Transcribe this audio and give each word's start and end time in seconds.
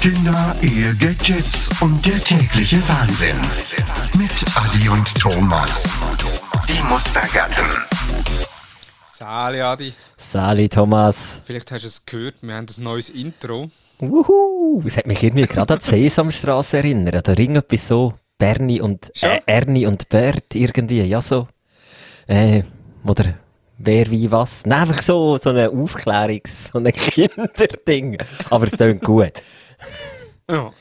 Kinder, 0.00 0.54
Ehe, 0.62 0.94
Gadgets 0.94 1.68
und 1.80 2.06
der 2.06 2.22
tägliche 2.22 2.80
Wahnsinn. 2.88 3.36
Mit 4.16 4.30
Adi 4.54 4.88
und 4.88 5.12
Thomas. 5.16 6.00
Die 6.68 6.80
Mustergatten. 6.88 7.64
Sali, 9.12 9.60
Adi. 9.60 9.92
Sali, 10.16 10.68
Thomas. 10.68 11.40
Vielleicht 11.42 11.72
hast 11.72 11.82
du 11.82 11.88
es 11.88 12.06
gehört, 12.06 12.36
wir 12.42 12.54
haben 12.54 12.66
ein 12.68 12.82
neues 12.84 13.10
Intro. 13.10 13.70
Wuhu! 13.98 14.80
Es 14.86 14.96
hat 14.96 15.08
mich 15.08 15.20
irgendwie 15.20 15.48
gerade 15.48 15.74
an 15.74 15.80
die 15.80 15.86
Sesamstraße 15.86 16.76
erinnert. 16.76 17.26
Da 17.26 17.32
ring 17.32 17.56
etwas 17.56 17.88
so. 17.88 18.14
Bernie 18.38 18.80
und, 18.80 19.10
äh, 19.20 19.40
Ernie 19.46 19.86
und 19.86 20.08
Bert 20.08 20.54
irgendwie. 20.54 21.02
Ja, 21.02 21.20
so. 21.20 21.48
Äh, 22.28 22.62
oder 23.04 23.34
wer, 23.78 24.08
wie, 24.12 24.30
was. 24.30 24.64
Nein, 24.64 24.82
einfach 24.82 25.02
so, 25.02 25.38
so 25.38 25.50
eine 25.50 25.68
Aufklärungs-, 25.70 26.70
so 26.70 26.78
ein 26.78 26.84
Kinderding. 26.92 28.16
Aber 28.50 28.66
es 28.66 28.70
klingt 28.70 29.02
gut. 29.02 29.32
Ja. 30.50 30.72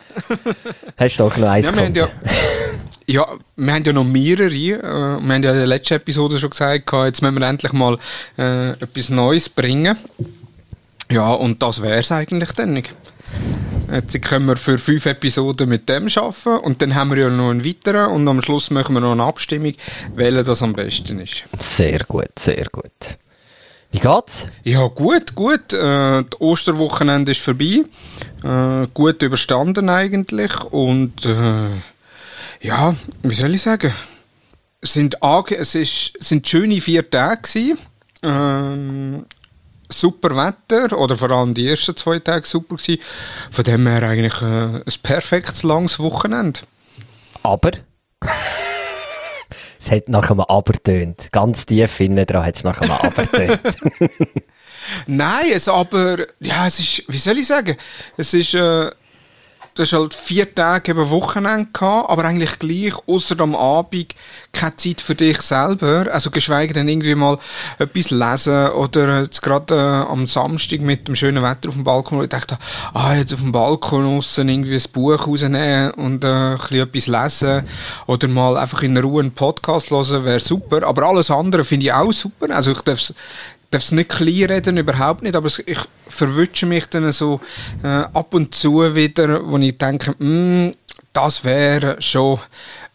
Hast 0.98 1.20
du 1.20 1.24
doch 1.24 1.38
noch 1.38 1.50
eins 1.50 1.66
Ja, 1.66 1.76
wir 1.76 1.84
haben 1.84 1.94
ja, 1.94 2.10
ja, 3.08 3.26
wir 3.56 3.73
haben 3.73 3.84
ja 3.84 3.94
noch 3.94 4.06
mehrere. 4.06 4.54
Äh, 4.54 4.82
wir 4.82 5.34
haben 5.34 5.44
ja 5.44 5.52
in 5.52 5.58
der 5.58 5.68
letzten 5.68 5.96
Episode 5.96 6.38
schon 6.40 6.52
gesagt, 6.52 6.92
jetzt 6.92 7.22
müssen 7.22 7.40
wir 7.40 7.48
endlich 7.48 7.73
mal 7.73 7.98
äh, 8.38 8.72
etwas 8.72 9.10
Neues 9.10 9.50
bringen. 9.50 9.98
Ja, 11.12 11.34
und 11.34 11.62
das 11.62 11.82
wäre 11.82 12.00
es 12.00 12.12
eigentlich 12.12 12.52
dann. 12.54 12.82
Jetzt 13.92 14.22
können 14.22 14.46
wir 14.46 14.58
für 14.58 14.78
fünf 14.78 15.06
Episoden 15.06 15.70
mit 15.70 15.88
dem 15.88 16.08
arbeiten 16.08 16.58
und 16.66 16.82
dann 16.82 16.95
haben 16.95 17.12
wir 17.12 17.18
ja 17.18 17.30
noch 17.30 17.52
einen 17.52 17.64
weiteren 17.64 18.12
und 18.12 18.28
am 18.28 18.42
Schluss 18.42 18.70
machen 18.70 18.95
wir 18.95 19.00
noch 19.00 19.14
eine 19.14 19.23
Abstimmung, 19.23 19.73
welcher 20.14 20.44
das 20.44 20.62
am 20.62 20.73
besten 20.73 21.20
ist. 21.20 21.44
Sehr 21.59 22.00
gut, 22.00 22.38
sehr 22.38 22.66
gut. 22.72 23.18
Wie 23.98 24.02
geht's? 24.02 24.46
Ja, 24.64 24.86
gut, 24.90 25.34
gut. 25.34 25.74
Äh, 25.74 26.24
das 26.24 26.40
Osterwochenende 26.40 27.32
ist 27.32 27.42
vorbei. 27.42 27.84
Äh, 28.44 28.86
gut 28.94 29.23
überstanden 29.23 29.90
eigentlich. 29.90 30.54
Und 30.66 31.26
äh, 31.26 31.70
ja, 32.62 32.95
wie 33.23 33.34
soll 33.34 33.56
ich 33.56 33.64
sagen? 33.64 33.92
Es 34.81 34.94
sind, 34.94 35.18
es 35.50 35.73
ist, 35.73 36.14
sind 36.20 36.48
schöne 36.48 36.80
vier 36.80 37.09
Tage 37.09 37.42
gewesen. 37.42 37.80
Ähm, 38.22 39.25
super 39.90 40.36
Wetter, 40.36 40.95
oder 40.95 41.16
vor 41.16 41.31
allem 41.31 41.56
die 41.56 41.68
ersten 41.68 41.98
zwei 41.98 42.20
Tage 42.20 42.45
super 42.45 42.75
gewesen. 42.75 43.02
Von 43.50 43.64
dem 43.64 43.88
her 43.88 44.03
eigentlich 44.03 44.40
äh, 44.44 44.75
ein 44.75 45.02
perfektes 45.02 45.64
langes 45.64 45.98
Wochenende. 45.98 46.59
Aber? 47.42 47.72
Es 49.80 49.92
hat 49.92 50.09
nach 50.09 50.30
einem 50.30 50.42
Aber 50.42 50.73
tönt. 50.73 51.31
Ganz 51.31 51.66
tief 51.66 52.00
innen 52.00 52.25
dran 52.25 52.45
hat 52.45 52.56
es 52.56 52.64
nach 52.64 52.81
einem 52.81 52.92
Aber 52.92 53.25
tönt. 53.30 53.59
Nein, 55.08 55.52
es 55.53 55.67
aber, 55.67 56.28
ja, 56.39 56.67
es 56.67 56.80
ist, 56.80 57.03
wie 57.08 57.17
soll 57.17 57.38
ich 57.38 57.47
sagen, 57.47 57.75
es 58.16 58.34
ist, 58.34 58.53
äh, 58.53 58.89
du 59.78 59.83
hast 59.83 59.94
halt 59.94 60.14
vier 60.16 60.53
Tage 60.53 60.92
eben 60.92 61.09
Wochenende 61.11 61.67
gehabt, 61.72 62.09
aber 62.09 62.25
eigentlich 62.25 62.58
gleich, 62.58 62.94
außer 63.06 63.39
am 63.39 63.56
Abend, 63.56 64.16
keine 64.52 64.75
Zeit 64.75 65.02
für 65.02 65.14
dich 65.14 65.39
selber. 65.42 66.08
Also 66.11 66.31
geschweige 66.31 66.73
denn 66.73 66.89
irgendwie 66.89 67.14
mal 67.14 67.38
etwas 67.78 68.09
lesen 68.09 68.69
oder 68.69 69.22
jetzt 69.22 69.42
gerade 69.44 69.75
äh, 69.75 70.11
am 70.11 70.25
Samstag 70.25 70.81
mit 70.81 71.08
dem 71.08 71.16
schönen 71.16 71.44
Wetter 71.44 71.69
auf 71.69 71.75
dem 71.75 71.84
Balkon, 71.84 72.17
wo 72.17 72.23
ich 72.23 72.30
dachte, 72.30 72.58
ah, 72.94 73.14
jetzt 73.14 73.34
auf 73.34 73.42
dem 73.42 73.52
Balkon 73.52 74.17
aussen 74.17 74.50
irgendwie 74.50 74.75
ein 74.75 74.92
Buch 74.92 75.28
rausnehmen 75.28 75.91
und 75.91 76.23
äh, 76.23 76.28
ein 76.28 76.58
bisschen 76.58 76.81
etwas 76.81 77.08
lesen 77.08 77.64
oder 78.08 78.28
mal 78.28 78.58
einfach 78.58 78.81
in 78.81 78.97
Ruhe 78.97 79.22
einen 79.22 79.31
Podcast 79.31 79.91
hören, 79.91 80.25
wäre 80.25 80.39
super. 80.39 80.88
Aber 80.88 81.03
alles 81.03 81.30
andere 81.30 81.64
finde 81.64 81.86
ich 81.86 81.94
auch 81.94 82.12
super. 82.12 82.50
Also 82.50 82.72
ich 82.72 82.81
darf 82.81 83.14
darf 83.70 83.84
es 83.84 83.92
nicht 83.92 84.10
klein 84.10 84.46
reden, 84.46 84.78
überhaupt 84.78 85.23
nicht, 85.23 85.36
aber 85.36 85.48
ich 85.48 85.80
verwünsche 86.08 86.66
mich 86.66 86.86
dann 86.88 87.12
so 87.12 87.42
äh, 87.84 87.88
ab 87.88 88.34
und 88.34 88.56
zu 88.56 88.96
wieder, 88.96 89.50
wo 89.50 89.58
ich 89.58 89.78
denke, 89.78 90.12
mm, 90.24 90.74
das 91.14 91.44
wäre 91.44 92.02
schon 92.02 92.40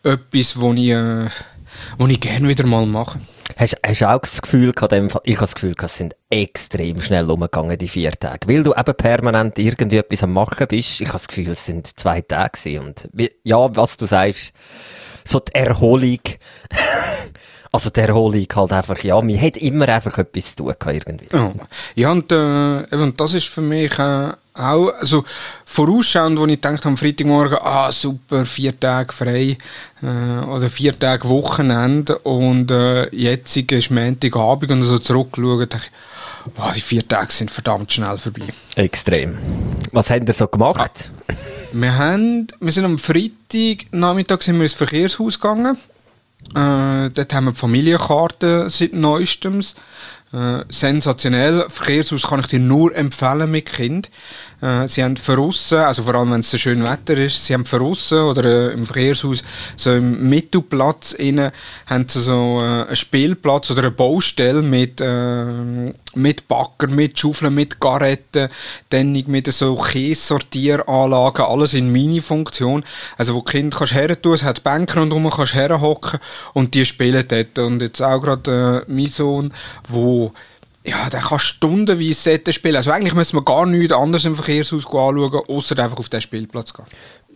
etwas, 0.02 0.58
wo 0.60 0.72
ich, 0.72 0.90
äh, 0.90 1.26
wo 1.98 2.06
ich 2.06 2.20
gerne 2.20 2.48
wieder 2.48 2.66
mal 2.66 2.86
mache. 2.86 3.20
Hast, 3.56 3.76
hast 3.84 4.00
du 4.00 4.08
auch 4.08 4.20
das 4.20 4.40
Gefühl 4.40 4.72
gehabt, 4.72 4.92
ich 4.92 5.36
habe 5.36 5.40
das 5.40 5.54
Gefühl 5.54 5.74
gehabt, 5.74 5.90
es 5.90 5.96
sind 5.96 6.16
extrem 6.30 7.00
schnell 7.02 7.30
umgegangen, 7.30 7.76
die 7.76 7.88
vier 7.88 8.12
Tage. 8.12 8.48
Weil 8.48 8.62
du 8.62 8.72
eben 8.72 8.94
permanent 8.94 9.58
irgendwie 9.58 9.98
etwas 9.98 10.22
am 10.22 10.32
Machen 10.32 10.66
bist. 10.68 11.00
Ich 11.00 11.08
habe 11.08 11.18
das 11.18 11.28
Gefühl, 11.28 11.50
es 11.50 11.64
sind 11.64 11.98
zwei 11.98 12.22
Tage 12.22 12.58
gewesen. 12.58 12.86
Und 12.86 13.08
wie, 13.12 13.30
ja, 13.44 13.74
was 13.76 13.96
du 13.98 14.06
sagst, 14.06 14.52
so 15.24 15.40
die 15.40 15.54
Erholung 15.54 16.20
Also 17.74 17.88
der 17.88 18.08
Erholung 18.08 18.46
halt 18.54 18.72
einfach, 18.72 19.02
ja, 19.02 19.20
man 19.20 19.40
hat 19.40 19.56
immer 19.56 19.88
einfach 19.88 20.18
etwas 20.18 20.54
zu 20.54 20.64
tun 20.64 20.74
irgendwie. 20.84 21.26
Ja, 21.32 21.54
ja 21.94 22.10
und, 22.12 22.30
äh, 22.30 22.84
und 22.94 23.18
das 23.18 23.32
ist 23.32 23.48
für 23.48 23.62
mich 23.62 23.98
äh, 23.98 24.32
auch, 24.52 24.88
also 25.00 25.24
vorausschauend, 25.64 26.38
wo 26.38 26.44
ich 26.44 26.60
denke 26.60 26.86
am 26.86 26.98
Freitagmorgen, 26.98 27.56
ah 27.62 27.90
super, 27.90 28.44
vier 28.44 28.78
Tage 28.78 29.14
frei 29.14 29.56
äh, 30.02 30.44
oder 30.44 30.68
vier 30.68 30.98
Tage 30.98 31.26
Wochenende 31.30 32.18
und 32.18 32.70
äh, 32.70 33.08
jetzt 33.14 33.56
ist 33.56 33.90
Montagabend 33.90 34.70
und 34.70 34.82
so 34.82 34.98
zurückschauen, 34.98 35.66
denke 35.66 35.86
ich, 35.86 36.52
wow, 36.56 36.72
die 36.74 36.80
vier 36.82 37.08
Tage 37.08 37.32
sind 37.32 37.50
verdammt 37.50 37.90
schnell 37.90 38.18
vorbei. 38.18 38.48
Extrem. 38.76 39.38
Was 39.92 40.10
haben 40.10 40.26
ihr 40.26 40.34
so 40.34 40.46
gemacht? 40.46 41.08
Ja. 41.28 41.34
Wir, 41.72 41.96
haben, 41.96 42.48
wir 42.60 42.72
sind 42.72 42.84
am 42.84 42.98
Freitag 42.98 43.86
Nachmittag 43.92 44.42
sind 44.42 44.56
wir 44.56 44.64
ins 44.64 44.74
Verkehrshaus 44.74 45.40
gegangen 45.40 45.78
äh, 46.54 47.10
dort 47.10 47.34
haben 47.34 47.46
wir 47.46 47.52
die 47.52 47.58
Familienkarte 47.58 48.68
seit 48.68 48.92
neuestem. 48.94 49.62
Äh, 50.32 50.64
sensationell. 50.70 51.66
Verkehrshaus 51.68 52.22
kann 52.22 52.40
ich 52.40 52.46
dir 52.46 52.58
nur 52.58 52.96
empfehlen 52.96 53.50
mit 53.50 53.70
Kind. 53.70 54.08
Äh, 54.62 54.88
sie 54.88 55.04
haben 55.04 55.18
verrissen, 55.18 55.80
also 55.80 56.04
vor 56.04 56.14
allem 56.14 56.30
wenn 56.30 56.40
es 56.40 56.50
so 56.50 56.56
schön 56.56 56.82
Wetter 56.82 57.18
ist, 57.18 57.44
sie 57.44 57.52
haben 57.52 57.66
verrissen 57.66 58.18
oder 58.18 58.70
äh, 58.70 58.72
im 58.72 58.86
Verkehrshaus 58.86 59.42
so 59.76 59.92
im 59.92 60.30
Mittelplatz 60.30 61.12
innen 61.12 61.50
haben 61.84 62.08
sie 62.08 62.22
so 62.22 62.62
äh, 62.62 62.84
einen 62.86 62.96
Spielplatz 62.96 63.70
oder 63.72 63.82
eine 63.82 63.90
Baustelle 63.90 64.62
mit, 64.62 65.02
äh, 65.02 65.92
mit 66.14 66.48
Backer, 66.48 66.88
mit 66.88 67.18
Schaufeln, 67.18 67.54
mit 67.54 67.80
Garetten, 67.80 68.48
dann 68.90 69.12
mit 69.12 69.52
so 69.52 69.74
Käsesortieranlagen, 69.76 71.44
alles 71.44 71.74
in 71.74 71.92
Mini-Funktion. 71.92 72.84
Also 73.16 73.34
wo 73.34 73.40
die 73.40 73.52
Kinder 73.52 73.78
kannst 73.78 73.94
hertun, 73.94 74.34
es 74.34 74.44
hat 74.44 74.64
Bänke 74.64 74.98
rundherum, 74.98 75.30
kannst 75.30 75.54
herhocken 75.54 76.20
und 76.52 76.74
die 76.74 76.84
spielen 76.84 77.24
dort. 77.26 77.58
Und 77.58 77.82
jetzt 77.82 78.02
auch 78.02 78.20
gerade 78.20 78.84
äh, 78.86 78.92
mein 78.92 79.06
Sohn, 79.06 79.52
wo 79.88 80.32
ja, 80.84 81.08
der 81.10 81.20
kann 81.20 81.38
stundenweise 81.38 82.40
spielen. 82.52 82.76
Also 82.76 82.90
eigentlich 82.90 83.14
müssen 83.14 83.36
wir 83.36 83.44
gar 83.44 83.66
nichts 83.66 83.94
anderes 83.94 84.24
im 84.24 84.34
Verkehrshaus 84.34 84.86
anschauen, 84.86 85.42
außer 85.48 85.78
einfach 85.78 85.98
auf 85.98 86.08
den 86.08 86.20
Spielplatz 86.20 86.74
gehen. 86.74 86.86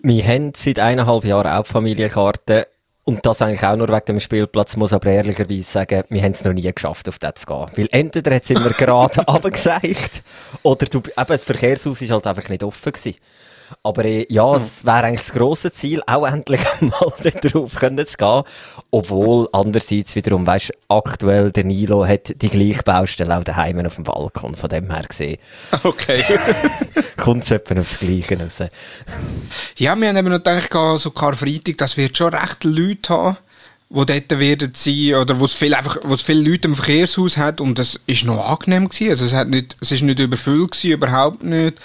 Wir 0.02 0.24
haben 0.24 0.52
seit 0.54 0.78
eineinhalb 0.78 1.24
Jahren 1.24 1.52
auch 1.52 1.66
Familienkarten. 1.66 2.64
Und 3.08 3.24
das 3.24 3.40
eigentlich 3.40 3.62
auch 3.62 3.76
nur 3.76 3.86
wegen 3.88 4.04
dem 4.04 4.18
Spielplatz, 4.20 4.74
muss 4.74 4.92
aber 4.92 5.08
ehrlicherweise 5.10 5.62
sagen, 5.62 6.02
wir 6.08 6.22
haben 6.22 6.32
es 6.32 6.42
noch 6.42 6.52
nie 6.52 6.72
geschafft, 6.72 7.08
auf 7.08 7.20
das 7.20 7.36
zu 7.36 7.46
gehen. 7.46 7.66
Weil 7.76 7.88
entweder 7.92 8.34
hat 8.34 8.42
es 8.42 8.50
immer 8.50 8.70
gerade 8.76 9.20
runtergeseicht, 9.20 10.24
oder 10.64 10.86
du, 10.86 10.98
eben, 10.98 11.26
das 11.28 11.44
Verkehrshaus 11.44 12.02
war 12.02 12.08
halt 12.08 12.26
einfach 12.26 12.48
nicht 12.48 12.64
offen 12.64 12.92
gewesen. 12.92 13.16
Aber 13.82 14.04
äh, 14.04 14.26
ja, 14.28 14.46
mhm. 14.46 14.56
es 14.56 14.84
wäre 14.84 15.04
eigentlich 15.04 15.26
das 15.26 15.32
grosse 15.32 15.72
Ziel, 15.72 16.02
auch 16.06 16.26
endlich 16.26 16.60
mal 16.80 17.12
darauf 17.42 17.74
können 17.74 18.06
zu 18.06 18.16
gehen. 18.16 18.42
Obwohl, 18.90 19.48
andererseits 19.52 20.14
wiederum, 20.14 20.46
weißt 20.46 20.72
aktuell 20.88 21.50
der 21.52 21.64
Nilo 21.64 22.06
hat 22.06 22.40
die 22.40 22.48
gleiche 22.48 22.82
Baustelle 22.82 23.36
auch 23.36 23.44
daheim 23.44 23.84
auf 23.84 23.96
dem 23.96 24.04
Balkon, 24.04 24.54
von 24.54 24.70
dem 24.70 24.90
her 24.90 25.04
gesehen. 25.08 25.38
Okay. 25.82 26.24
Kommt 27.16 27.44
es 27.44 27.50
etwa 27.50 27.78
aufs 27.80 28.00
Gleiche 28.00 28.38
raus. 28.40 28.60
Ja, 29.76 29.94
wir 29.96 30.08
haben 30.08 30.16
eben 30.16 30.28
noch 30.28 30.42
gedacht, 30.42 30.70
so 30.98 31.10
Karfreitag, 31.10 31.78
das 31.78 31.96
wird 31.96 32.16
schon 32.16 32.34
recht 32.34 32.64
Leute 32.64 33.12
haben 33.12 33.36
wo 33.88 34.04
dort 34.04 34.40
werden 34.40 34.72
sein, 34.74 35.14
oder 35.14 35.38
wo 35.38 35.44
es 35.44 35.54
viel 35.54 35.72
einfach, 35.72 35.98
wo 36.02 36.14
es 36.14 36.22
viele 36.22 36.50
Leute 36.50 36.66
im 36.66 36.74
Verkehrshaus 36.74 37.36
hat 37.36 37.60
und 37.60 37.78
das 37.78 38.00
ist 38.06 38.24
noch 38.24 38.44
angenehm 38.44 38.88
gewesen. 38.88 39.10
Also 39.10 39.24
es 39.24 39.32
hat 39.32 39.48
nicht, 39.48 39.76
es 39.80 39.92
ist 39.92 40.02
nicht 40.02 40.18
überfüllt 40.18 40.72
gewesen, 40.72 40.90
überhaupt 40.90 41.44
nicht. 41.44 41.78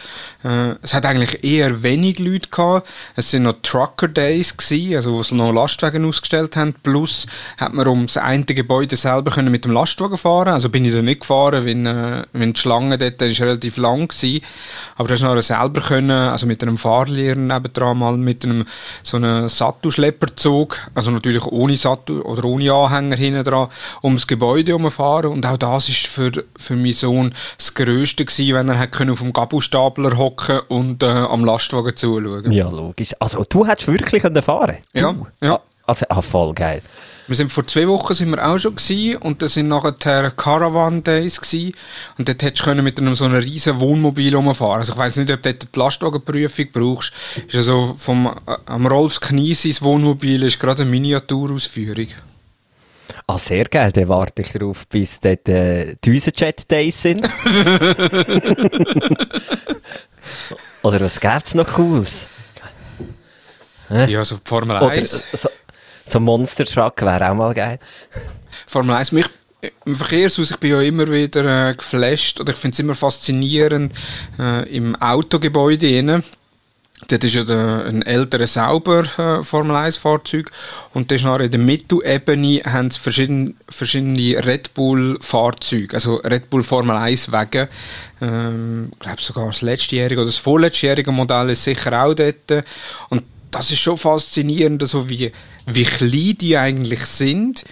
Äh, 0.44 0.74
es 0.82 0.96
hat 0.96 1.06
eigentlich 1.06 1.44
eher 1.44 1.84
wenig 1.84 2.18
Leute 2.18 2.50
gehabt. 2.50 2.88
Es 3.16 3.30
sind 3.30 3.44
noch 3.44 3.56
Trucker 3.62 4.08
Days 4.08 4.58
gewesen, 4.58 4.96
also 4.96 5.14
wo 5.14 5.22
sie 5.22 5.36
noch 5.36 5.52
Lastwagen 5.52 6.04
ausgestellt 6.06 6.56
haben. 6.56 6.74
Plus 6.82 7.28
hat 7.60 7.74
man 7.76 7.88
ums 7.88 8.18
eine 8.18 8.46
Gebäude 8.46 8.96
selber 8.96 9.30
können 9.30 9.52
mit 9.52 9.66
dem 9.66 9.72
Lastwagen 9.72 10.18
fahren. 10.18 10.54
Also 10.54 10.70
bin 10.70 10.84
ich 10.84 10.94
da 10.94 11.04
nicht 11.04 11.20
gefahren, 11.20 11.66
wenn, 11.66 11.86
äh, 11.86 12.24
wenn 12.34 12.54
die 12.54 12.60
Schlange 12.60 12.98
dort 12.98 13.22
ist 13.22 13.42
relativ 13.42 13.78
lang 13.78 14.08
gewesen. 14.08 14.44
Aber 14.96 15.08
da 15.08 15.14
hast 15.14 15.22
du 15.22 15.28
noch 15.28 15.40
selber 15.40 15.82
können, 15.82 16.10
also 16.10 16.48
mit 16.48 16.64
einem 16.64 16.80
Fahrlehrer 16.80 17.38
nebendran 17.38 18.00
mal 18.00 18.18
mit 18.18 18.44
einem, 18.44 18.66
so 19.04 19.18
einem 19.18 19.48
Sattelschlepperzug, 19.48 20.80
also 20.96 21.12
natürlich 21.12 21.46
ohne 21.46 21.78
Sattel 21.78 21.91
Sattel 21.92 22.22
oder 22.22 22.46
ohne 22.46 22.72
Anhänger 22.74 23.16
hinten 23.16 23.44
dran 23.44 23.68
ums 24.04 24.28
Gebäude 24.28 24.72
herumfahren. 24.72 25.32
Und 25.32 25.46
auch 25.46 25.58
das 25.58 25.90
ist 25.90 26.08
für, 26.08 26.32
für 26.58 26.76
meinen 26.76 26.94
Sohn 26.94 27.34
das 27.58 27.74
Größte 27.74 28.26
gewesen, 28.26 28.56
wenn 28.56 28.70
er 28.70 28.80
hat 28.80 29.10
auf 29.10 29.20
dem 29.20 29.34
Gabelstapler 29.34 30.18
hocken 30.18 30.60
und 30.68 31.04
äh, 31.04 31.06
am 31.06 31.46
Lastwagen 31.46 31.96
zuschauen. 31.96 32.52
Ja, 32.52 32.70
logisch. 32.70 33.14
Also 33.20 33.44
du 33.48 33.66
hättest 33.66 33.88
wirklich 33.88 34.24
fahren 34.44 34.78
Ja, 34.94 35.16
ja. 35.42 35.60
Also, 35.92 36.06
ah, 36.08 36.22
voll 36.22 36.54
geil. 36.54 36.82
Wir 37.28 37.36
sind 37.36 37.52
vor 37.52 37.68
zwei 37.68 37.86
Wochen 37.86 38.14
sind 38.14 38.30
wir 38.30 38.48
auch 38.48 38.58
schon 38.58 38.76
gewesen, 38.76 39.18
und 39.18 39.42
das 39.42 39.56
sind 39.56 39.68
nachher 39.68 40.32
Caravan 40.32 41.04
Days 41.04 41.42
gewesen, 41.42 41.74
und 42.18 42.30
dort 42.30 42.42
hättest 42.42 42.66
du 42.66 42.74
mit 42.76 42.98
einem 42.98 43.14
so 43.14 43.26
einem 43.26 43.36
riesen 43.36 43.78
Wohnmobil 43.82 44.34
rumfahren. 44.34 44.80
Also 44.80 44.94
ich 44.94 44.98
weiß 44.98 45.18
nicht, 45.18 45.30
ob 45.34 45.44
du 45.44 45.52
dort 45.52 45.76
die 45.76 45.80
Lastwagenprüfung 45.80 46.68
brauchst. 46.72 47.12
Ist 47.48 47.56
also 47.56 47.94
vom 47.98 48.28
äh, 48.28 48.56
am 48.68 48.88
Rolfs 48.88 49.20
Kniesis 49.20 49.82
Wohnmobil 49.82 50.44
ist 50.44 50.62
gerade 50.62 50.84
eine 50.84 50.92
Miniaturausführung. 50.92 52.08
Ah, 53.28 53.38
sehr 53.38 53.66
geil. 53.66 53.92
Dann 53.92 54.08
warte 54.08 54.44
ich 54.44 54.54
darauf, 54.54 54.88
bis 54.88 55.20
dort 55.20 55.50
äh, 55.50 55.96
die 55.96 56.12
Düsenjet 56.12 56.72
Days 56.72 57.02
sind. 57.02 57.26
Oder 60.84 61.02
was 61.02 61.20
gäbe 61.20 61.42
es 61.44 61.54
noch 61.54 61.68
Cooles? 61.68 62.28
Ja, 63.92 64.24
so 64.24 64.38
Formel 64.44 64.78
1. 64.78 65.26
Oder 65.34 65.38
so, 65.38 65.50
so 66.06 66.20
ein 66.20 66.24
Monster 66.24 66.66
Truck 66.66 67.02
wäre 67.02 67.30
auch 67.30 67.36
mal 67.36 67.54
geil. 67.54 67.80
Formel 68.68 68.96
1, 68.96 69.12
mich, 69.12 69.26
im 69.86 69.96
Verkehrshaus, 69.96 70.52
ich 70.52 70.58
bin 70.58 70.72
ja 70.72 70.82
immer 70.82 71.10
wieder 71.12 71.70
äh, 71.70 71.76
geflasht 71.76 72.40
oder 72.40 72.54
ich 72.54 72.60
finde 72.60 72.76
es 72.76 72.80
immer 72.80 72.96
faszinierend 72.96 73.94
äh, 74.40 74.68
im 74.76 74.96
Autogebäude 74.96 75.88
innen. 75.88 76.24
Dort 77.08 77.24
ist 77.24 77.34
ja 77.34 77.44
der, 77.44 77.86
ein 77.88 78.04
älterer 78.04 78.46
Sauber 78.46 79.04
äh, 79.18 79.44
Formel 79.44 79.76
1 79.76 79.98
Fahrzeug 79.98 80.52
und 80.94 81.10
das 81.10 81.18
ist 81.18 81.26
nachher 81.26 81.46
in 81.46 81.52
der 81.52 81.60
Mittelebene 81.60 82.62
haben 82.66 82.92
sie 82.92 83.00
verschiedene, 83.00 83.54
verschiedene 83.70 84.46
Red 84.46 84.74
Bull 84.74 85.18
Fahrzeuge, 85.20 85.96
also 85.96 86.18
Red 86.18 86.50
Bull 86.50 86.64
Formel 86.64 86.96
1 86.96 87.32
Wege. 87.32 87.70
Ähm, 88.22 88.90
ich 88.94 89.00
glaube 89.00 89.22
sogar 89.22 89.48
das 89.48 89.62
letztjährige 89.62 90.22
oder 90.22 90.30
das 90.30 90.38
vorletztjährige 90.38 91.12
Modell 91.12 91.50
ist 91.50 91.64
sicher 91.64 92.04
auch 92.04 92.14
dort. 92.14 92.66
Und 93.10 93.24
das 93.50 93.72
ist 93.72 93.80
schon 93.80 93.98
faszinierend, 93.98 94.88
so 94.88 95.10
wie, 95.10 95.32
wie 95.66 95.84
klein 95.84 96.38
die 96.40 96.58
eigentlich 96.58 97.06
sind 97.06 97.64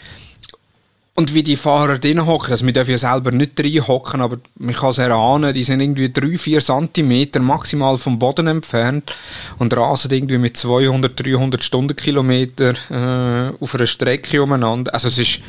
und 1.20 1.34
wie 1.34 1.44
die 1.44 1.58
Fahrer 1.58 2.00
drin 2.00 2.26
hocken. 2.26 2.52
Also 2.52 2.66
wir 2.66 2.72
dürfen 2.72 2.92
ja 2.92 2.98
selber 2.98 3.32
nicht 3.32 3.60
drin 3.60 3.86
hocken, 3.86 4.22
aber 4.22 4.38
man 4.58 4.74
kann 4.74 4.92
es 4.92 5.00
erahnen, 5.00 5.54
die 5.54 5.66
sind 5.66 5.82
irgendwie 5.82 6.06
3-4 6.06 6.94
cm 6.94 7.44
maximal 7.44 7.98
vom 7.98 8.18
Boden 8.18 8.48
entfernt 8.48 9.14
und 9.58 9.76
rasen 9.76 10.12
irgendwie 10.12 10.38
mit 10.38 10.56
200, 10.56 11.20
300 11.20 11.62
Stundenkilometer 11.62 12.74
äh, 12.90 13.62
auf 13.62 13.76
einer 13.76 13.86
Strecke 13.86 14.42
umeinander. 14.42 14.94
Also 14.94 15.10
es 15.10 15.18
ist 15.18 15.42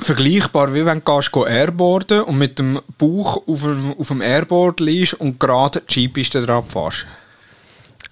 vergleichbar, 0.00 0.74
wie 0.74 0.84
wenn 0.84 1.02
du 1.04 1.14
gehst, 1.14 1.36
airboarden 1.36 2.22
und 2.22 2.36
mit 2.36 2.58
dem 2.58 2.80
Bauch 2.98 3.46
auf 3.46 3.62
dem, 3.62 3.94
auf 3.96 4.08
dem 4.08 4.22
Airboard 4.22 4.80
liegst 4.80 5.14
und 5.14 5.38
gerade 5.38 5.82
die 5.88 5.92
Skipiste 5.92 6.44
drauf 6.44 6.64
fährst. 6.68 7.06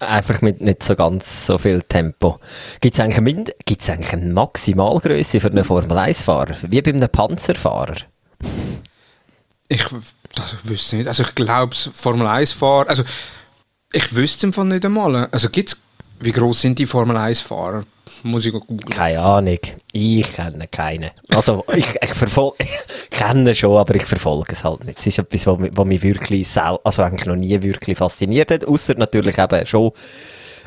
Einfach 0.01 0.41
mit 0.41 0.61
nicht 0.61 0.81
so 0.81 0.95
ganz 0.95 1.45
so 1.45 1.59
viel 1.59 1.83
Tempo. 1.83 2.39
Gibt 2.79 2.95
es 2.95 2.99
eigentlich, 2.99 3.53
gibt's 3.65 3.87
eigentlich 3.87 4.13
eine 4.13 4.33
Maximalgröße 4.33 5.39
für 5.39 5.51
einen 5.51 5.63
Formel-1-Fahrer? 5.63 6.55
Wie 6.63 6.81
bei 6.81 6.91
einem 6.91 7.07
Panzerfahrer? 7.07 7.97
Ich 9.67 9.85
das 10.33 10.67
wüsste 10.67 10.95
nicht. 10.95 11.07
Also 11.07 11.21
ich 11.21 11.35
glaube, 11.35 11.75
Formel-1-Fahrer... 11.75 12.89
Also 12.89 13.03
ich 13.93 14.15
wüsste 14.15 14.47
es 14.47 14.57
nicht 14.57 14.85
einmal. 14.85 15.27
Also 15.31 15.49
gibt's, 15.49 15.79
wie 16.19 16.31
groß 16.31 16.61
sind 16.61 16.79
die 16.79 16.87
Formel-1-Fahrer? 16.87 17.83
Muss 18.23 18.45
ich 18.45 18.51
googeln. 18.51 18.79
Keine 18.79 19.19
Ahnung. 19.19 19.59
Ich 19.91 20.33
kenne 20.33 20.67
keinen. 20.67 21.11
Also, 21.29 21.65
ich, 21.75 21.95
ich 22.01 22.13
verfolge, 22.13 22.57
kenne 23.09 23.55
schon, 23.55 23.77
aber 23.77 23.95
ich 23.95 24.05
verfolge 24.05 24.53
es 24.53 24.63
halt 24.63 24.85
nicht. 24.85 24.99
Es 24.99 25.07
ist 25.07 25.19
etwas, 25.19 25.47
was 25.47 25.59
mich, 25.59 25.71
was 25.75 25.85
mich 25.85 26.01
wirklich, 26.01 26.47
sel 26.47 26.77
also 26.83 27.03
eigentlich 27.03 27.25
noch 27.25 27.35
nie 27.35 27.61
wirklich 27.61 27.97
fasziniert 27.97 28.51
hat. 28.51 28.65
Außer 28.65 28.95
natürlich 28.95 29.37
eben 29.37 29.65
schon, 29.65 29.91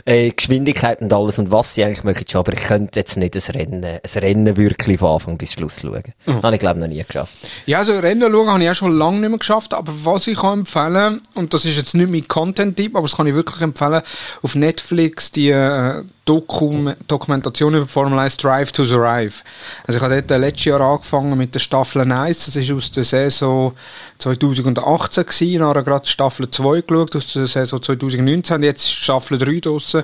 äh, 0.04 0.30
Geschwindigkeit 0.30 1.00
und 1.00 1.12
alles 1.12 1.38
und 1.38 1.50
was 1.50 1.74
sie 1.74 1.84
eigentlich 1.84 2.04
möchten 2.04 2.28
schon, 2.28 2.40
aber 2.40 2.52
ich 2.52 2.62
könnte 2.62 3.00
jetzt 3.00 3.16
nicht 3.16 3.34
ein 3.34 3.54
Rennen, 3.54 3.84
ein 3.84 4.18
Rennen 4.20 4.56
wirklich 4.56 4.98
von 4.98 5.12
Anfang 5.12 5.38
bis 5.38 5.54
Schluss 5.54 5.80
schauen. 5.80 6.02
Mhm. 6.26 6.42
Habe 6.42 6.54
ich 6.54 6.60
glaube 6.60 6.80
noch 6.80 6.88
nie 6.88 7.02
geschafft. 7.02 7.32
Ja, 7.66 7.78
also 7.78 7.98
Rennen 7.98 8.30
schauen 8.30 8.50
habe 8.50 8.62
ich 8.62 8.70
auch 8.70 8.74
schon 8.74 8.96
lange 8.96 9.20
nicht 9.20 9.30
mehr 9.30 9.38
geschafft, 9.38 9.72
aber 9.72 9.92
was 10.04 10.26
ich 10.26 10.38
kann 10.38 10.60
empfehlen, 10.60 11.22
und 11.34 11.54
das 11.54 11.64
ist 11.64 11.76
jetzt 11.76 11.94
nicht 11.94 12.10
mein 12.10 12.28
Content-Tipp, 12.28 12.94
aber 12.94 13.06
das 13.06 13.16
kann 13.16 13.26
ich 13.26 13.34
wirklich 13.34 13.62
empfehlen, 13.62 14.02
auf 14.42 14.54
Netflix 14.54 15.32
die 15.32 15.50
äh, 15.50 16.02
Dokum 16.24 16.94
Dokumentation 17.06 17.74
über 17.74 17.86
Formel 17.86 18.18
1 18.18 18.38
Drive 18.38 18.72
to 18.72 18.84
Survive. 18.84 19.42
Also 19.86 19.98
ich 19.98 20.02
habe 20.02 20.22
dort 20.22 20.40
letztes 20.40 20.64
Jahr 20.64 20.80
angefangen 20.80 21.36
mit 21.36 21.54
der 21.54 21.60
Staffel 21.60 22.10
1, 22.10 22.46
das 22.46 22.56
ist 22.56 22.70
aus 22.70 22.90
der 22.90 23.04
Saison 23.04 23.72
2018 24.18 25.26
gewesen, 25.26 25.58
dann 25.58 25.68
habe 25.68 25.80
ich 25.80 25.84
gerade 25.84 26.06
Staffel 26.06 26.50
2 26.50 26.80
geschaut, 26.80 27.16
aus 27.16 27.32
der 27.34 27.46
Saison 27.46 27.82
2019, 27.82 28.62
jetzt 28.62 28.84
ist 28.84 28.92
Staffel 28.92 29.38
3 29.38 29.60
draussen 29.60 30.02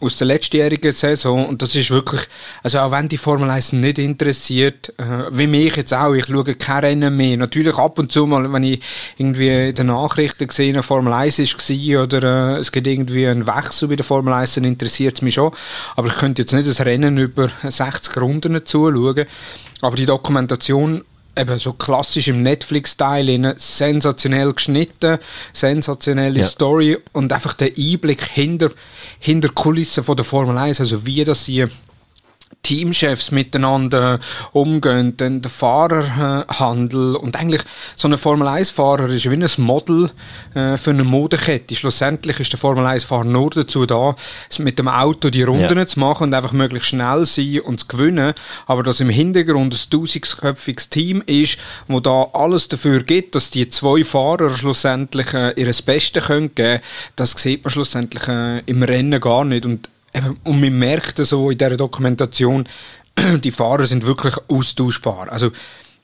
aus 0.00 0.16
der 0.16 0.26
letztjährigen 0.26 0.92
Saison 0.92 1.46
und 1.46 1.62
das 1.62 1.74
ist 1.74 1.90
wirklich, 1.90 2.22
also 2.62 2.78
auch 2.78 2.90
wenn 2.90 3.08
die 3.08 3.18
Formel 3.18 3.50
1 3.50 3.74
nicht 3.74 3.98
interessiert, 3.98 4.92
äh, 4.98 5.26
wie 5.30 5.46
mich 5.46 5.76
jetzt 5.76 5.92
auch, 5.92 6.14
ich 6.14 6.26
schaue 6.26 6.54
keine 6.54 6.88
Rennen 6.88 7.16
mehr. 7.16 7.36
Natürlich 7.36 7.76
ab 7.76 7.98
und 7.98 8.10
zu 8.10 8.26
mal, 8.26 8.50
wenn 8.52 8.62
ich 8.62 8.80
irgendwie 9.18 9.68
in 9.68 9.74
den 9.74 9.86
Nachrichten 9.86 10.46
gesehen 10.46 10.82
Formel 10.82 11.12
1 11.12 11.38
war 11.38 12.02
oder 12.02 12.56
äh, 12.56 12.60
es 12.60 12.72
gibt 12.72 12.86
irgendwie 12.86 13.26
einen 13.26 13.46
Wechsel 13.46 13.88
bei 13.88 13.96
der 13.96 14.04
Formel 14.04 14.32
1, 14.32 14.54
dann 14.54 14.64
interessiert 14.64 15.16
es 15.16 15.22
mich 15.22 15.34
schon. 15.34 15.52
Aber 15.96 16.08
ich 16.08 16.14
könnte 16.14 16.42
jetzt 16.42 16.52
nicht 16.52 16.68
das 16.68 16.80
Rennen 16.80 17.18
über 17.18 17.50
60 17.62 18.16
Runden 18.16 18.64
zuschauen. 18.64 19.26
Aber 19.82 19.96
die 19.96 20.06
Dokumentation 20.06 21.04
eben 21.36 21.58
so 21.58 21.72
klassisch 21.72 22.28
im 22.28 22.42
Netflix-Style, 22.42 23.54
sensationell 23.56 24.52
geschnitten, 24.52 25.18
sensationelle 25.52 26.40
ja. 26.40 26.46
Story 26.46 26.98
und 27.12 27.32
einfach 27.32 27.54
der 27.54 27.72
Einblick 27.76 28.22
hinter, 28.22 28.70
hinter 29.18 29.48
Kulissen 29.48 30.04
von 30.04 30.16
der 30.16 30.24
Formel 30.24 30.56
1, 30.56 30.80
also 30.80 31.06
wie 31.06 31.24
das 31.24 31.44
sie 31.44 31.66
Teamchefs 32.62 33.30
miteinander 33.30 34.20
umgehen, 34.52 35.16
dann 35.16 35.42
der 35.42 35.50
Fahrerhandel 35.50 37.16
und 37.16 37.36
eigentlich 37.36 37.62
so 37.96 38.06
ein 38.06 38.16
Formel-1-Fahrer 38.16 39.08
ist 39.08 39.30
wie 39.30 39.34
ein 39.34 39.64
Model 39.64 40.10
äh, 40.54 40.76
für 40.76 40.90
eine 40.90 41.04
Modekette. 41.04 41.74
Schlussendlich 41.74 42.38
ist 42.38 42.52
der 42.52 42.58
Formel-1-Fahrer 42.60 43.24
nur 43.24 43.50
dazu 43.50 43.86
da, 43.86 44.14
mit 44.58 44.78
dem 44.78 44.88
Auto 44.88 45.30
die 45.30 45.42
Runden 45.42 45.78
ja. 45.78 45.86
zu 45.86 45.98
machen 45.98 46.24
und 46.24 46.34
einfach 46.34 46.52
möglichst 46.52 46.90
schnell 46.90 47.24
sein 47.24 47.60
und 47.60 47.80
zu 47.80 47.86
gewinnen, 47.88 48.34
aber 48.66 48.82
dass 48.82 49.00
im 49.00 49.10
Hintergrund 49.10 49.74
ein 49.74 49.90
tausendköpfiges 49.90 50.90
Team 50.90 51.22
ist, 51.26 51.58
wo 51.88 52.00
da 52.00 52.28
alles 52.34 52.68
dafür 52.68 53.02
gibt, 53.02 53.34
dass 53.34 53.50
die 53.50 53.68
zwei 53.68 54.04
Fahrer 54.04 54.56
schlussendlich 54.56 55.32
äh, 55.34 55.52
ihr 55.60 55.70
Bestes 55.84 56.26
können 56.26 56.54
geben, 56.54 56.82
das 57.16 57.32
sieht 57.32 57.64
man 57.64 57.72
schlussendlich 57.72 58.28
äh, 58.28 58.60
im 58.66 58.82
Rennen 58.82 59.20
gar 59.20 59.44
nicht 59.44 59.66
und 59.66 59.88
und 60.44 60.60
man 60.60 60.78
merkt 60.78 61.18
so 61.18 61.50
in 61.50 61.58
dieser 61.58 61.76
Dokumentation, 61.76 62.68
die 63.44 63.50
Fahrer 63.50 63.84
sind 63.84 64.06
wirklich 64.06 64.34
austauschbar. 64.48 65.30
Also, 65.30 65.50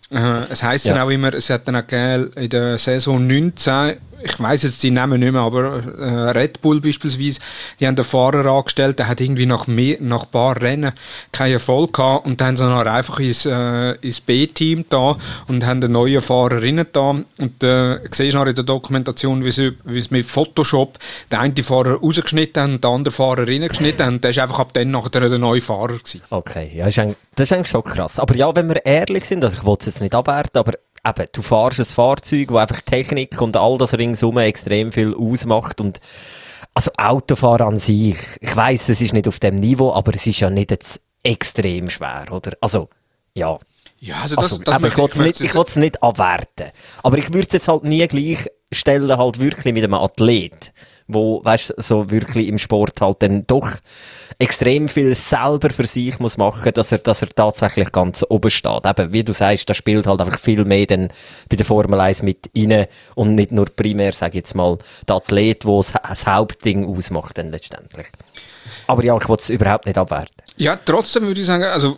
es 0.08 0.62
heisst 0.62 0.86
ja. 0.86 0.94
dann 0.94 1.02
auch 1.02 1.10
immer, 1.10 1.34
es 1.34 1.50
hat 1.50 1.66
dann 1.66 1.76
auch 1.76 1.92
in 2.36 2.48
der 2.48 2.78
Saison 2.78 3.26
19 3.26 3.96
ich 4.22 4.40
weiß 4.40 4.62
jetzt 4.62 4.82
die 4.82 4.90
Namen 4.90 5.20
nicht 5.20 5.32
mehr, 5.32 5.42
aber 5.42 5.82
äh, 5.98 6.30
Red 6.30 6.60
Bull 6.60 6.80
beispielsweise, 6.80 7.40
die 7.78 7.86
haben 7.86 7.96
den 7.96 8.04
Fahrer 8.04 8.46
angestellt, 8.46 8.98
der 8.98 9.08
hat 9.08 9.20
irgendwie 9.20 9.46
nach, 9.46 9.66
mehr, 9.66 9.98
nach 10.00 10.24
ein 10.24 10.30
paar 10.30 10.60
Rennen 10.60 10.92
keinen 11.32 11.54
Erfolg 11.54 11.92
gehabt 11.92 12.26
und 12.26 12.40
dann 12.40 12.48
haben 12.48 12.56
sie 12.56 12.64
dann 12.64 12.88
einfach 12.88 13.20
ins, 13.20 13.46
äh, 13.46 13.92
ins 14.00 14.20
B-Team 14.20 14.86
da 14.88 15.16
und 15.48 15.66
haben 15.66 15.82
einen 15.82 15.92
neuen 15.92 16.20
Fahrer 16.20 16.62
rein 16.62 16.84
da 16.92 17.10
und 17.10 17.62
äh, 17.62 17.98
siehst 18.10 18.34
du 18.34 18.42
in 18.42 18.54
der 18.54 18.64
Dokumentation, 18.64 19.44
wie 19.44 19.52
sie, 19.52 19.76
wie 19.84 20.00
sie 20.00 20.08
mit 20.10 20.26
Photoshop 20.26 20.98
den 21.30 21.38
einen 21.38 21.56
Fahrer 21.56 22.00
rausgeschnitten 22.00 22.62
haben 22.62 22.74
und 22.74 22.84
den 22.84 22.90
anderen 22.90 23.14
Fahrer 23.14 23.46
reingeschnitten 23.46 24.06
haben 24.06 24.14
und 24.14 24.24
der 24.24 24.30
ist 24.30 24.38
einfach 24.38 24.58
ab 24.58 24.72
dann 24.72 24.90
nachher 24.90 25.10
der 25.10 25.38
neue 25.38 25.60
Fahrer 25.60 25.98
gewesen. 25.98 26.22
Okay, 26.30 26.72
ja, 26.74 26.86
ist 26.86 26.98
das 27.36 27.50
ist 27.50 27.52
eigentlich 27.52 27.68
schon 27.68 27.84
krass. 27.84 28.18
Aber 28.18 28.34
ja, 28.34 28.54
wenn 28.56 28.68
wir 28.68 28.84
ehrlich 28.84 29.26
sind, 29.26 29.44
also 29.44 29.56
ich 29.56 29.64
wollte 29.64 29.82
es 29.82 29.94
jetzt 29.94 30.02
nicht 30.02 30.14
abwerten, 30.14 30.58
aber 30.58 30.72
eben, 31.06 31.28
du 31.32 31.42
fahrst 31.42 31.78
ein 31.78 31.84
Fahrzeug, 31.84 32.50
wo 32.50 32.56
einfach 32.56 32.80
Technik 32.80 33.40
und 33.40 33.56
all 33.56 33.78
das 33.78 33.94
ringsum 33.94 34.38
extrem 34.38 34.90
viel 34.90 35.14
ausmacht 35.14 35.80
und 35.80 36.00
also 36.74 36.90
Autofahren 36.96 37.68
an 37.68 37.76
sich, 37.76 38.18
ich 38.40 38.56
weiß, 38.56 38.88
es 38.88 39.00
ist 39.00 39.12
nicht 39.12 39.28
auf 39.28 39.38
dem 39.38 39.54
Niveau, 39.54 39.92
aber 39.92 40.14
es 40.14 40.26
ist 40.26 40.40
ja 40.40 40.50
nicht 40.50 40.70
jetzt 40.70 41.00
extrem 41.22 41.90
schwer, 41.90 42.26
oder? 42.30 42.52
Also, 42.60 42.88
ja. 43.34 43.58
Ja, 44.00 44.16
also 44.22 44.36
das, 44.36 44.52
also, 44.52 44.62
das 44.62 44.76
ich 44.82 44.96
will 44.98 45.06
es 45.06 45.18
nicht, 45.18 45.40
ich 45.40 45.76
nicht 45.76 46.02
abwerten. 46.02 46.70
Aber 47.02 47.16
ich 47.16 47.32
würde 47.32 47.46
es 47.46 47.52
jetzt 47.54 47.68
halt 47.68 47.84
nie 47.84 48.06
gleich 48.06 48.46
stellen, 48.70 49.16
halt 49.16 49.40
wirklich 49.40 49.72
mit 49.72 49.84
einem 49.84 49.94
Athlet 49.94 50.72
wo, 51.08 51.44
weißt, 51.44 51.74
so 51.78 52.10
wirklich 52.10 52.48
im 52.48 52.58
Sport 52.58 53.00
halt 53.00 53.22
dann 53.22 53.46
doch 53.46 53.68
extrem 54.38 54.88
viel 54.88 55.14
selber 55.14 55.70
für 55.70 55.86
sich 55.86 56.18
muss 56.18 56.36
machen, 56.36 56.72
dass 56.72 56.92
er, 56.92 56.98
dass 56.98 57.22
er 57.22 57.28
tatsächlich 57.28 57.92
ganz 57.92 58.24
oben 58.28 58.50
steht. 58.50 58.84
Eben, 58.84 59.12
wie 59.12 59.24
du 59.24 59.32
sagst, 59.32 59.68
da 59.70 59.74
spielt 59.74 60.06
halt 60.06 60.20
einfach 60.20 60.38
viel 60.38 60.64
mehr 60.64 60.86
dann 60.86 61.08
bei 61.48 61.56
der 61.56 61.64
Formel 61.64 62.00
1 62.00 62.22
mit 62.22 62.50
rein 62.56 62.86
und 63.14 63.34
nicht 63.34 63.52
nur 63.52 63.66
primär, 63.66 64.12
sag 64.12 64.30
ich 64.30 64.36
jetzt 64.36 64.54
mal, 64.54 64.78
der 65.08 65.16
Athlet, 65.16 65.64
der 65.64 65.76
das, 65.76 65.92
das 65.92 66.26
Hauptding 66.26 66.86
ausmacht 66.86 67.38
dann 67.38 67.50
letztendlich. 67.50 68.06
Aber 68.86 69.04
ja, 69.04 69.16
ich 69.16 69.28
wollte 69.28 69.42
es 69.42 69.50
überhaupt 69.50 69.86
nicht 69.86 69.98
abwerten. 69.98 70.42
Ja, 70.56 70.76
trotzdem 70.76 71.26
würde 71.26 71.40
ich 71.40 71.46
sagen, 71.46 71.64
also 71.64 71.96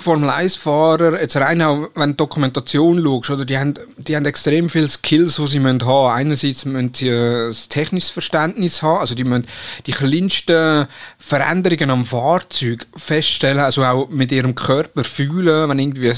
Formel-1-Fahrer, 0.00 1.20
jetzt 1.20 1.36
rein 1.36 1.62
auch, 1.62 1.90
wenn 1.94 2.10
du 2.10 2.16
Dokumentation 2.16 3.02
schaust, 3.02 3.30
oder, 3.30 3.44
die, 3.44 3.58
haben, 3.58 3.74
die 3.98 4.16
haben 4.16 4.26
extrem 4.26 4.68
viele 4.68 4.88
Skills, 4.88 5.36
die 5.36 5.46
sie 5.46 5.60
haben 5.60 5.84
haben. 5.84 6.14
Einerseits 6.14 6.64
müssen 6.64 6.92
sie 6.94 7.08
äh, 7.08 7.48
ein 7.48 7.56
technisches 7.68 8.10
Verständnis 8.10 8.82
haben, 8.82 9.00
also 9.00 9.14
die 9.14 9.24
müssen 9.24 9.46
die 9.86 9.92
kleinsten 9.92 10.86
Veränderungen 11.18 11.90
am 11.90 12.04
Fahrzeug 12.04 12.86
feststellen, 12.96 13.58
also 13.58 13.84
auch 13.84 14.08
mit 14.08 14.32
ihrem 14.32 14.54
Körper 14.54 15.04
fühlen, 15.04 15.68
wenn 15.68 15.78
irgendwie 15.78 16.12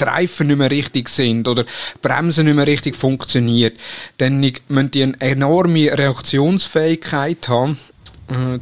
die 0.00 0.04
Reifen 0.04 0.48
nicht 0.48 0.56
mehr 0.56 0.70
richtig 0.70 1.08
sind 1.08 1.48
oder 1.48 1.64
die 1.64 1.70
Bremse 2.02 2.44
nicht 2.44 2.54
mehr 2.54 2.66
richtig 2.66 2.96
funktioniert, 2.96 3.78
dann 4.18 4.40
müssen 4.68 4.90
die 4.90 5.02
eine 5.02 5.20
enorme 5.20 5.96
Reaktionsfähigkeit 5.96 7.48
haben. 7.48 7.72
äh, 7.72 7.95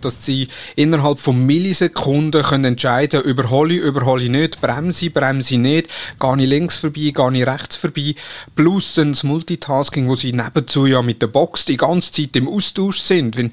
dass 0.00 0.25
sie 0.25 0.49
innerhalb 0.76 1.18
von 1.18 1.47
Millisekunden 1.47 2.42
können 2.42 2.64
entscheiden 2.64 3.23
können, 3.23 3.30
überhole 3.30 3.75
ich, 3.75 3.80
überhole 3.80 4.25
ich 4.25 4.30
nicht, 4.30 4.61
bremse 4.61 5.06
ich, 5.06 5.14
bremse 5.14 5.54
ich 5.54 5.61
nicht, 5.61 5.88
gehe 6.21 6.37
ich 6.38 6.49
links 6.49 6.76
vorbei, 6.78 7.12
gehe 7.14 7.33
ich 7.33 7.47
rechts 7.47 7.76
vorbei, 7.76 8.14
plus 8.54 8.94
dann 8.94 9.12
das 9.12 9.23
Multitasking, 9.23 10.09
wo 10.09 10.16
sie 10.16 10.33
nebenzu 10.33 10.87
ja 10.87 11.02
mit 11.02 11.23
der 11.23 11.28
Box 11.28 11.64
die 11.64 11.76
ganze 11.76 12.12
Zeit 12.12 12.37
im 12.37 12.49
Austausch 12.49 13.00
sind. 13.00 13.37
Wenn, 13.37 13.52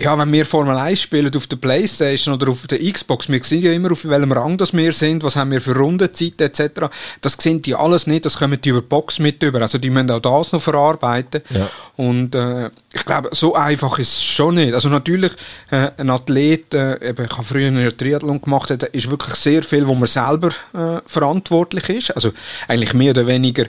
ja, 0.00 0.18
wenn 0.18 0.32
wir 0.32 0.44
Formel 0.44 0.76
1 0.76 1.00
spielen 1.00 1.30
auf 1.36 1.46
der 1.46 1.56
Playstation 1.56 2.34
oder 2.34 2.50
auf 2.50 2.66
der 2.66 2.78
Xbox, 2.78 3.28
wir 3.28 3.42
sehen 3.44 3.62
ja 3.62 3.72
immer, 3.72 3.92
auf 3.92 4.04
welchem 4.06 4.32
Rang 4.32 4.56
das 4.56 4.72
wir 4.72 4.92
sind, 4.92 5.22
was 5.22 5.36
haben 5.36 5.52
wir 5.52 5.60
für 5.60 5.76
Rundenzeiten 5.76 6.46
etc. 6.46 6.86
Das 7.20 7.34
sehen 7.34 7.62
die 7.62 7.74
alles 7.74 8.06
nicht, 8.06 8.24
das 8.24 8.36
kommen 8.38 8.60
die 8.60 8.70
über 8.70 8.80
die 8.80 8.88
Box 8.88 9.20
mit 9.20 9.42
über. 9.42 9.62
Also 9.62 9.78
die 9.78 9.90
müssen 9.90 10.10
auch 10.10 10.20
das 10.20 10.52
noch 10.52 10.60
verarbeiten. 10.60 11.42
Ja. 11.50 11.70
Und 11.96 12.34
äh, 12.34 12.70
ich 12.92 13.04
glaube, 13.04 13.28
so 13.32 13.54
einfach 13.54 13.98
ist 13.98 14.14
es 14.14 14.24
schon 14.24 14.56
nicht. 14.56 14.74
Also 14.74 14.88
natürlich, 14.88 15.32
äh, 15.70 15.90
ein 15.96 16.10
Athlet, 16.10 16.74
äh, 16.74 17.10
eben, 17.10 17.24
ich 17.24 17.32
habe 17.32 17.44
früher 17.44 17.68
einen 17.68 17.96
Triathlon 17.96 18.40
gemacht, 18.40 18.70
da 18.70 18.86
ist 18.86 19.10
wirklich 19.10 19.36
sehr 19.36 19.62
viel, 19.62 19.86
wo 19.86 19.94
man 19.94 20.08
selber 20.08 20.48
äh, 20.72 21.00
verantwortlich 21.06 21.88
ist. 21.88 22.10
Also 22.10 22.32
eigentlich 22.66 22.94
mehr 22.94 23.10
oder 23.10 23.26
weniger 23.28 23.66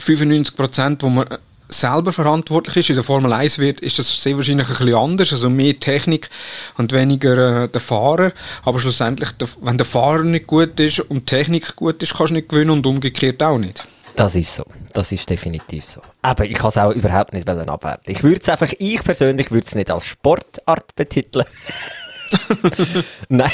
95 0.00 0.56
Prozent, 0.56 1.02
wo 1.04 1.08
man 1.08 1.26
selber 1.80 2.12
verantwortlich 2.12 2.76
ist. 2.76 2.90
In 2.90 2.96
der 2.96 3.04
Formel 3.04 3.32
1 3.32 3.58
wird, 3.58 3.80
ist 3.80 3.98
das 3.98 4.22
sehr 4.22 4.36
wahrscheinlich 4.36 4.68
ein 4.68 4.76
bisschen 4.76 4.94
anders, 4.94 5.32
also 5.32 5.50
mehr 5.50 5.78
Technik 5.78 6.28
und 6.76 6.92
weniger 6.92 7.64
äh, 7.64 7.68
der 7.68 7.80
Fahrer. 7.80 8.32
Aber 8.64 8.78
schlussendlich, 8.78 9.30
wenn 9.60 9.78
der 9.78 9.86
Fahrer 9.86 10.24
nicht 10.24 10.46
gut 10.46 10.78
ist 10.80 11.00
und 11.00 11.16
die 11.16 11.36
Technik 11.36 11.76
gut 11.76 12.02
ist, 12.02 12.16
kannst 12.16 12.30
du 12.30 12.34
nicht 12.34 12.48
gewinnen 12.48 12.70
und 12.70 12.86
umgekehrt 12.86 13.42
auch 13.42 13.58
nicht. 13.58 13.82
Das 14.16 14.36
ist 14.36 14.54
so. 14.54 14.64
Das 14.92 15.10
ist 15.10 15.28
definitiv 15.28 15.84
so. 15.84 16.00
Aber 16.22 16.44
ich 16.44 16.54
kann 16.54 16.68
es 16.68 16.78
auch 16.78 16.92
überhaupt 16.92 17.32
nicht 17.32 17.48
abwerten. 17.48 18.12
Ich 18.12 18.22
würde 18.22 18.40
es 18.40 18.48
einfach, 18.48 18.72
ich 18.78 19.02
persönlich 19.02 19.50
würde 19.50 19.66
es 19.66 19.74
nicht 19.74 19.90
als 19.90 20.06
Sportart 20.06 20.94
betiteln. 20.94 21.46
Nein. 23.28 23.50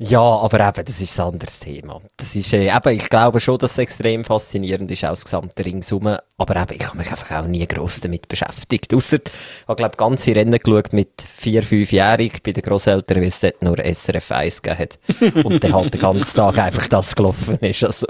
Ja, 0.00 0.20
aber 0.20 0.60
eben, 0.60 0.84
das 0.84 1.00
ist 1.00 1.18
ein 1.18 1.26
anderes 1.26 1.58
Thema. 1.58 2.00
Das 2.16 2.36
ist, 2.36 2.52
äh, 2.52 2.74
eben, 2.74 2.96
ich 2.96 3.10
glaube 3.10 3.40
schon, 3.40 3.58
dass 3.58 3.72
es 3.72 3.78
extrem 3.78 4.24
faszinierend 4.24 4.88
ist, 4.92 5.04
aus 5.04 5.24
gesamten 5.24 5.60
Ringsum. 5.60 6.16
Aber 6.36 6.56
eben, 6.56 6.76
ich 6.80 6.86
habe 6.86 6.98
mich 6.98 7.10
einfach 7.10 7.42
auch 7.42 7.46
nie 7.46 7.66
gross 7.66 8.00
damit 8.00 8.28
beschäftigt. 8.28 8.94
Ausser, 8.94 9.16
ich 9.16 9.68
habe, 9.68 9.76
glaube 9.76 9.96
ganze 9.96 10.36
Rennen 10.36 10.56
geschaut 10.56 10.92
mit 10.92 11.10
vier, 11.36 11.64
fünfjährig 11.64 12.44
bei 12.44 12.52
den 12.52 12.62
Grosseltern, 12.62 13.22
weil 13.22 13.28
es 13.28 13.40
dort 13.40 13.60
nur 13.60 13.76
SRF 13.78 14.30
1 14.30 14.62
gegeben 14.62 14.78
hat. 14.78 15.44
Und 15.44 15.64
dann 15.64 15.74
halt 15.74 15.94
den 15.94 16.00
ganzen 16.00 16.36
Tag 16.36 16.58
einfach 16.58 16.86
das 16.86 17.16
gelaufen 17.16 17.58
ist. 17.58 17.82
Also, 17.82 18.06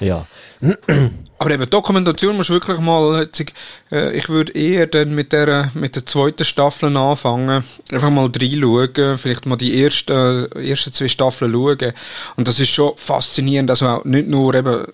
ja. 0.00 0.26
Aber 1.38 1.50
eben, 1.50 1.68
Dokumentation 1.68 2.36
musst 2.36 2.48
du 2.48 2.54
wirklich 2.54 2.78
mal, 2.78 3.28
äh, 3.92 4.16
ich 4.16 4.28
würde 4.28 4.52
eher 4.52 4.86
dann 4.86 5.14
mit 5.14 5.32
der, 5.32 5.70
mit 5.74 5.94
der 5.94 6.06
zweiten 6.06 6.44
Staffel 6.44 6.96
anfangen, 6.96 7.62
einfach 7.92 8.10
mal 8.10 8.30
reinschauen, 8.34 9.18
vielleicht 9.18 9.44
mal 9.44 9.56
die 9.56 9.82
ersten, 9.82 10.50
ersten 10.52 10.92
zwei 10.92 11.08
Staffeln 11.08 11.52
schauen. 11.52 11.92
Und 12.36 12.48
das 12.48 12.58
ist 12.58 12.70
schon 12.70 12.96
faszinierend, 12.96 13.70
also 13.70 13.86
auch 13.86 14.04
nicht 14.04 14.28
nur 14.28 14.54
eben 14.54 14.86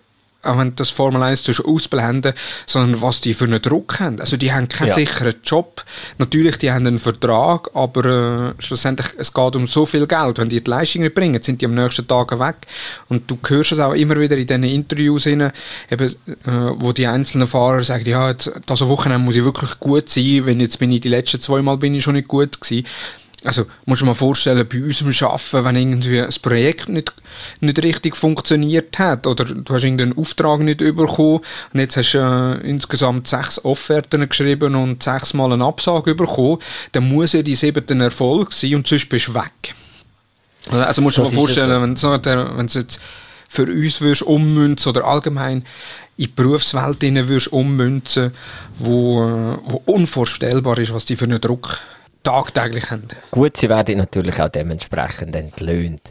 auch 0.42 0.58
wenn 0.58 0.70
du 0.70 0.74
das 0.76 0.90
Formel 0.90 1.22
1 1.22 1.60
ausblenden 1.60 2.34
sondern 2.66 3.00
was 3.00 3.20
die 3.20 3.34
für 3.34 3.44
einen 3.44 3.62
Druck 3.62 4.00
haben. 4.00 4.20
Also 4.20 4.36
die 4.36 4.52
haben 4.52 4.68
keinen 4.68 4.88
ja. 4.88 4.94
sicheren 4.94 5.34
Job. 5.44 5.84
Natürlich, 6.18 6.58
die 6.58 6.70
haben 6.70 6.86
einen 6.86 6.98
Vertrag, 6.98 7.70
aber 7.74 8.54
äh, 8.58 8.62
schlussendlich, 8.62 9.08
es 9.18 9.32
geht 9.32 9.56
um 9.56 9.66
so 9.66 9.86
viel 9.86 10.06
Geld. 10.06 10.38
Wenn 10.38 10.48
die 10.48 10.62
die 10.62 10.70
Leistung 10.70 11.02
nicht 11.02 11.14
bringen, 11.14 11.42
sind 11.42 11.60
die 11.60 11.66
am 11.66 11.74
nächsten 11.74 12.06
Tag 12.06 12.38
weg. 12.38 12.56
Und 13.08 13.30
du 13.30 13.38
hörst 13.46 13.72
es 13.72 13.78
auch 13.78 13.94
immer 13.94 14.18
wieder 14.18 14.36
in 14.36 14.46
diesen 14.46 14.64
Interviews, 14.64 15.26
rein, 15.26 15.52
eben, 15.90 16.06
äh, 16.06 16.72
wo 16.76 16.92
die 16.92 17.06
einzelnen 17.06 17.46
Fahrer 17.46 17.84
sagen, 17.84 18.08
ja, 18.08 18.30
jetzt, 18.30 18.50
das 18.66 18.80
Wochenende 18.86 19.24
muss 19.24 19.36
ich 19.36 19.44
wirklich 19.44 19.78
gut 19.78 20.08
sein, 20.08 20.42
wenn 20.44 20.60
jetzt 20.60 20.78
bin 20.78 20.90
ich 20.90 21.00
die 21.00 21.08
letzten 21.08 21.40
zwei 21.40 21.62
Mal 21.62 21.76
bin 21.76 21.94
ich 21.94 22.02
schon 22.02 22.14
nicht 22.14 22.28
gut 22.28 22.60
gewesen. 22.60 22.86
Also, 23.44 23.66
musst 23.86 24.00
du 24.00 24.04
dir 24.04 24.10
mal 24.10 24.14
vorstellen, 24.14 24.66
bei 24.68 24.82
unserem 24.82 25.12
Arbeiten, 25.28 25.64
wenn 25.64 25.76
irgendwie 25.76 26.20
ein 26.20 26.34
Projekt 26.42 26.88
nicht, 26.88 27.12
nicht 27.60 27.82
richtig 27.82 28.16
funktioniert 28.16 28.98
hat 28.98 29.26
oder 29.26 29.44
du 29.44 29.74
hast 29.74 29.82
irgendeinen 29.82 30.16
Auftrag 30.16 30.60
nicht 30.60 30.78
bekommen 30.78 31.40
und 31.72 31.80
jetzt 31.80 31.96
hast 31.96 32.12
du 32.12 32.18
äh, 32.18 32.68
insgesamt 32.68 33.26
sechs 33.26 33.64
Offerten 33.64 34.28
geschrieben 34.28 34.76
und 34.76 35.02
sechsmal 35.02 35.52
eine 35.52 35.64
Absage 35.64 36.14
bekommen, 36.14 36.58
dann 36.92 37.08
muss 37.08 37.32
ja 37.32 37.42
die 37.42 37.56
siebte 37.56 37.94
Erfolg 37.94 38.52
sein 38.52 38.76
und 38.76 38.86
sonst 38.86 39.08
bist 39.08 39.28
du 39.28 39.34
weg. 39.34 39.74
Also 40.70 41.02
musst 41.02 41.18
du 41.18 41.22
dir 41.22 41.28
mal 41.28 41.34
vorstellen, 41.34 41.96
so. 41.96 42.10
wenn 42.12 42.66
es 42.66 42.74
jetzt 42.74 43.00
für 43.48 43.64
uns 43.64 44.00
würdest 44.00 44.22
ummünzen 44.22 44.90
oder 44.90 45.04
allgemein 45.04 45.64
in 46.16 46.24
die 46.24 46.28
Berufswelt 46.28 47.02
würdest 47.02 47.52
ummünzen, 47.52 48.32
wo, 48.78 49.24
äh, 49.24 49.58
wo 49.64 49.82
unvorstellbar 49.86 50.78
ist, 50.78 50.94
was 50.94 51.04
die 51.04 51.16
für 51.16 51.24
einen 51.24 51.40
Druck 51.40 51.78
tagtäglich 52.22 52.90
haben. 52.90 53.08
Gut, 53.30 53.56
sie 53.56 53.68
werden 53.68 53.98
natürlich 53.98 54.40
auch 54.40 54.48
dementsprechend 54.48 55.34
entlöhnt. 55.34 56.02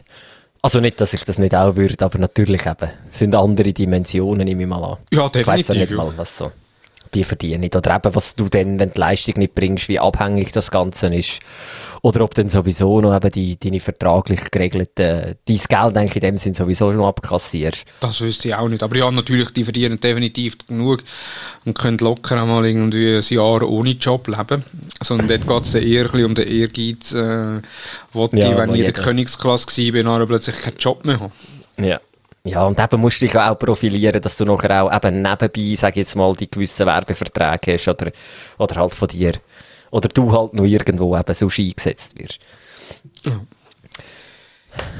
Also 0.60 0.78
nicht, 0.78 1.00
dass 1.00 1.12
ich 1.12 1.24
das 1.24 1.38
nicht 1.38 1.54
auch 1.54 1.74
würde, 1.74 2.04
aber 2.04 2.18
natürlich 2.18 2.66
eben. 2.66 2.90
sind 3.10 3.34
andere 3.34 3.72
Dimensionen, 3.72 4.44
nehme 4.44 4.62
ich 4.62 4.68
mal 4.68 4.84
an. 4.84 4.98
Ja, 5.12 5.28
definitiv. 5.28 5.40
Ich 5.40 5.46
weiss 5.46 5.68
ja 5.68 5.74
nicht 5.74 5.92
mal, 5.92 6.12
was 6.16 6.36
so 6.36 6.52
die 7.14 7.24
verdienen. 7.24 7.70
Oder 7.74 7.96
eben, 7.96 8.14
was 8.14 8.36
du 8.36 8.48
dann, 8.48 8.78
wenn 8.78 8.88
du 8.88 8.94
die 8.94 9.00
Leistung 9.00 9.34
nicht 9.38 9.54
bringst, 9.54 9.88
wie 9.88 9.98
abhängig 9.98 10.52
das 10.52 10.70
Ganze 10.70 11.14
ist. 11.14 11.40
Oder 12.02 12.22
ob 12.22 12.34
dann 12.34 12.48
sowieso 12.48 13.00
noch 13.00 13.14
eben 13.14 13.30
die, 13.30 13.58
deine 13.58 13.78
vertraglich 13.78 14.50
geregelten, 14.50 15.36
dein 15.44 15.56
Geld 15.56 15.96
eigentlich 15.96 16.16
in 16.16 16.20
dem 16.20 16.36
Sinn 16.36 16.52
sowieso 16.54 16.92
schon 16.92 17.04
abkassierst. 17.04 17.84
Das 18.00 18.20
wüsste 18.20 18.48
ich 18.48 18.54
auch 18.54 18.68
nicht. 18.68 18.82
Aber 18.82 18.96
ja, 18.96 19.10
natürlich, 19.10 19.50
die 19.50 19.62
verdienen 19.62 20.00
definitiv 20.00 20.58
genug 20.66 21.04
und 21.64 21.78
können 21.78 21.98
locker 21.98 22.42
einmal 22.42 22.66
irgendwie 22.66 23.16
ein 23.16 23.22
Jahr 23.22 23.62
ohne 23.62 23.90
Job 23.90 24.26
leben. 24.26 24.64
Sondern 25.00 25.28
dort 25.28 25.46
geht 25.46 25.62
es 25.64 25.74
eher 25.74 26.12
ein 26.12 26.24
um 26.24 26.34
den 26.34 26.48
Ehrgeiz, 26.48 27.12
äh, 27.12 27.60
wo 28.12 28.28
ja, 28.32 28.50
die, 28.50 28.56
wenn 28.56 28.74
ich 28.74 28.80
in 28.80 28.84
der 28.86 28.94
Königsklasse 28.94 29.94
war, 29.94 30.02
dann 30.18 30.26
plötzlich 30.26 30.56
keinen 30.56 30.78
Job 30.78 31.04
mehr 31.04 31.20
habe. 31.20 31.32
Ja. 31.78 32.00
Ja, 32.44 32.64
und 32.64 32.78
eben 32.78 33.00
musst 33.00 33.22
du 33.22 33.26
dich 33.26 33.36
auch 33.36 33.56
profilieren, 33.56 34.20
dass 34.20 34.36
du 34.36 34.44
nachher 34.44 34.82
auch 34.82 34.92
eben 34.92 35.22
nebenbei, 35.22 35.74
sag 35.76 35.90
ich 35.90 35.98
jetzt 35.98 36.16
mal, 36.16 36.34
die 36.34 36.50
gewissen 36.50 36.86
Werbeverträge 36.86 37.74
hast 37.74 37.88
oder, 37.88 38.10
oder 38.58 38.76
halt 38.76 38.94
von 38.94 39.08
dir, 39.08 39.34
oder 39.92 40.08
du 40.08 40.32
halt 40.32 40.54
noch 40.54 40.64
irgendwo 40.64 41.16
eben 41.16 41.34
so 41.34 41.46
eingesetzt 41.46 42.18
wirst. 42.18 42.40
Ja. 43.24 43.40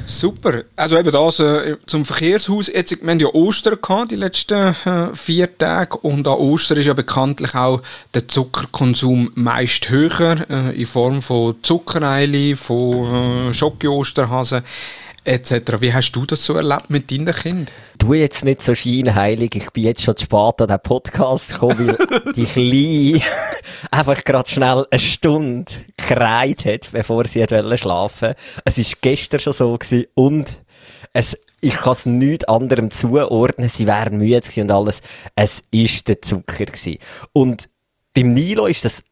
Super. 0.04 0.64
Also 0.76 0.98
eben 0.98 1.10
das 1.10 1.40
äh, 1.40 1.76
zum 1.86 2.04
Verkehrshaus. 2.04 2.66
Jetzt, 2.68 3.00
wir 3.02 3.10
haben 3.10 3.20
ja 3.20 3.28
Ostern 3.28 3.78
gehabt, 3.80 4.10
die 4.10 4.16
letzten 4.16 4.74
äh, 4.84 5.14
vier 5.14 5.56
Tage. 5.56 5.96
Und 5.96 6.28
an 6.28 6.34
Ostern 6.34 6.78
ist 6.78 6.86
ja 6.86 6.92
bekanntlich 6.92 7.54
auch 7.54 7.82
der 8.12 8.28
Zuckerkonsum 8.28 9.30
meist 9.34 9.88
höher, 9.88 10.36
äh, 10.50 10.78
in 10.78 10.86
Form 10.86 11.22
von 11.22 11.56
Zuckereili, 11.62 12.54
von 12.54 13.50
äh, 13.50 13.54
Schoki-Osterhasen 13.54 14.62
etc. 15.24 15.80
Wie 15.80 15.92
hast 15.92 16.12
du 16.12 16.26
das 16.26 16.44
so 16.44 16.54
erlebt 16.54 16.90
mit 16.90 17.10
deinen 17.10 17.32
Kindern? 17.32 17.66
Du 17.98 18.14
jetzt 18.14 18.44
nicht 18.44 18.62
so 18.62 18.74
scheinheilig, 18.74 19.54
ich 19.54 19.70
bin 19.70 19.84
jetzt 19.84 20.02
schon 20.02 20.16
zu 20.16 20.24
spät 20.24 20.60
an 20.60 20.68
den 20.68 20.80
Podcast 20.80 21.52
gekommen, 21.52 21.96
weil 21.96 22.32
die 22.36 22.44
Kleine 22.44 23.22
einfach 23.90 24.24
gerade 24.24 24.48
schnell 24.48 24.86
eine 24.90 25.00
Stunde 25.00 25.72
gekreit 25.96 26.64
hat, 26.64 26.90
bevor 26.92 27.26
sie 27.26 27.44
schlafen 27.46 28.28
wollte. 28.28 28.36
Es 28.64 28.78
war 28.78 28.84
gestern 29.00 29.40
schon 29.40 29.52
so 29.52 29.78
gewesen 29.78 30.06
und 30.14 30.58
es, 31.12 31.38
ich 31.60 31.76
kann 31.76 31.92
es 31.92 32.06
nichts 32.06 32.44
anderem 32.44 32.90
zuordnen, 32.90 33.68
sie 33.68 33.86
wären 33.86 34.18
müde 34.18 34.42
und 34.56 34.70
alles. 34.70 35.00
Es 35.36 35.62
war 35.72 36.02
der 36.06 36.22
Zucker 36.22 36.64
gewesen. 36.64 36.98
Und 37.32 37.68
beim 38.14 38.28
Nilo 38.28 38.66
ist 38.66 38.84
das 38.84 39.02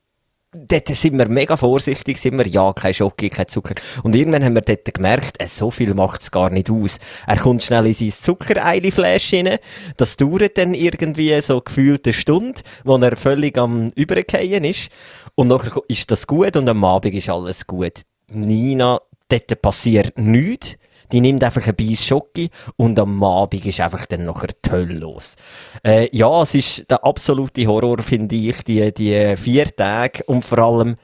dort 0.53 0.89
sind 0.89 1.17
wir 1.17 1.29
mega 1.29 1.57
vorsichtig, 1.57 2.19
sind 2.19 2.37
wir, 2.37 2.47
ja, 2.47 2.73
kein 2.73 2.95
Schoki, 2.95 3.31
kein 3.31 3.47
Zucker. 3.49 3.75
Und 4.03 4.15
irgendwann 4.15 4.45
haben 4.45 4.55
wir 4.55 4.63
dort 4.63 4.93
gemerkt, 4.93 5.41
äh, 5.41 5.47
so 5.47 5.71
viel 5.71 5.95
macht 5.95 6.23
es 6.23 6.31
gar 6.31 6.51
nicht 6.51 6.71
aus. 6.71 6.99
Er 7.27 7.37
kommt 7.37 7.63
schnell 7.63 7.87
in 7.87 7.95
sein 7.95 8.11
Zuckereili-Flash 8.11 9.35
rein. 9.35 9.59
Das 9.97 10.17
dauert 10.17 10.59
dann 10.59 10.75
irgendwie 10.75 11.41
so 11.41 11.61
gefühlt 11.61 12.07
eine 12.07 12.13
Stunde, 12.13 12.61
wo 12.85 12.97
er 12.97 13.17
völlig 13.17 13.57
am 13.59 13.91
Übergehen 13.95 14.65
ist. 14.65 14.91
Und 15.35 15.49
nachher 15.49 15.83
ist 15.89 16.11
das 16.11 16.27
gut 16.27 16.57
und 16.57 16.69
am 16.69 16.85
Abend 16.85 17.15
ist 17.15 17.29
alles 17.29 17.67
gut. 17.67 18.03
Nina, 18.29 19.01
dort 19.29 19.63
passiert 19.63 20.19
nichts 20.19 20.77
die 21.13 21.21
nimmt 21.21 21.43
einfach 21.45 21.67
ein 21.67 21.75
Beiß 21.75 22.05
Schoki 22.05 22.51
und 22.77 22.99
am 22.99 23.23
Abend 23.23 23.67
ist 23.67 23.81
einfach 23.81 24.07
dann 24.07 24.25
nachher 24.25 24.49
die 24.65 24.71
Hölle 24.71 24.95
los. 24.95 25.37
Äh, 25.85 26.09
ja, 26.17 26.43
es 26.43 26.55
ist 26.55 26.91
der 26.91 27.05
absolute 27.05 27.67
Horror, 27.67 28.03
finde 28.03 28.37
ich, 28.37 28.63
die, 28.65 28.93
die 28.93 29.37
vier 29.37 29.75
Tage 29.75 30.25
und 30.25 30.45
vor 30.45 30.59
allem 30.59 30.97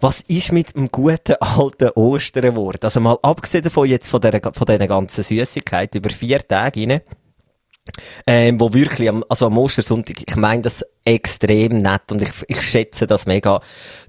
was 0.00 0.22
ist 0.28 0.52
mit 0.52 0.76
dem 0.76 0.88
guten 0.88 1.36
alten 1.40 1.88
Ostern 1.90 2.54
geworden? 2.54 2.80
Also 2.82 3.00
mal 3.00 3.18
abgesehen 3.22 3.64
davon 3.64 3.88
jetzt 3.88 4.10
von 4.10 4.20
dieser, 4.20 4.40
von 4.42 4.66
dieser 4.66 4.86
ganzen 4.86 5.24
Süßigkeit 5.24 5.94
über 5.94 6.10
vier 6.10 6.46
Tage 6.46 6.82
rein, 6.82 7.00
ähm, 8.26 8.60
wo 8.60 8.72
wirklich 8.72 9.08
am, 9.08 9.24
also 9.28 9.46
am 9.46 9.58
Ostersonntag, 9.58 10.16
ich 10.26 10.36
meine 10.36 10.62
das 10.62 10.84
extrem 11.04 11.78
nett 11.78 12.10
und 12.10 12.22
ich, 12.22 12.30
ich 12.48 12.60
schätze 12.60 13.06
das 13.06 13.26
mega. 13.26 13.60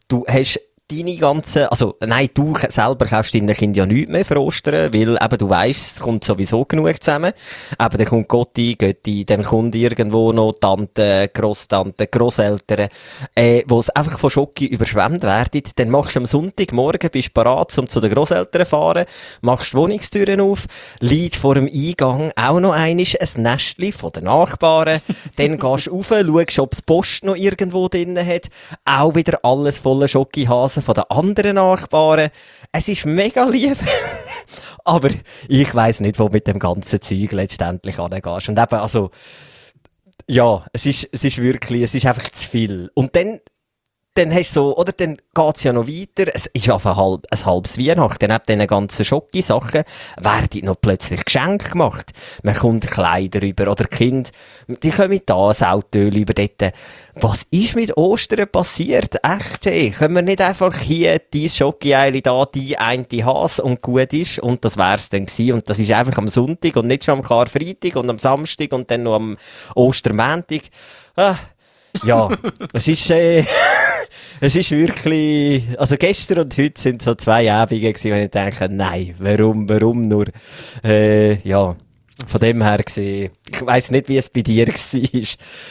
Du 0.08 0.26
hast 0.28 0.60
deine 0.90 1.18
ganzen, 1.18 1.64
also, 1.66 1.96
nein, 2.00 2.30
du 2.34 2.54
selber 2.70 3.06
kaufst 3.06 3.36
deinen 3.36 3.54
Kindern 3.54 3.78
ja 3.78 3.86
nichts 3.86 4.12
mehr 4.12 4.26
für 4.26 4.42
Ostern, 4.42 4.94
weil 4.94 5.18
eben 5.22 5.38
du 5.38 5.50
weißt, 5.50 5.92
es 5.92 6.00
kommt 6.00 6.24
sowieso 6.24 6.64
genug 6.64 7.04
zusammen. 7.04 7.34
Eben, 7.80 7.98
dann 7.98 8.08
kommt 8.08 8.28
Gotti, 8.30 8.76
Götti, 8.76 9.26
dann 9.26 9.44
kommt 9.44 9.76
irgendwo 9.76 10.32
noch 10.32 10.54
Tante, 10.54 11.30
Grosstante, 11.34 12.08
Grosseltern, 12.08 12.88
äh, 13.36 13.64
wo 13.68 13.80
es 13.80 13.90
einfach 13.90 14.18
von 14.18 14.30
Schocke 14.30 14.66
überschwemmt 14.66 15.24
werden. 15.24 15.62
Dann 15.76 15.90
machst 15.90 16.16
du 16.16 16.20
am 16.22 16.26
Sonntagmorgen, 16.26 17.10
bist 17.12 17.34
parat, 17.34 17.78
um 17.78 17.88
zu 17.88 18.00
den 18.00 18.14
Grosseltern 18.14 18.66
zu 18.66 18.70
fahren, 18.70 19.06
machst 19.42 19.76
Wohnungstüren 19.76 20.40
auf, 20.40 20.68
liegt 21.02 21.36
vor 21.36 21.56
dem 21.56 21.68
Eingang 21.68 22.32
auch 22.36 22.60
noch 22.60 22.72
einisch 22.72 23.18
ein 23.20 23.44
Nestli 23.44 23.92
von 23.92 24.14
den 24.14 24.24
Nachbarn, 24.24 25.02
dann 25.36 25.58
gehst 25.58 25.88
du 25.88 25.92
rauf, 25.92 26.08
schaust, 26.08 26.60
ob 26.60 26.74
es 26.74 26.82
Post 26.82 27.24
noch 27.26 27.36
irgendwo 27.36 27.90
drin 27.90 28.18
hat, 28.18 28.48
auch 28.86 29.16
wieder 29.16 29.40
alles 29.44 29.80
voller 29.80 30.08
Schokihasen 30.08 30.77
Von 30.82 30.96
den 30.96 31.04
anderen 31.10 31.56
Nachbarn. 31.56 32.30
Es 32.72 32.88
ist 32.88 33.06
mega 33.06 33.46
lieb. 33.46 33.78
Aber 34.86 35.10
ich 35.48 35.76
weiß 35.76 36.00
nicht, 36.02 36.20
wo 36.20 36.30
mit 36.30 36.48
dem 36.48 36.60
ganzen 36.60 37.02
Zeug 37.02 37.32
letztendlich 37.32 38.00
angehst. 38.00 38.50
Und 38.50 38.58
eben, 38.58 38.76
also, 38.76 39.12
ja, 40.28 40.66
es 40.74 40.86
ist, 40.86 41.10
es 41.12 41.24
ist 41.24 41.42
wirklich, 41.42 41.84
es 41.84 41.96
ist 41.96 42.06
einfach 42.06 42.30
zu 42.30 42.50
viel. 42.50 42.92
Und 42.94 43.16
dann, 43.16 43.40
dann 44.18 44.34
hast 44.34 44.56
du 44.56 44.62
so, 44.62 44.78
oder 44.78 44.92
dann 44.92 45.18
geht's 45.36 45.64
ja 45.64 45.72
noch 45.72 45.88
weiter. 45.88 46.32
Es 46.34 46.48
ist 46.48 46.70
auf 46.70 46.86
ein, 46.88 46.96
halb, 46.96 47.26
ein 47.30 47.46
halbes 47.46 47.78
Weihnachten. 47.78 48.28
Neben 48.28 48.44
diesen 48.48 48.68
ganzen 48.68 49.06
Schocki-Sachen 49.06 49.84
werden 50.18 50.66
noch 50.66 50.82
plötzlich 50.82 51.24
Geschenke 51.24 51.70
gemacht. 51.70 52.14
Man 52.42 52.56
kommt 52.56 52.88
Kleider 52.88 53.42
über 53.44 53.72
oder 53.72 53.86
Kind, 53.86 54.32
die 54.68 54.90
kommen 54.90 55.22
da 55.26 55.50
ein 55.50 55.64
Auto 55.64 56.00
über 56.00 56.34
dort. 56.34 56.74
Was 57.16 57.46
ist 57.52 57.76
mit 57.76 57.96
Ostern 57.96 58.48
passiert? 58.50 59.18
Echt, 59.24 59.68
ey. 59.68 59.92
Können 59.92 60.16
wir 60.16 60.22
nicht 60.24 60.42
einfach 60.42 60.76
hier 60.76 61.20
die 61.20 61.50
Schocki-Eile 61.50 62.22
da, 62.22 62.46
die 62.46 62.78
eine 62.78 63.06
Hase 63.24 63.62
und 63.62 63.82
gut 63.82 64.14
ist 64.14 64.40
und 64.40 64.66
das 64.66 64.78
wär's 64.78 65.10
dann 65.10 65.28
gewesen. 65.28 65.54
Und 65.54 65.70
das 65.70 65.80
ist 65.80 65.92
einfach 65.92 66.18
am 66.18 66.28
Sonntag 66.28 66.76
und 66.76 66.88
nicht 66.88 67.06
schon 67.06 67.20
am 67.20 67.24
Karfreitag 67.24 67.96
und 67.96 68.10
am 68.10 68.18
Samstag 68.18 68.74
und 68.74 68.90
dann 68.90 69.04
noch 69.04 69.16
am 69.16 69.38
Ostermäntig. 69.76 70.72
Ah, 71.16 71.38
ja, 72.04 72.30
es 72.74 72.88
ist, 72.88 73.10
äh, 73.12 73.44
es 74.42 74.56
ist 74.56 74.72
wirklich, 74.72 75.64
also 75.78 75.98
gestern 75.98 76.40
und 76.40 76.58
heute 76.58 76.80
sind 76.80 77.02
so 77.02 77.16
zwei 77.16 77.52
Abende 77.52 77.94
gewesen, 77.94 78.12
wenn 78.12 78.26
ich 78.26 78.32
denke, 78.32 78.70
nein, 78.70 79.16
warum, 79.20 79.68
warum 79.70 80.02
nur, 80.02 80.26
äh, 80.84 81.36
ja, 81.48 81.76
von 82.26 82.40
dem 82.42 82.62
her 82.64 82.80
gesehen, 82.80 83.32
ich 83.52 83.66
weiss 83.66 83.92
nicht, 83.92 84.10
wie 84.10 84.18
es 84.18 84.30
bei 84.30 84.42
dir 84.42 84.68
war. 84.68 85.24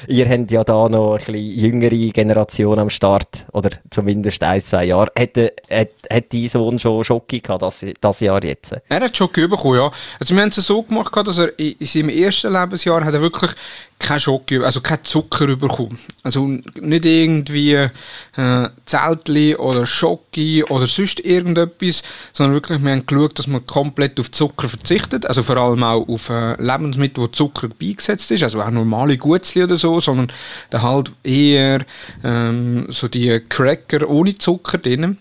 Ihr 0.09 0.29
habt 0.29 0.51
ja 0.51 0.65
da 0.65 0.89
noch 0.89 1.13
ein 1.13 1.19
bisschen 1.19 1.35
jüngere 1.35 2.13
Generation 2.13 2.79
am 2.79 2.91
Start, 2.91 3.47
oder 3.53 3.71
zumindest 3.91 4.43
ein, 4.43 4.61
zwei 4.61 4.87
Jahre. 4.87 5.11
Hat, 5.19 5.37
hat, 5.37 5.89
hat 6.11 6.33
dein 6.33 6.49
Sohn 6.49 6.79
schon 6.79 7.05
Schocke 7.05 7.41
gehabt, 7.41 7.63
das, 7.63 7.85
das 8.01 8.21
Jahr 8.21 8.43
jetzt? 8.45 8.75
Er 8.89 9.01
hat 9.01 9.17
Schocke 9.17 9.49
bekommen, 9.49 9.79
ja. 9.79 9.91
Also 10.21 10.35
wir 10.35 10.43
haben 10.43 10.51
es 10.51 10.57
so 10.57 10.83
gemacht, 10.83 11.15
dass 11.17 11.39
er 11.39 11.59
in 11.59 11.75
seinem 11.81 12.11
ersten 12.11 12.53
Lebensjahr 12.53 13.05
hat 13.05 13.15
er 13.15 13.21
wirklich 13.21 13.53
kein 13.99 14.21
Schock, 14.21 14.53
also 14.53 14.81
kein 14.81 15.03
Zucker 15.05 15.57
bekommen. 15.57 15.99
Also 16.23 16.47
nicht 16.47 17.05
irgendwie 17.05 17.75
äh, 17.75 18.69
Zeltli 18.85 19.57
oder 19.57 19.87
Schocki 19.87 20.65
oder 20.65 20.87
sonst 20.87 21.21
irgendetwas, 21.21 22.03
sondern 22.33 22.55
wirklich, 22.55 22.83
wir 22.83 22.93
haben 22.93 23.07
geschaut, 23.07 23.39
dass 23.39 23.47
man 23.47 23.65
komplett 23.67 24.21
auf 24.21 24.31
Zucker 24.31 24.69
verzichtet, 24.69 25.27
also 25.27 25.43
vor 25.43 25.57
allem 25.57 25.83
auch 25.83 26.07
auf 26.09 26.29
äh, 26.29 26.61
Lebensmittel, 26.63 27.25
wo 27.25 27.27
Zucker 27.29 27.66
beigesetzt 27.69 28.31
ist, 28.31 28.43
also 28.43 28.63
auch 28.63 28.71
normale 28.71 29.17
Gutzli 29.17 29.63
oder 29.65 29.77
so, 29.77 30.01
sondern 30.01 30.33
dann 30.71 30.83
halt 30.83 31.13
eher 31.23 31.85
ähm, 32.25 32.87
so 32.89 33.09
die 33.09 33.41
Cracker 33.49 34.09
ohne 34.09 34.37
Zucker 34.37 34.79
drin. 34.79 35.19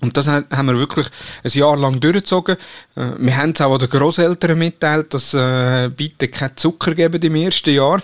Und 0.00 0.16
das 0.16 0.28
haben 0.28 0.66
wir 0.66 0.78
wirklich 0.78 1.06
ein 1.42 1.50
Jahr 1.50 1.76
lang 1.76 2.00
durchgezogen. 2.00 2.56
Äh, 2.96 3.12
wir 3.18 3.36
haben 3.36 3.52
es 3.54 3.60
auch 3.60 3.78
den 3.78 3.88
Großeltern 3.88 4.58
mitteilt, 4.58 5.14
dass 5.14 5.34
äh, 5.34 5.88
bitte 5.88 6.28
keinen 6.28 6.56
Zucker 6.56 6.94
geben 6.94 7.22
im 7.22 7.34
ersten 7.36 7.74
Jahr. 7.74 8.02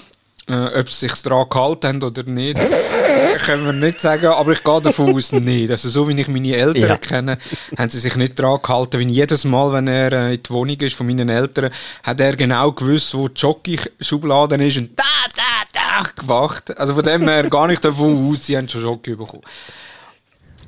Äh, 0.48 0.80
ob 0.80 0.90
sie 0.90 1.06
sich 1.06 1.22
daran 1.22 1.48
gehalten 1.48 1.86
haben 1.86 2.02
oder 2.02 2.24
nicht, 2.24 2.58
können 3.46 3.64
wir 3.64 3.72
nicht 3.72 4.00
sagen, 4.00 4.26
aber 4.26 4.52
ich 4.52 4.64
gehe 4.64 4.80
davon 4.80 5.14
aus, 5.14 5.30
nicht. 5.32 5.70
Also 5.70 5.88
so 5.88 6.08
wie 6.08 6.20
ich 6.20 6.26
meine 6.26 6.56
Eltern 6.56 6.88
ja. 6.88 6.96
kenne, 6.96 7.38
haben 7.78 7.90
sie 7.90 8.00
sich 8.00 8.16
nicht 8.16 8.36
daran 8.38 8.60
gehalten. 8.60 8.98
Weil 9.00 9.08
jedes 9.08 9.44
Mal, 9.44 9.72
wenn 9.72 9.86
er 9.86 10.12
äh, 10.12 10.34
in 10.34 10.42
die 10.42 10.50
Wohnung 10.50 10.76
ist 10.80 10.96
von 10.96 11.06
meinen 11.06 11.28
Eltern, 11.28 11.70
hat 12.02 12.20
er 12.20 12.34
genau 12.34 12.72
gewusst, 12.72 13.14
wo 13.14 13.28
die 13.28 13.40
Jockey-Schublade 13.40 14.56
ist 14.56 14.78
und 14.78 14.98
da, 14.98 15.04
da, 15.36 16.02
da 16.02 16.10
gewacht. 16.20 16.76
Also 16.76 16.94
von 16.94 17.04
dem 17.04 17.28
her 17.28 17.44
gar 17.50 17.68
nicht 17.68 17.84
davon 17.84 18.28
aus, 18.28 18.44
sie 18.44 18.56
haben 18.56 18.68
schon 18.68 18.82
Jockey 18.82 19.14
bekommen. 19.14 19.44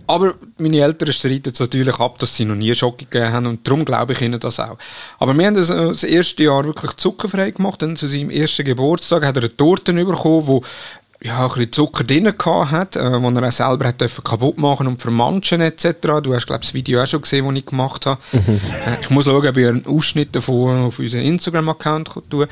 Aber 0.06 0.34
meine 0.58 0.80
Eltern 0.80 1.12
streiten 1.12 1.50
es 1.52 1.60
natürlich 1.60 1.98
ab, 1.98 2.18
dass 2.18 2.36
sie 2.36 2.44
noch 2.44 2.54
nie 2.54 2.74
Schocke 2.74 3.06
gegeben 3.06 3.32
haben 3.32 3.46
und 3.46 3.66
darum 3.66 3.84
glaube 3.84 4.12
ich 4.12 4.20
ihnen 4.20 4.40
das 4.40 4.60
auch. 4.60 4.76
Aber 5.18 5.34
wir 5.34 5.46
haben 5.46 5.54
das, 5.54 5.70
äh, 5.70 5.88
das 5.88 6.04
erste 6.04 6.42
Jahr 6.42 6.64
wirklich 6.64 6.92
zuckerfrei 6.96 7.50
gemacht. 7.50 7.82
Dann 7.82 7.96
zu 7.96 8.08
seinem 8.08 8.30
ersten 8.30 8.64
Geburtstag 8.64 9.24
hat 9.24 9.36
er 9.36 9.42
eine 9.42 9.56
Torte 9.56 9.92
bekommen, 9.92 10.46
wo 10.46 10.62
ja, 11.22 11.42
ein 11.42 11.48
bisschen 11.48 11.72
Zucker 11.72 12.04
drin 12.04 12.26
hat, 12.26 12.96
äh, 12.96 13.22
wo 13.22 13.30
er 13.30 13.48
auch 13.48 13.52
selber 13.52 13.88
hat 13.88 13.98
kaputt 14.24 14.58
machen 14.58 14.86
und 14.86 15.00
vermanschen 15.00 15.62
etc. 15.62 16.20
Du 16.22 16.34
hast, 16.34 16.46
glaube 16.46 16.62
ich, 16.62 16.68
das 16.68 16.74
Video 16.74 17.02
auch 17.02 17.06
schon 17.06 17.22
gesehen, 17.22 17.46
das 17.46 17.56
ich 17.56 17.66
gemacht 17.66 18.04
habe. 18.04 18.20
Mhm. 18.32 18.60
Äh, 18.86 19.00
ich 19.00 19.10
muss 19.10 19.24
schauen, 19.24 19.46
ob 19.46 19.56
ich 19.56 19.66
einen 19.66 19.86
Ausschnitt 19.86 20.36
davon 20.36 20.84
auf 20.84 20.98
unseren 20.98 21.22
Instagram-Account 21.22 22.10
tue. 22.28 22.48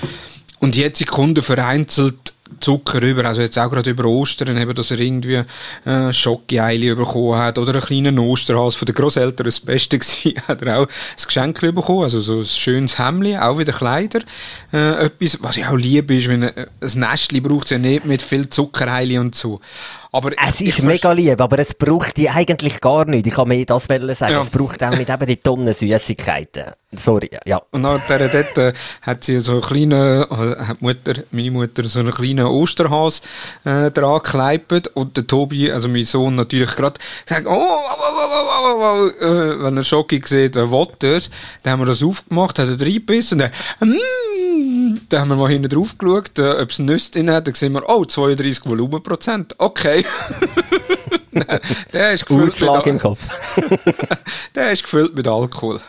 Und 0.60 0.76
jetzt 0.76 1.06
Kunden 1.06 1.42
vereinzelt 1.42 2.31
Zucker 2.60 3.02
über, 3.02 3.24
also 3.24 3.40
jetzt 3.40 3.58
auch 3.58 3.70
gerade 3.70 3.90
über 3.90 4.04
Ostern, 4.04 4.56
eben, 4.56 4.74
dass 4.74 4.90
er 4.90 5.00
irgendwie 5.00 5.42
äh, 5.84 6.12
Schokoeile 6.12 6.96
bekommen 6.96 7.38
hat 7.38 7.58
oder 7.58 7.72
einen 7.72 7.82
kleinen 7.82 8.18
Osterhals 8.18 8.74
von 8.74 8.86
den 8.86 8.94
Großeltern, 8.94 9.44
das 9.44 9.60
Beste 9.60 9.98
war, 10.00 10.48
hat 10.48 10.62
er 10.62 10.78
auch 10.78 10.86
ein 10.86 11.24
Geschenk 11.26 11.60
bekommen, 11.60 12.02
also 12.04 12.20
so 12.20 12.38
ein 12.38 12.44
schönes 12.44 12.98
Hemd, 12.98 13.38
auch 13.38 13.58
wieder 13.58 13.72
Kleider, 13.72 14.20
äh, 14.72 15.06
etwas, 15.06 15.38
was 15.42 15.56
ich 15.56 15.66
auch 15.66 15.76
liebe, 15.76 16.14
ist, 16.14 16.28
wenn 16.28 16.44
ein 16.44 16.66
Nestchen 16.80 17.42
braucht 17.42 17.70
ja 17.70 17.78
nicht 17.78 18.06
mit 18.06 18.22
viel 18.22 18.48
Zuckereile 18.48 19.20
und 19.20 19.34
so. 19.34 19.60
Aber 20.14 20.30
es 20.46 20.60
ist 20.60 20.82
mega 20.82 21.10
lieb, 21.12 21.40
aber 21.40 21.58
es 21.58 21.72
braucht 21.72 22.18
die 22.18 22.28
eigentlich 22.28 22.82
gar 22.82 23.06
nicht. 23.06 23.26
Ich 23.26 23.34
kann 23.34 23.48
mir 23.48 23.64
das 23.64 23.86
sagen. 23.86 24.32
Ja. 24.32 24.42
Es 24.42 24.50
braucht 24.50 24.82
auch 24.82 24.90
nicht 24.90 25.08
eben 25.08 25.26
die 25.26 25.38
Tonnen 25.38 25.72
Süßigkeiten. 25.72 26.64
Sorry, 26.94 27.30
ja. 27.46 27.62
Und 27.70 27.80
nach 27.80 28.06
der 28.06 28.28
dort 28.28 28.58
äh, 28.58 28.72
hat 29.00 29.24
sie 29.24 29.40
so 29.40 29.52
einen 29.52 29.60
kleinen, 29.62 30.22
äh, 30.24 30.56
hat 30.66 30.82
Mutter, 30.82 31.22
meine 31.30 31.50
Mutter 31.50 31.84
so 31.84 32.00
einen 32.00 32.12
kleinen 32.12 32.44
Osterhas 32.44 33.22
äh, 33.64 33.90
dran 33.90 34.18
gekleibt 34.22 34.88
und 34.88 35.16
der 35.16 35.26
Tobi, 35.26 35.72
also 35.72 35.88
mein 35.88 36.04
Sohn 36.04 36.34
natürlich 36.34 36.76
gerade 36.76 37.00
gesagt, 37.26 37.46
oh, 37.46 37.50
oh, 37.50 37.56
oh, 37.56 38.28
oh, 38.28 38.66
oh, 38.66 39.08
oh, 39.20 39.24
äh, 39.24 39.62
wenn 39.62 39.78
er 39.78 39.84
Schocki 39.84 40.20
sieht, 40.22 40.56
äh, 40.56 40.70
will 40.70 40.88
er, 41.02 41.20
dann 41.62 41.72
haben 41.72 41.80
wir 41.80 41.86
das 41.86 42.02
aufgemacht, 42.02 42.58
hat 42.58 42.68
er 42.68 42.78
reingebissen 42.78 43.40
und 43.40 43.50
dann, 43.80 43.88
mm, 43.88 43.96
dann 45.12 45.22
haben 45.22 45.28
wir 45.28 45.36
mal 45.36 45.50
hinten 45.50 45.68
drauf 45.68 45.98
geschaut, 45.98 46.38
äh, 46.38 46.62
ob 46.62 46.70
es 46.70 46.78
Nüsse 46.78 47.12
drin 47.12 47.30
hat, 47.30 47.46
dann 47.46 47.54
sehen 47.54 47.72
wir, 47.72 47.88
oh, 47.88 48.04
32 48.04 48.66
Volumenprozent, 48.66 49.54
okay. 49.58 50.04
der 51.92 52.12
ist 52.12 52.26
gefüllt 52.26 52.60
mit 52.60 52.86
im 52.86 52.98
Kopf. 52.98 53.20
der 54.54 54.72
ist 54.72 54.82
gefüllt 54.84 55.14
mit 55.14 55.28
Alkohol. 55.28 55.80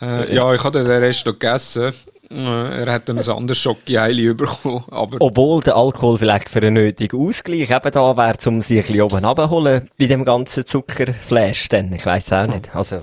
Äh, 0.00 0.34
ja, 0.34 0.52
ich 0.54 0.62
habe 0.64 0.82
den 0.82 0.90
Rest 0.90 1.26
noch 1.26 1.32
gegessen. 1.32 1.92
Äh, 2.30 2.84
er 2.84 2.92
hat 2.92 3.08
dann 3.08 3.18
ein 3.18 3.28
anderes 3.28 3.58
Schokoeile 3.58 4.34
bekommen. 4.34 4.84
Aber 4.90 5.16
Obwohl 5.20 5.62
der 5.62 5.76
Alkohol 5.76 6.18
vielleicht 6.18 6.48
für 6.48 6.58
einen 6.58 6.74
nötigen 6.74 7.18
Ausgleich 7.20 7.70
eben 7.70 7.92
da 7.92 8.16
wäre, 8.16 8.36
um 8.46 8.62
sich 8.62 8.78
ein 8.78 8.82
bisschen 8.82 9.02
oben 9.02 9.24
abzuholen 9.24 9.88
bei 9.98 10.06
dem 10.06 10.24
ganzen 10.24 10.66
Zuckerflash. 10.66 11.68
Dann. 11.68 11.92
Ich 11.92 12.06
weiß 12.06 12.26
es 12.26 12.32
auch 12.32 12.46
nicht. 12.46 12.74
Also. 12.74 13.02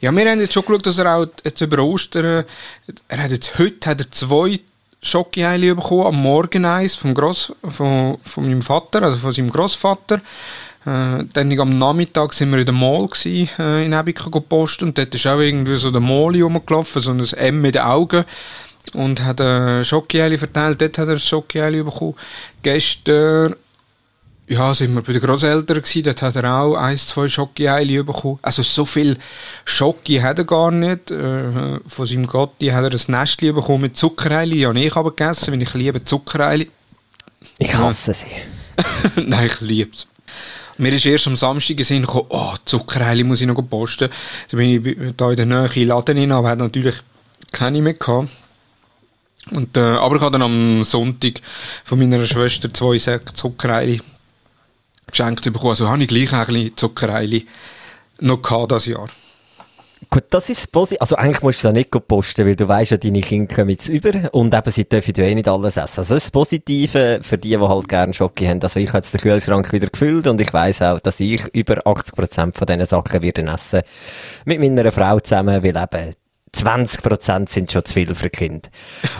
Ja, 0.00 0.12
wir 0.12 0.30
haben 0.30 0.40
jetzt 0.40 0.52
schon 0.52 0.64
geschaut, 0.64 0.86
dass 0.86 0.98
er 0.98 1.16
auch 1.16 1.26
jetzt 1.42 1.60
über 1.60 1.82
Ostern, 1.82 2.44
er 3.08 3.22
hat 3.22 3.30
jetzt 3.30 3.58
heute 3.58 3.90
hat 3.90 4.00
er 4.00 4.10
zwei 4.10 4.60
Schokoeile 5.02 5.74
bekommen, 5.74 6.06
am 6.06 6.22
Morgen 6.22 6.64
eins 6.64 6.94
vom 6.94 7.14
Gross, 7.14 7.52
von, 7.62 8.18
von 8.22 8.44
meinem 8.44 8.62
Vater, 8.62 9.02
also 9.02 9.16
von 9.16 9.32
seinem 9.32 9.50
Großvater. 9.50 10.20
Äh, 10.86 11.24
dann 11.32 11.58
am 11.58 11.78
Nachmittag 11.78 12.32
sind 12.32 12.50
wir 12.50 12.58
in 12.58 12.66
der 12.66 12.74
Mall 12.74 13.06
gewesen, 13.08 13.48
äh, 13.58 13.84
in 13.84 13.92
Ebika 13.92 14.30
gepostet 14.30 14.82
und 14.82 14.98
dort 14.98 15.14
ist 15.14 15.26
auch 15.26 15.40
irgendwie 15.40 15.76
so 15.76 15.90
der 15.90 16.00
Mall 16.00 16.40
rumgelaufen, 16.40 17.02
so 17.02 17.12
ein 17.12 17.20
M 17.20 17.60
mit 17.60 17.74
den 17.74 17.82
Augen 17.82 18.24
und 18.94 19.22
hat 19.22 19.40
ein 19.40 19.84
Schokoeile 19.84 20.38
verteilt. 20.38 20.80
Dort 20.80 20.98
hat 20.98 21.08
er 21.08 21.14
ein 21.14 21.20
Schokoeile 21.20 21.84
bekommen. 21.84 22.14
Gestern 22.62 23.54
ja, 24.50 24.74
sind 24.74 24.92
wir 24.94 25.02
bei 25.02 25.12
den 25.12 25.22
Großeltern 25.22 25.80
gewesen, 25.80 26.02
dort 26.02 26.22
hat 26.22 26.34
er 26.34 26.52
auch 26.52 26.74
ein, 26.74 26.98
zwei 26.98 27.28
Schokoeile 27.28 28.02
bekommen. 28.02 28.40
Also 28.42 28.62
so 28.62 28.84
viel 28.84 29.16
Schoki 29.64 30.16
hat 30.16 30.38
er 30.38 30.44
gar 30.44 30.72
nicht. 30.72 31.12
Äh, 31.12 31.78
von 31.86 32.06
seinem 32.06 32.26
Gotti 32.26 32.66
hat 32.66 32.82
er 32.82 32.90
ein 32.90 33.20
Nestchen 33.20 33.54
bekommen 33.54 33.82
mit 33.82 33.96
Zuckereile. 33.96 34.56
Ja, 34.56 34.72
ich 34.72 34.96
aber 34.96 35.10
gegessen, 35.10 35.52
weil 35.52 35.62
ich 35.62 35.72
liebe 35.74 36.04
Zuckereile. 36.04 36.66
Ich 37.58 37.72
hasse 37.76 38.12
sie. 38.12 38.26
Nein, 39.24 39.46
ich 39.46 39.60
liebe 39.60 39.92
es. 39.92 40.08
Mir 40.78 40.92
ist 40.94 41.06
erst 41.06 41.28
am 41.28 41.36
Samstag 41.36 41.76
gesehen, 41.76 42.04
oh, 42.08 42.54
Zuckereile 42.64 43.22
muss 43.22 43.40
ich 43.40 43.46
noch 43.46 43.62
posten. 43.62 44.08
Dann 44.50 44.58
bin 44.58 44.84
ich 44.84 45.16
da 45.16 45.30
in 45.30 45.36
der 45.36 45.46
Nähe 45.46 45.66
in 45.66 45.72
den 45.74 45.88
Laden 45.88 46.18
rein, 46.18 46.32
aber 46.32 46.48
hatte 46.48 46.62
natürlich 46.62 46.96
keine 47.52 47.80
mehr 47.80 47.94
gehabt. 47.94 48.28
Und, 49.52 49.76
äh, 49.76 49.80
aber 49.80 50.16
ich 50.16 50.22
habe 50.22 50.32
dann 50.32 50.42
am 50.42 50.82
Sonntag 50.82 51.40
von 51.84 52.00
meiner 52.00 52.24
Schwester 52.24 52.72
zwei 52.74 52.98
Säcke 52.98 53.32
Zuckereile 53.32 54.00
geschenkt 55.10 55.44
bekommen. 55.44 55.70
Also 55.70 55.88
habe 55.88 56.02
ich 56.02 56.08
gleich 56.08 56.32
ein 56.32 56.46
bisschen 56.46 56.76
Zuckereile 56.76 57.42
noch 58.20 58.42
gehabt 58.42 58.72
dieses 58.72 58.86
Jahr. 58.86 59.08
Gut, 60.08 60.24
das 60.30 60.48
ist 60.48 60.72
positiv. 60.72 61.00
Also 61.02 61.16
eigentlich 61.16 61.42
musst 61.42 61.62
du 61.62 61.68
es 61.68 61.70
auch 61.70 61.74
nicht 61.74 61.90
posten, 62.08 62.46
weil 62.46 62.56
du 62.56 62.66
weißt 62.66 62.92
ja, 62.92 62.96
deine 62.96 63.20
Kinder 63.20 63.54
kommen 63.54 63.70
jetzt 63.70 63.88
über 63.88 64.32
und 64.32 64.54
eben, 64.54 64.70
sie 64.70 64.88
dürfen 64.88 65.14
ja 65.16 65.24
eh 65.24 65.34
nicht 65.34 65.46
alles 65.46 65.76
essen. 65.76 66.00
Also 66.00 66.14
das 66.14 66.24
ist 66.24 66.26
das 66.26 66.30
Positive 66.30 67.20
für 67.22 67.38
die, 67.38 67.50
die 67.50 67.58
halt 67.58 67.88
gerne 67.88 68.14
Schoki 68.14 68.46
haben. 68.46 68.62
Also 68.62 68.80
ich 68.80 68.88
habe 68.88 68.98
jetzt 68.98 69.12
den 69.12 69.20
Kühlschrank 69.20 69.72
wieder 69.72 69.88
gefüllt 69.88 70.26
und 70.26 70.40
ich 70.40 70.52
weiss 70.54 70.80
auch, 70.80 71.00
dass 71.00 71.20
ich 71.20 71.46
über 71.54 71.86
80% 71.86 72.54
von 72.54 72.66
diesen 72.66 72.86
Sachen 72.86 73.22
werde 73.22 73.42
essen. 73.42 73.82
Mit 74.46 74.58
meiner 74.58 74.90
Frau 74.90 75.20
zusammen, 75.20 75.62
weil 75.62 75.76
eben 75.76 76.14
20% 76.56 77.48
sind 77.48 77.70
schon 77.70 77.84
zu 77.84 77.94
viel 77.94 78.14
für 78.14 78.30
Kind. 78.30 78.70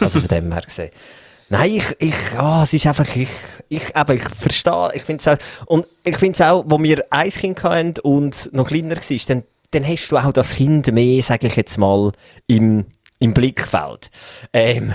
Also 0.00 0.20
von 0.20 0.28
dem 0.28 0.52
her 0.52 0.62
gesehen. 0.62 0.90
Nein, 1.50 1.74
ich, 1.74 1.96
ich, 1.98 2.14
ah, 2.38 2.60
oh, 2.60 2.62
es 2.62 2.72
ist 2.72 2.86
einfach, 2.86 3.16
ich, 3.16 3.28
ich, 3.68 3.94
eben, 3.94 4.16
ich 4.16 4.22
verstehe, 4.22 4.90
ich 4.94 5.02
finde 5.02 5.20
es 5.20 5.28
auch, 5.28 5.66
und 5.66 5.86
ich 6.04 6.16
finde 6.16 6.34
es 6.34 6.40
auch, 6.40 6.64
wo 6.66 6.80
wir 6.80 7.04
ein 7.10 7.30
Kind 7.30 7.62
hatten 7.62 7.94
und 8.02 8.50
noch 8.52 8.68
kleiner 8.68 8.96
war, 8.96 9.18
dann 9.26 9.42
dann 9.70 9.86
hast 9.86 10.08
du 10.08 10.16
auch 10.16 10.32
das 10.32 10.54
Kind 10.54 10.92
mehr, 10.92 11.22
sage 11.22 11.46
ich 11.46 11.56
jetzt 11.56 11.78
mal, 11.78 12.12
im, 12.46 12.86
im 13.18 13.34
Blickfeld. 13.34 14.10
Ähm, 14.52 14.92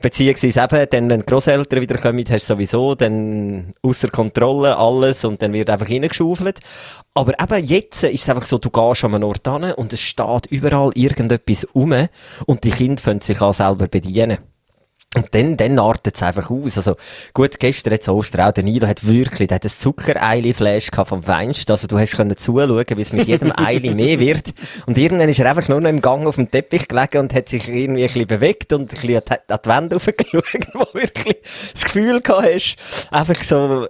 beziehungsweise 0.00 0.62
eben, 0.62 0.86
dann, 0.90 1.10
wenn 1.10 1.20
die 1.20 1.26
Grosseltern 1.26 1.80
wieder 1.80 1.98
kommen, 1.98 2.24
hast 2.28 2.48
du 2.50 2.54
sowieso 2.54 2.94
dann 2.94 3.74
außer 3.82 4.08
Kontrolle 4.08 4.76
alles 4.76 5.24
und 5.24 5.42
dann 5.42 5.52
wird 5.52 5.70
einfach 5.70 5.88
reingeschaufelt. 5.88 6.60
Aber 7.14 7.40
eben 7.40 7.64
jetzt 7.66 8.02
ist 8.02 8.22
es 8.22 8.28
einfach 8.28 8.46
so, 8.46 8.58
du 8.58 8.70
gehst 8.70 9.04
an 9.04 9.14
einen 9.14 9.24
Ort 9.24 9.46
hin 9.46 9.72
und 9.72 9.92
es 9.92 10.00
steht 10.00 10.46
überall 10.46 10.90
irgendetwas 10.94 11.64
um 11.72 11.94
und 12.46 12.64
die 12.64 12.70
Kinder 12.70 13.02
können 13.02 13.20
sich 13.20 13.40
auch 13.40 13.54
selber 13.54 13.86
bedienen. 13.86 14.38
Und 15.14 15.34
dann, 15.34 15.56
dann 15.56 15.78
artet 15.78 16.16
es 16.16 16.22
einfach 16.22 16.50
aus. 16.50 16.76
Also, 16.76 16.96
gut, 17.32 17.58
gestern 17.58 17.94
jetzt 17.94 18.08
Osterau, 18.08 18.52
der 18.52 18.64
Nilo 18.64 18.86
hat 18.86 19.06
wirklich, 19.06 19.48
der 19.48 19.54
hat 19.56 19.64
ein 19.64 19.70
Zuckereili-Flash 19.70 20.90
vom 21.04 21.22
Feinsten. 21.22 21.72
Also, 21.72 21.86
du 21.86 21.98
hast 21.98 22.16
können 22.16 22.36
zuschauen, 22.36 22.84
wie 22.86 23.00
es 23.00 23.12
mit 23.14 23.26
jedem 23.26 23.50
Eili 23.56 23.94
mehr 23.94 24.20
wird. 24.20 24.52
Und 24.84 24.98
irgendwann 24.98 25.30
ist 25.30 25.38
er 25.38 25.48
einfach 25.48 25.68
nur 25.68 25.80
noch 25.80 25.88
im 25.88 26.02
Gang 26.02 26.26
auf 26.26 26.36
dem 26.36 26.50
Teppich 26.50 26.86
gelegen 26.86 27.18
und 27.18 27.34
hat 27.34 27.48
sich 27.48 27.66
irgendwie 27.68 28.02
ein 28.02 28.08
bisschen 28.08 28.26
bewegt 28.26 28.72
und 28.74 28.92
ein 28.92 29.00
bisschen 29.00 29.22
an 29.48 29.58
die 29.64 29.68
Wände 29.68 29.96
aufgeschaut, 29.96 30.68
wo 30.74 30.86
wirklich 30.92 31.38
das 31.72 31.84
Gefühl 31.84 32.20
gehabt 32.20 32.48
hast, 32.52 32.76
einfach 33.10 33.42
so, 33.42 33.86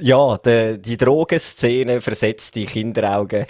ja, 0.00 0.38
die, 0.38 0.78
die 0.78 0.96
Drogenszene 0.96 2.00
versetzt 2.00 2.54
die 2.56 2.66
Kinderaugen. 2.66 3.46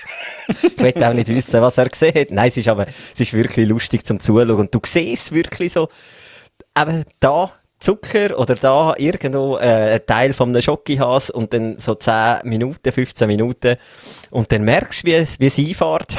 ich 0.49 0.79
will 0.79 1.05
auch 1.05 1.15
nicht 1.15 1.29
wissen, 1.29 1.61
was 1.61 1.79
er 1.79 1.89
gesehen 1.89 2.15
hat. 2.15 2.31
Nein, 2.31 2.49
es 2.49 2.57
ist 2.57 2.69
aber, 2.69 2.87
es 2.87 3.21
ist 3.21 3.33
wirklich 3.33 3.69
lustig 3.69 4.05
zum 4.05 4.21
Zuschauen. 4.21 4.51
Und 4.51 4.75
du 4.75 4.81
siehst 4.85 5.27
es 5.27 5.33
wirklich 5.33 5.73
so, 5.73 5.89
eben 6.77 7.05
da 7.21 7.53
Zucker 7.79 8.39
oder 8.39 8.55
da 8.55 8.95
irgendwo 8.97 9.59
äh, 9.59 9.95
ein 9.95 10.07
Teil 10.07 10.33
von 10.33 10.49
einem 10.49 10.63
Schokihas 10.63 11.31
und 11.31 11.53
dann 11.53 11.79
so 11.79 11.95
10 11.95 12.39
Minuten, 12.45 12.91
15 12.91 13.29
Minuten 13.29 13.77
und 14.31 14.51
dann 14.51 14.63
merkst 14.63 15.03
du, 15.03 15.09
wie, 15.09 15.27
wie 15.39 15.47
es 15.47 15.59
einfährt 15.59 16.15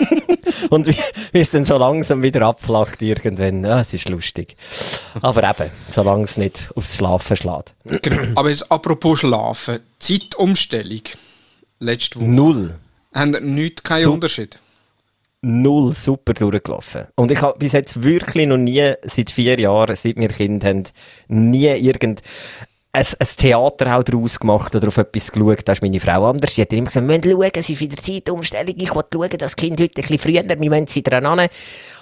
und 0.70 0.86
wie, 0.86 0.96
wie 1.32 1.40
es 1.40 1.50
dann 1.50 1.64
so 1.64 1.76
langsam 1.76 2.22
wieder 2.22 2.42
abflacht 2.42 3.02
irgendwann. 3.02 3.62
Ja, 3.64 3.80
es 3.80 3.92
ist 3.92 4.08
lustig. 4.08 4.56
Aber 5.20 5.48
eben, 5.48 5.70
solange 5.90 6.24
es 6.24 6.38
nicht 6.38 6.70
aufs 6.74 6.96
Schlafen 6.96 7.36
schlägt. 7.36 7.74
Aber 8.34 8.48
jetzt 8.48 8.70
apropos 8.72 9.20
Schlafen, 9.20 9.80
Zeitumstellung. 9.98 11.02
Letzte 11.78 12.20
Woche. 12.20 12.28
Null. 12.28 12.74
Haben 13.12 13.54
nichts, 13.54 13.82
keinen 13.82 14.08
Unterschied? 14.08 14.58
Null 15.42 15.92
super 15.94 16.34
durchgelaufen. 16.34 17.06
Und 17.14 17.30
ich 17.30 17.40
habe 17.40 17.58
bis 17.58 17.72
jetzt 17.72 18.02
wirklich 18.02 18.46
noch 18.46 18.56
nie, 18.56 18.92
seit 19.02 19.30
vier 19.30 19.58
Jahren, 19.58 19.96
seit 19.96 20.16
wir 20.16 20.28
Kind 20.28 20.64
haben, 20.64 20.84
nie 21.28 21.68
irgend 21.68 22.22
ein, 22.96 23.04
ein 23.18 23.28
Theater 23.36 23.96
auch 23.96 24.02
daraus 24.02 24.40
gemacht 24.40 24.74
oder 24.74 24.88
auf 24.88 24.96
etwas 24.96 25.30
geschaut. 25.30 25.60
Da 25.66 25.72
ist 25.72 25.82
meine 25.82 26.00
Frau 26.00 26.30
anders. 26.30 26.54
Sie 26.54 26.62
hat 26.62 26.72
immer 26.72 26.86
gesagt, 26.86 27.06
wir 27.06 27.16
müssen 27.16 27.30
schauen, 27.30 27.50
es 27.52 27.68
ist 27.68 27.80
wieder 27.80 27.96
Zeitumstellung. 27.96 28.74
Ich 28.76 28.94
will 28.94 29.04
schauen, 29.12 29.38
das 29.38 29.56
Kind 29.56 29.80
heute 29.80 30.00
ein 30.00 30.08
bisschen 30.08 30.18
früher, 30.18 30.58
wir 30.58 30.70
müssen 30.70 30.86
sie 30.86 31.02
dran 31.02 31.26
an. 31.26 31.48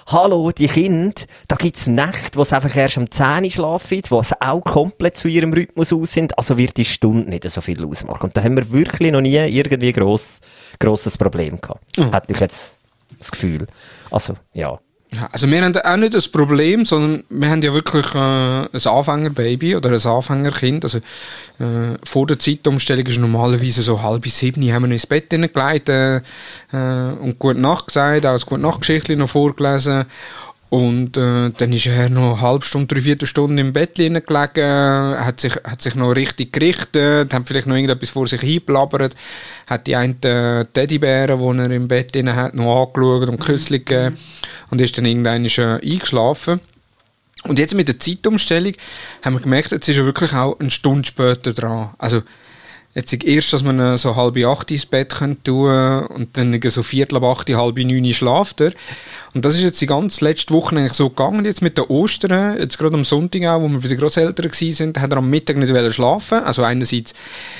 Hallo, 0.07 0.51
die 0.51 0.67
Kinder, 0.67 1.21
da 1.47 1.55
gibt's 1.55 1.87
Nächte, 1.87 2.37
wo 2.37 2.43
sie 2.43 2.55
einfach 2.55 2.75
erst 2.75 2.97
um 2.97 3.09
10 3.09 3.43
Uhr 3.43 3.51
schlafen, 3.51 4.01
wo 4.09 4.23
sie 4.23 4.39
auch 4.39 4.61
komplett 4.61 5.17
zu 5.17 5.27
ihrem 5.27 5.51
Rhythmus 5.51 5.91
aus 5.91 6.13
sind. 6.13 6.37
Also 6.37 6.57
wird 6.57 6.77
die 6.77 6.85
Stunde 6.85 7.29
nicht 7.29 7.49
so 7.49 7.59
viel 7.59 7.83
ausmachen. 7.83 8.27
Und 8.27 8.37
da 8.37 8.43
haben 8.43 8.55
wir 8.55 8.71
wirklich 8.71 9.11
noch 9.11 9.21
nie 9.21 9.35
irgendwie 9.35 9.91
gross, 9.91 10.39
grosses 10.79 11.17
Problem 11.17 11.59
gehabt. 11.59 11.83
Hätte 11.97 12.33
ich 12.33 12.39
jetzt 12.39 12.77
das 13.19 13.31
Gefühl. 13.31 13.67
Also, 14.11 14.35
ja. 14.53 14.79
Also 15.31 15.49
wir 15.49 15.63
haben 15.63 15.77
auch 15.77 15.97
nicht 15.97 16.13
das 16.13 16.27
Problem, 16.27 16.85
sondern 16.85 17.23
wir 17.29 17.49
haben 17.49 17.61
ja 17.61 17.73
wirklich 17.73 18.13
äh, 18.15 18.17
ein 18.17 18.67
Anfängerbaby 18.73 19.75
oder 19.75 19.91
ein 19.91 20.05
Anfängerkind. 20.05 20.83
Also 20.83 20.97
äh, 20.97 21.97
vor 22.03 22.27
der 22.27 22.39
Zeitumstellung 22.39 23.05
ist 23.05 23.19
normalerweise 23.19 23.81
so 23.81 24.01
halb 24.01 24.27
sieben, 24.27 24.69
haben 24.73 24.85
wir 24.85 24.91
ins 24.91 25.07
Bett 25.07 25.31
hineingelegt 25.31 25.89
äh, 25.89 26.17
äh, 26.17 27.13
und 27.19 27.39
gute 27.39 27.59
Nacht 27.59 27.87
gesagt, 27.87 28.25
auch 28.25 28.33
das 28.33 28.45
gute 28.45 28.61
Nachtgeschichtchen 28.61 29.19
noch 29.19 29.29
vorgelesen. 29.29 30.05
Und 30.69 31.15
äh, 31.15 31.51
dann 31.55 31.71
ist 31.71 31.85
er 31.85 32.09
noch 32.09 32.33
eine 32.33 32.41
halbe 32.41 32.65
Stunde, 32.65 32.87
dreiviertel 32.87 33.27
Stunde 33.27 33.61
im 33.61 33.71
Bett 33.71 33.95
gelegen, 33.95 34.25
hat 34.25 35.39
sich, 35.39 35.53
hat 35.63 35.81
sich 35.81 35.95
noch 35.95 36.11
richtig 36.11 36.53
gerichtet, 36.53 37.33
hat 37.33 37.47
vielleicht 37.47 37.67
noch 37.67 37.75
irgendetwas 37.75 38.09
vor 38.09 38.27
sich 38.27 38.41
hinblabbert, 38.41 39.15
hat 39.67 39.87
die 39.87 39.95
einen 39.95 40.21
äh, 40.23 40.65
Teddybären, 40.65 41.39
die 41.39 41.61
er 41.61 41.71
im 41.71 41.87
Bett 41.87 42.15
drin 42.15 42.35
hat, 42.35 42.55
noch 42.55 42.87
angeschaut 42.87 43.29
und 43.29 43.39
Küssli 43.39 43.79
gegeben 43.79 44.17
und 44.71 44.81
ist 44.81 44.97
dann 44.97 45.05
irgendwann 45.05 45.45
äh, 45.45 45.79
eingeschlafen. 45.81 46.59
Und 47.43 47.59
jetzt 47.59 47.75
mit 47.75 47.87
der 47.87 47.99
Zeitumstellung 47.99 48.73
haben 49.23 49.35
wir 49.35 49.41
gemerkt, 49.41 49.71
jetzt 49.71 49.87
ist 49.87 49.97
er 49.97 50.05
wirklich 50.05 50.33
auch 50.33 50.59
eine 50.59 50.71
Stunde 50.71 51.05
später 51.05 51.53
dran. 51.53 51.93
Also 51.99 52.23
jetzt 52.95 53.23
erst, 53.25 53.51
dass 53.51 53.61
man 53.61 53.79
äh, 53.79 53.97
so 53.97 54.15
halb 54.15 54.37
acht 54.45 54.71
ins 54.71 54.85
Bett 54.85 55.15
können 55.15 55.43
tun 55.43 56.05
und 56.05 56.37
dann 56.37 56.59
so 56.63 56.81
viertel 56.81 57.17
ab 57.17 57.23
acht, 57.25 57.49
halb 57.49 57.77
neun 57.77 58.13
schlaft 58.13 58.61
er. 58.61 58.71
Und 59.33 59.43
das 59.43 59.55
ist 59.55 59.61
jetzt 59.61 59.81
die 59.81 59.85
ganze 59.85 60.23
letzte 60.23 60.53
Woche 60.53 60.77
eigentlich 60.77 60.93
so 60.93 61.09
gegangen, 61.09 61.43
jetzt 61.43 61.61
mit 61.61 61.77
den 61.77 61.85
Ostern, 61.85 62.57
jetzt 62.57 62.77
gerade 62.77 62.95
am 62.95 63.03
Sonntag 63.03 63.43
auch, 63.43 63.61
wo 63.61 63.67
wir 63.67 63.81
bei 63.81 63.89
den 63.89 63.97
Grosseltern 63.97 64.49
sind, 64.51 64.97
hat 64.97 65.11
er 65.11 65.17
am 65.17 65.29
Mittag 65.29 65.57
nicht 65.57 65.93
schlafen. 65.93 66.39
Also 66.39 66.63
einerseits, 66.63 67.13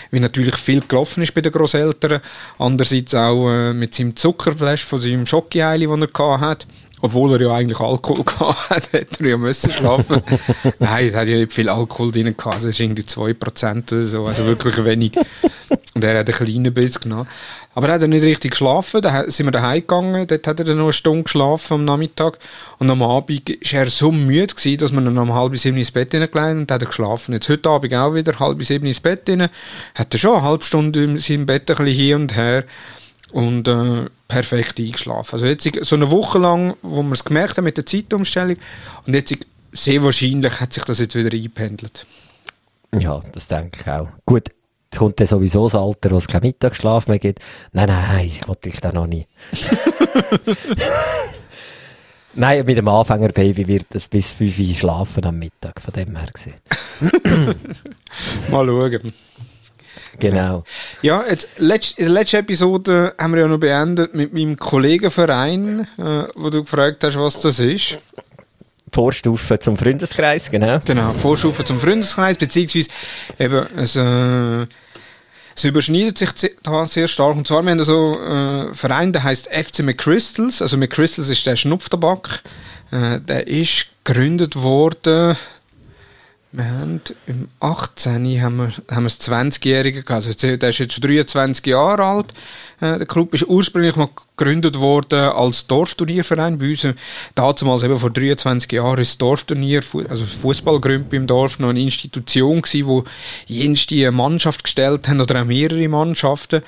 wie 0.10 0.22
natürlich 0.22 0.56
viel 0.56 0.82
gelaufen 0.88 1.22
ist 1.22 1.36
bei 1.36 1.42
den 1.42 1.52
Grosseltern, 1.52 2.22
andererseits 2.58 3.14
auch 3.14 3.50
äh, 3.50 3.74
mit 3.74 3.94
seinem 3.94 4.16
Zuckerflash 4.16 4.86
von 4.86 5.02
seinem 5.02 5.28
Schokieili, 5.28 5.86
den 5.86 6.02
er 6.02 6.08
gehabt 6.08 6.42
hat. 6.42 6.68
Obwohl 7.02 7.34
er 7.34 7.42
ja 7.42 7.54
eigentlich 7.54 7.80
Alkohol 7.80 8.24
gehabt 8.26 8.70
hat, 8.70 8.94
hätte 8.94 9.24
er 9.24 9.30
ja 9.32 9.38
müssen 9.38 9.72
schlafen. 9.72 10.22
Nein, 10.80 11.08
es 11.08 11.16
hat 11.16 11.28
ja 11.28 11.38
nicht 11.38 11.54
viel 11.54 11.70
Alkohol 11.70 12.12
drin 12.12 12.36
gehabt, 12.36 12.58
es 12.58 12.64
ist 12.64 12.80
irgendwie 12.80 13.04
2% 13.04 13.92
oder 13.94 14.04
so, 14.04 14.26
also 14.26 14.46
wirklich 14.46 14.84
wenig. 14.84 15.12
Und 15.94 16.04
er 16.04 16.20
hat 16.20 16.30
einen 16.30 16.38
kleinen 16.38 16.74
Biss 16.74 17.00
genommen. 17.00 17.28
Aber 17.74 17.90
er 17.90 17.96
hat 17.96 18.08
nicht 18.08 18.24
richtig 18.24 18.52
geschlafen, 18.52 19.02
da 19.02 19.30
sind 19.30 19.48
wir 19.48 19.52
daheim 19.52 19.82
gegangen, 19.82 20.26
dort 20.28 20.48
hat 20.48 20.60
er 20.60 20.66
dann 20.66 20.78
noch 20.78 20.86
eine 20.86 20.94
Stunde 20.94 21.24
geschlafen 21.24 21.74
am 21.74 21.86
Nachmittag. 21.86 22.40
Und 22.80 22.90
am 22.90 23.04
Abend 23.04 23.50
war 23.50 23.80
er 23.80 23.88
so 23.88 24.14
müde, 24.14 24.56
gewesen, 24.56 24.78
dass 24.78 24.94
man 24.94 25.06
ihn 25.06 25.18
um 25.18 25.34
halb 25.34 25.58
sieben 25.58 25.78
ins 25.78 25.92
Bett 25.92 26.12
hineingelegt 26.12 26.58
und 26.58 26.72
hat 26.72 26.82
er 26.82 26.88
geschlafen. 26.88 27.34
Jetzt 27.34 27.50
heute 27.50 27.70
Abend 27.70 27.94
auch 27.94 28.16
wieder 28.16 28.40
halb 28.40 28.64
sieben 28.64 28.88
ins 28.88 29.02
Bett 29.02 29.24
hinein, 29.28 29.50
hat 29.94 30.14
er 30.14 30.18
schon 30.18 30.38
eine 30.38 30.44
halbe 30.44 30.64
Stunde 30.64 31.04
in 31.04 31.18
seinem 31.18 31.46
Bett 31.46 31.70
ein 31.70 31.76
bisschen 31.76 31.96
hin 31.96 32.16
und 32.16 32.36
her 32.38 32.64
und 33.34 33.68
äh, 33.68 34.06
perfekt 34.28 34.80
eingeschlafen. 34.80 35.36
Also 35.36 35.46
jetzt 35.46 35.86
so 35.86 35.96
eine 35.96 36.10
Woche 36.12 36.40
lang, 36.40 36.76
wo 36.82 37.04
wir 37.04 37.14
es 37.14 37.24
gemerkt 37.24 37.58
haben 37.58 37.66
mit 37.66 37.78
der 37.78 37.86
Zeitumstellung 37.86 38.58
und 39.06 39.14
jetzt 39.14 39.38
sehr 39.72 40.04
wahrscheinlich 40.04 40.60
hat 40.60 40.74
sich 40.74 40.84
das 40.84 41.00
jetzt 41.00 41.16
wieder 41.16 41.32
eingependelt. 41.32 42.06
Ja, 42.98 43.22
das 43.34 43.48
denke 43.48 43.80
ich 43.82 43.88
auch. 43.90 44.08
Gut, 44.26 44.50
jetzt 44.50 45.00
kommt 45.00 45.20
dann 45.20 45.28
sowieso 45.28 45.66
das 45.66 45.76
Alter, 45.76 46.12
wo 46.12 46.18
es 46.18 46.28
keinen 46.28 46.44
Mittagsschlaf 46.44 47.08
mehr 47.08 47.20
gibt. 47.20 47.40
Nein, 47.74 47.88
nein, 47.90 48.28
ich 48.28 48.48
wollte 48.48 48.70
dich 48.70 48.80
da 48.80 48.92
noch 48.92 49.08
nie. 49.08 49.28
Nein, 52.38 52.66
mit 52.66 52.78
dem 52.78 52.88
Anfängerbaby 52.90 53.66
wird 53.66 53.96
es 53.96 54.10
bis 54.10 54.34
5 54.34 54.60
Uhr 54.60 54.76
schlafen 54.76 55.26
am 55.26 55.40
Mittag, 55.40 55.80
von 55.80 55.94
dem 55.94 56.18
her 56.18 56.28
gesehen. 56.34 56.56
Mal 58.50 58.68
schauen. 58.68 59.14
Genau. 60.20 60.64
Ja, 61.02 61.24
jetzt, 61.30 61.50
letzt, 61.58 61.98
in 61.98 62.06
der 62.06 62.14
letzten 62.14 62.38
Episode 62.38 63.14
haben 63.20 63.34
wir 63.34 63.42
ja 63.42 63.48
noch 63.48 63.60
beendet 63.60 64.14
mit 64.16 64.34
meinem 64.34 64.58
Kollegenverein, 64.58 65.88
äh, 65.98 66.24
wo 66.36 66.50
du 66.50 66.64
gefragt 66.64 67.04
hast, 67.04 67.20
was 67.20 67.42
das 67.42 67.60
ist. 67.60 67.98
Vorstufe 68.92 69.60
zum 69.60 69.76
Freundeskreis, 69.76 70.50
genau. 70.50 70.80
Genau, 70.86 71.14
Vorstufe 71.14 71.66
zum 71.66 71.80
Freundeskreis, 71.80 72.38
beziehungsweise 72.38 72.90
eben, 73.38 73.66
es, 73.76 73.98
äh, 73.98 74.66
es 75.56 75.64
überschneidet 75.64 76.18
sich 76.18 76.30
da 76.64 76.86
sehr 76.86 77.08
stark. 77.08 77.36
Und 77.36 77.48
zwar, 77.48 77.64
wir 77.64 77.72
haben 77.72 77.84
so 77.84 78.18
äh, 78.20 78.74
Verein, 78.74 79.12
der 79.12 79.24
heißt 79.24 79.54
FC 79.54 79.80
McChrystals. 79.80 80.62
Also 80.62 80.78
McChrystals 80.78 81.30
ist 81.30 81.46
der 81.46 81.58
Schnupftabak. 81.58 82.42
Äh, 82.92 83.20
der 83.20 83.48
ist 83.48 83.88
gegründet 84.04 84.56
worden 84.56 85.36
wir 86.58 86.66
haben 86.66 87.02
im 87.28 87.48
18. 87.60 88.42
haben 88.42 88.58
wir, 88.58 88.72
haben 88.90 89.04
wir 89.04 89.10
das 89.10 89.22
20-Jährige 89.22 90.04
gehabt. 90.04 90.26
Also 90.26 90.58
der 90.58 90.70
ist 90.70 90.78
jetzt 90.78 90.94
schon 90.94 91.02
23 91.02 91.66
Jahre 91.66 92.04
alt. 92.04 92.34
Äh, 92.80 92.98
der 92.98 93.06
Club 93.06 93.34
ist 93.34 93.48
ursprünglich 93.48 93.96
mal 93.96 94.10
gegründet 94.38 94.80
worden 94.80 95.20
als 95.20 95.68
Dorfturnierverein 95.68 96.58
bei 96.58 96.70
uns. 96.70 96.88
Damals 97.36 97.84
eben 97.84 97.98
vor 97.98 98.10
23 98.10 98.72
Jahren 98.72 99.00
ist 99.00 99.12
das 99.12 99.18
Dorfturnier, 99.18 99.82
also 100.10 100.24
das 100.24 100.34
Fußballgrümpel 100.34 101.20
im 101.20 101.28
Dorf, 101.28 101.60
noch 101.60 101.70
eine 101.70 101.82
Institution 101.82 102.62
gewesen, 102.62 102.88
wo 102.88 103.04
jenste 103.48 104.12
Mannschaft 104.12 104.64
gestellt 104.64 105.08
haben 105.08 105.22
oder 105.22 105.42
auch 105.42 105.46
mehrere 105.46 105.88
Mannschaften. 105.88 106.62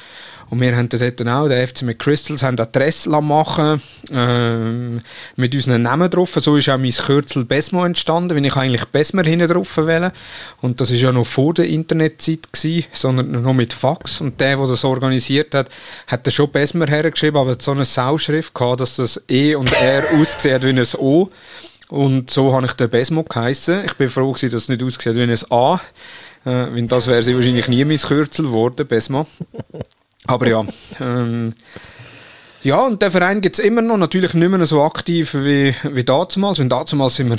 Und 0.49 0.61
wir 0.61 0.75
haben 0.75 0.87
dort 0.87 1.27
auch, 1.27 1.47
der 1.47 1.67
FC 1.67 1.81
mit 1.81 1.99
Crystals, 1.99 2.41
haben 2.41 2.59
Adresse 2.59 3.09
machen 3.09 3.81
ähm, 4.11 5.01
mit 5.35 5.53
unseren 5.53 5.81
Namen 5.81 6.09
drauf. 6.09 6.37
So 6.41 6.55
ist 6.55 6.69
auch 6.69 6.77
mein 6.77 6.91
Kürzel 6.91 7.43
Besmo 7.43 7.83
entstanden, 7.83 8.35
wenn 8.35 8.45
ich 8.45 8.55
eigentlich 8.55 8.85
Besmer 8.85 9.23
hinten 9.23 9.47
drauf 9.47 9.77
wähle. 9.77 10.13
Und 10.61 10.79
das 10.79 10.91
ist 10.91 11.01
ja 11.01 11.11
noch 11.11 11.25
vor 11.25 11.53
der 11.53 11.65
Internetzeit 11.65 12.51
gewesen, 12.53 12.85
sondern 12.93 13.31
noch 13.41 13.53
mit 13.53 13.73
Fax. 13.73 14.21
Und 14.21 14.39
der, 14.39 14.57
der 14.57 14.67
das 14.67 14.85
organisiert 14.85 15.53
hat, 15.53 15.69
hat 16.07 16.25
da 16.25 16.31
schon 16.31 16.49
Besmer 16.49 16.87
hergeschrieben, 16.87 17.39
aber 17.39 17.57
so 17.59 17.71
eine 17.71 17.85
Sauschrift 17.85 18.53
gehabt, 18.53 18.81
dass 18.81 18.95
das 18.95 19.21
E 19.29 19.55
und 19.55 19.71
R 19.73 20.03
aussieht 20.19 20.63
wie 20.63 20.69
ein 20.69 20.85
O. 20.97 21.29
Und 21.89 22.31
so 22.31 22.53
habe 22.53 22.65
ich 22.65 22.73
den 22.73 22.89
Besmo 22.89 23.23
geheissen. 23.23 23.83
Ich 23.85 23.93
bin 23.95 24.09
froh, 24.09 24.33
dass 24.33 24.43
es 24.43 24.69
nicht 24.69 24.83
aussieht 24.83 25.15
wie 25.15 25.23
ein 25.23 25.35
A. 25.49 25.79
Äh, 26.45 26.87
das 26.87 27.07
wäre 27.07 27.23
sie 27.23 27.35
wahrscheinlich 27.35 27.67
nie 27.67 27.83
mein 27.83 27.97
Kürzel 27.97 28.45
geworden, 28.45 28.87
Besmo. 28.87 29.27
Aber 30.27 30.47
ja, 30.47 30.63
ähm, 30.99 31.53
ja, 32.63 32.85
und 32.85 33.01
der 33.01 33.11
Verein 33.11 33.39
gibt 33.39 33.59
es 33.59 33.63
immer 33.63 33.81
noch, 33.81 33.97
natürlich 33.97 34.33
nicht 34.33 34.49
mehr 34.49 34.65
so 34.65 34.81
aktiv 34.81 35.33
wie, 35.35 35.73
wie 35.83 36.03
damals. 36.03 36.59
Und 36.59 36.69
damals 36.69 37.15
sind 37.15 37.29
wir 37.29 37.37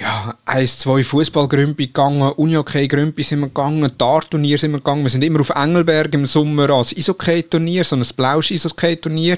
ja, 0.00 0.34
eins, 0.44 0.78
zwei 0.78 1.02
Fußballgrümpi 1.02 1.86
gegangen, 1.86 2.20
Unihockey-Grümpi 2.32 3.22
sind 3.22 3.40
wir 3.40 3.46
gegangen, 3.46 3.90
Dart-Turnier 3.96 4.58
sind 4.58 4.72
wir 4.72 4.78
gegangen. 4.78 5.04
Wir 5.04 5.10
sind 5.10 5.24
immer 5.24 5.40
auf 5.40 5.50
Engelberg 5.50 6.12
im 6.12 6.26
Sommer 6.26 6.70
als 6.70 6.92
Isokay-Turnier, 6.92 7.84
so 7.84 7.96
ein 7.96 8.04
blaues 8.16 8.50
Isokay-Turnier. 8.50 9.36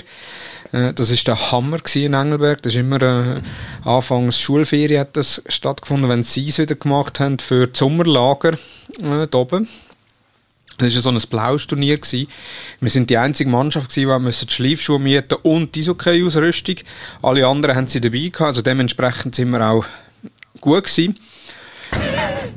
Äh, 0.73 0.93
das 0.95 1.11
ist 1.11 1.29
der 1.29 1.53
Hammer 1.53 1.79
in 1.95 2.15
Engelberg. 2.15 2.63
Das 2.63 2.75
ist 2.75 2.81
immer 2.81 3.01
äh, 3.01 3.41
Anfangs 3.85 4.41
Schulferien 4.41 5.01
hat 5.01 5.17
das 5.17 5.43
stattgefunden, 5.49 6.09
wenn 6.09 6.25
sie 6.25 6.49
es 6.49 6.59
wieder 6.59 6.75
gemacht 6.75 7.21
haben 7.21 7.39
für 7.39 7.67
das 7.67 7.79
Sommerlager 7.79 8.55
äh, 9.01 9.37
oben. 9.37 9.69
Das 10.81 10.95
war 10.95 11.03
so 11.03 11.11
ein 11.11 11.31
blaues 11.31 11.67
Turnier. 11.67 11.99
Gewesen. 11.99 12.27
Wir 12.81 12.91
sind 12.91 13.11
die 13.11 13.19
einzige 13.19 13.51
Mannschaft, 13.51 13.95
gewesen, 13.95 14.25
die 14.25 14.47
die 14.47 14.53
Schleifschuhe 14.53 14.99
mieten 14.99 15.37
und 15.43 15.75
die 15.75 15.81
Eishockey-Ausrüstung. 15.81 16.77
Alle 17.23 17.47
anderen 17.47 17.77
haben 17.77 17.87
sie 17.87 18.01
dabei 18.01 18.29
gehabt, 18.29 18.41
also 18.41 18.63
dementsprechend 18.63 19.35
sind 19.35 19.51
wir 19.51 19.67
auch 19.67 19.85
gut 20.61 20.85
gewesen. 20.85 21.17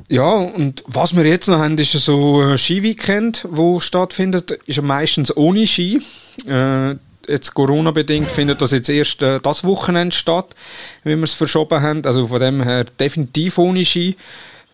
Ja, 0.10 0.30
und 0.30 0.84
was 0.86 1.16
wir 1.16 1.26
jetzt 1.26 1.48
noch 1.48 1.60
haben, 1.60 1.78
ist 1.78 1.92
so 1.92 2.42
ein 2.42 2.58
Skiweekend, 2.58 3.48
wo 3.50 3.80
stattfindet, 3.80 4.52
ist 4.66 4.82
meistens 4.82 5.36
ohne 5.36 5.66
Ski. 5.66 6.02
Äh, 6.48 6.96
jetzt 7.28 7.54
Corona-bedingt 7.54 8.32
findet 8.32 8.62
das 8.62 8.72
jetzt 8.72 8.90
erst 8.90 9.22
äh, 9.24 9.40
das 9.42 9.64
Wochenende 9.64 10.16
statt, 10.16 10.56
wie 11.04 11.16
wir 11.16 11.24
es 11.24 11.34
verschoben 11.34 11.82
haben. 11.82 12.06
Also 12.06 12.28
von 12.28 12.40
dem 12.40 12.62
her 12.62 12.86
definitiv 13.00 13.58
ohne 13.58 13.86
Ski. 13.86 14.16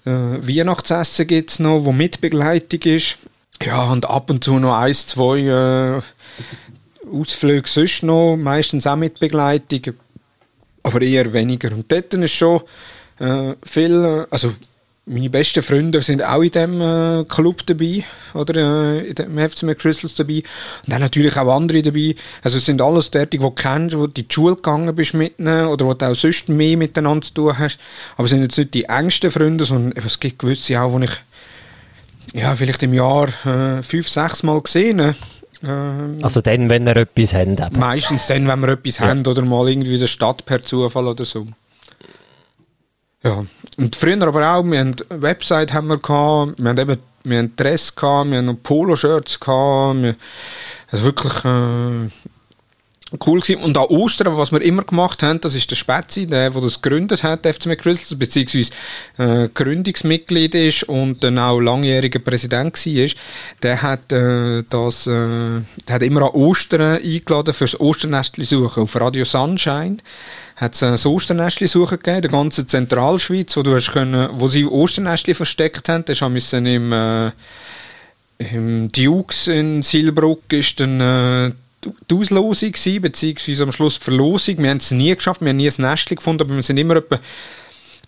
Äh, 0.06 0.10
Weihnachtsessen 0.12 1.28
gibt 1.28 1.52
es 1.52 1.60
noch, 1.60 1.86
wo 1.86 1.92
mit 1.92 2.22
Begleitung 2.22 2.82
ist. 2.82 3.18
Ja, 3.64 3.84
und 3.92 4.10
ab 4.10 4.30
und 4.30 4.44
zu 4.44 4.58
noch 4.58 4.78
ein, 4.78 4.94
zwei 4.94 5.40
äh, 5.40 6.02
Ausflüge 7.12 7.68
sonst 7.68 8.04
noch, 8.04 8.38
meistens 8.38 8.88
auch 8.88 8.96
mit 8.96 9.20
Begleitung, 9.20 9.96
aber 10.84 11.02
eher 11.02 11.34
weniger. 11.34 11.72
Und 11.74 11.92
dort 11.92 12.14
ist 12.14 12.32
schon 12.34 12.62
äh, 13.20 13.56
viel, 13.64 14.04
äh, 14.04 14.26
also 14.30 14.54
meine 15.10 15.30
besten 15.30 15.64
Freunde 15.64 16.02
sind 16.02 16.24
auch 16.24 16.42
in 16.42 16.52
dem 16.52 16.82
äh, 16.82 17.26
Club 17.26 17.66
dabei, 17.66 18.06
oder 18.34 18.56
äh, 18.96 19.08
in 19.08 19.16
dem 19.16 19.38
FC 19.38 19.78
Crystals 19.78 20.16
dabei. 20.16 20.44
Und 20.86 20.94
dann 20.94 21.02
natürlich 21.02 21.36
auch 21.36 21.54
andere 21.54 21.82
dabei. 21.82 22.16
Also 22.44 22.58
es 22.58 22.66
sind 22.66 22.82
alles 22.82 23.10
dort, 23.10 23.34
die 23.34 23.40
du 23.40 23.50
kennst, 23.50 23.98
wo 23.98 24.08
du 24.08 24.22
in 24.22 24.28
die 24.28 24.34
Schule 24.34 24.56
gegangen 24.56 24.96
bist 24.96 25.16
mit 25.16 25.40
ihnen, 25.40 25.66
oder 25.66 25.86
wo 25.86 25.94
du 25.94 26.06
auch 26.06 26.16
sonst 26.16 26.48
mehr 26.48 26.78
miteinander 26.78 27.26
zu 27.26 27.34
tun 27.34 27.58
hast. 27.58 27.80
Aber 28.16 28.26
es 28.26 28.30
sind 28.30 28.44
jetzt 28.44 28.58
nicht 28.58 28.74
die 28.74 28.86
engsten 28.86 29.32
Freunde, 29.32 29.66
sondern 29.66 29.94
es 30.06 30.20
gibt 30.20 30.40
gewisse 30.40 30.80
auch, 30.80 30.94
wo 30.94 31.00
ich 31.00 31.12
ja, 32.34 32.56
vielleicht 32.56 32.84
im 32.84 32.94
Jahr 32.94 33.28
äh, 33.46 33.82
fünf, 33.84 34.08
sechs 34.08 34.44
Mal 34.44 34.62
gesehen. 34.62 35.16
Ähm, 35.64 36.20
also 36.22 36.42
dann, 36.42 36.70
wenn 36.70 36.86
wir 36.86 36.96
etwas 36.96 37.34
haben. 37.34 37.54
Eben. 37.54 37.80
Meistens 37.80 38.28
dann, 38.28 38.48
wenn 38.48 38.60
wir 38.60 38.70
etwas 38.70 39.00
ja. 39.00 39.08
haben 39.08 39.26
oder 39.26 39.42
mal 39.44 39.68
irgendwie 39.70 39.96
in 39.96 40.00
der 40.00 40.08
Stadt 40.08 40.46
per 40.46 40.62
Zufall 40.62 41.08
oder 41.08 41.26
so. 41.26 41.48
Ja, 43.24 43.46
und 43.78 43.96
früher 43.96 44.22
aber 44.26 44.56
auch, 44.56 44.64
wir 44.64 44.80
haben 44.80 44.96
eine 45.10 45.22
Website 45.22 45.74
haben 45.74 45.88
wir 45.88 45.98
gehabt, 45.98 46.58
wir 46.58 46.70
haben 46.70 46.78
eben 46.78 46.98
wir 47.24 47.38
haben 47.38 47.56
Dress 47.56 47.94
gehabt, 47.94 48.32
wir 48.32 48.38
haben 48.38 48.58
Poloshirts 48.62 49.40
gehabt, 49.40 50.02
wir, 50.02 50.16
also 50.90 51.06
wirklich 51.06 51.46
äh, 51.46 52.10
cool 53.26 53.40
gewesen. 53.40 53.62
Und 53.62 53.78
an 53.78 53.86
Ostern, 53.86 54.38
was 54.38 54.52
wir 54.52 54.62
immer 54.62 54.84
gemacht 54.84 55.24
haben, 55.24 55.42
das 55.42 55.56
ist 55.56 55.70
der 55.72 55.76
Spätzi, 55.76 56.28
der, 56.28 56.50
der 56.50 56.62
das 56.62 56.82
gegründet 56.82 57.24
hat, 57.24 57.46
FC 57.46 57.68
McChrystal, 57.68 58.18
beziehungsweise 58.18 58.72
äh, 59.18 59.50
Gründungsmitglied 59.54 60.56
ist 60.56 60.84
und 60.84 61.24
dann 61.24 61.40
auch 61.40 61.60
langjähriger 61.60 62.20
Präsident 62.20 62.76
war, 62.76 63.10
der 63.64 63.82
hat 63.82 64.12
äh, 64.12 64.64
das, 64.70 65.08
äh, 65.08 65.12
der 65.12 65.96
hat 65.96 66.04
immer 66.04 66.24
an 66.24 66.30
Ostern 66.30 67.00
eingeladen 67.04 67.54
fürs 67.54 67.80
Osternestli 67.80 68.46
suchen 68.46 68.84
auf 68.84 68.96
Radio 68.96 69.26
Sunshine 69.26 69.98
hat 70.60 70.76
es 70.76 70.84
ein 70.84 70.94
Osternestli 70.94 71.68
suchen 71.68 72.00
gegeben, 72.00 72.22
der 72.22 72.32
ganzen 72.32 72.68
Zentralschweiz, 72.68 73.56
wo 73.56 73.64
du 73.64 73.74
hast 73.74 73.92
können, 73.92 74.30
wo 74.34 74.48
sie 74.48 74.66
Osternestli 74.66 75.34
versteckt 75.34 75.88
haben. 75.88 76.04
Das 76.04 76.22
haben 76.22 76.36
wir 76.36 76.76
im, 76.76 76.92
äh, 76.92 77.32
im 78.40 78.92
Dukes 78.92 79.48
in 79.48 79.84
Silbruck 79.84 80.52
ist 80.52 80.80
dann 80.82 81.00
äh, 81.00 81.52
die 81.86 82.16
Auslosung 82.16 82.72
gewesen, 82.72 83.02
beziehungsweise 83.02 83.64
am 83.64 83.72
Schluss 83.72 84.00
die 84.00 84.04
Verlosung. 84.06 84.58
Wir 84.58 84.70
haben 84.70 84.78
es 84.78 84.92
nie 84.92 85.16
geschafft, 85.16 85.42
wir 85.42 85.50
haben 85.50 85.58
nie 85.58 85.70
ein 85.70 85.74
Nestchen 85.78 86.18
gefunden, 86.18 86.44
aber 86.44 86.56
wir 86.56 86.64
sind 86.64 86.78
immer 86.78 86.98
etwa 86.98 87.20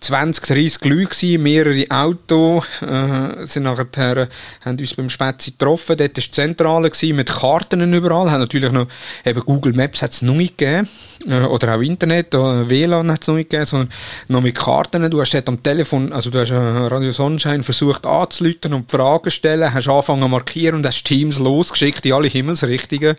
20, 0.02 0.44
30 0.44 0.84
Leute 0.84 1.04
gewesen, 1.06 1.42
mehrere 1.42 1.86
Autos, 1.88 2.64
äh, 2.82 3.46
sind 3.46 3.62
nachher, 3.62 4.28
haben 4.64 4.78
uns 4.78 4.94
beim 4.94 5.08
Spätzi 5.08 5.52
getroffen, 5.52 5.96
dort 5.96 6.16
war 6.16 6.24
die 6.24 6.30
Zentrale 6.30 6.90
gewesen, 6.90 7.16
mit 7.16 7.30
Karten 7.30 7.94
überall, 7.94 8.30
haben 8.30 8.40
natürlich 8.40 8.72
noch, 8.72 8.88
eben 9.24 9.40
Google 9.40 9.74
Maps 9.74 10.02
hat 10.02 10.10
es 10.10 10.22
noch 10.22 10.34
nicht 10.34 10.58
gegeben, 10.58 10.88
äh, 11.28 11.42
oder 11.42 11.76
auch 11.76 11.80
Internet, 11.80 12.34
oder 12.34 12.68
WLAN 12.68 13.12
hat 13.12 13.22
es 13.22 13.28
noch 13.28 13.36
nicht 13.36 13.50
gegeben, 13.50 13.66
sondern 13.66 13.92
noch 14.26 14.40
mit 14.40 14.56
Karten, 14.56 15.08
du 15.08 15.20
hast 15.20 15.34
dort 15.34 15.48
am 15.48 15.62
Telefon, 15.62 16.12
also 16.12 16.30
du 16.30 16.40
hast 16.40 16.50
äh, 16.50 16.56
Radio 16.56 17.12
Sonnenschein 17.12 17.62
versucht 17.62 18.04
anzuleiten 18.04 18.74
und 18.74 18.90
Fragen 18.90 19.24
zu 19.24 19.30
stellen, 19.30 19.72
hast 19.72 19.88
angefangen 19.88 20.22
zu 20.22 20.28
markieren 20.28 20.76
und 20.76 20.86
hast 20.86 21.04
Teams 21.04 21.38
losgeschickt 21.38 22.04
in 22.06 22.12
alle 22.12 22.28
Himmelsrichtungen, 22.28 23.14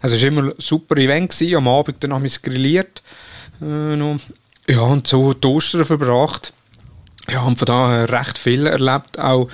also 0.00 0.14
es 0.14 0.22
war 0.22 0.28
immer 0.28 0.42
ein 0.44 0.54
super 0.58 0.96
Event, 0.96 1.30
gewesen. 1.30 1.56
am 1.56 1.68
Abend 1.68 1.96
dann 2.00 2.12
haben 2.12 2.22
wir 2.22 2.28
es 2.28 2.42
grilliert. 2.42 3.02
Äh. 3.60 3.96
Ja, 4.68 4.80
und 4.80 5.06
so 5.06 5.32
die 5.32 5.46
Ostern 5.46 5.84
verbracht. 5.84 6.52
Ja, 7.30 7.44
haben 7.44 7.56
von 7.56 7.66
daher 7.66 8.10
recht 8.10 8.38
viel 8.38 8.66
erlebt, 8.66 9.18
auch 9.18 9.48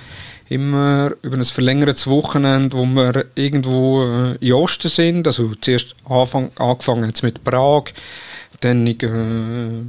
immer 0.48 1.12
über 1.22 1.36
ein 1.36 1.44
verlängertes 1.44 2.06
Wochenende, 2.06 2.76
wo 2.76 2.84
wir 2.84 3.26
irgendwo 3.34 4.04
äh, 4.04 4.36
in 4.40 4.52
Osten 4.52 4.88
sind. 4.88 5.26
Also 5.26 5.52
zuerst 5.60 5.94
Anfang, 6.04 6.50
angefangen 6.56 7.06
jetzt 7.06 7.22
mit 7.22 7.42
Prag, 7.44 7.84
dann 8.60 8.86
äh, 8.86 9.82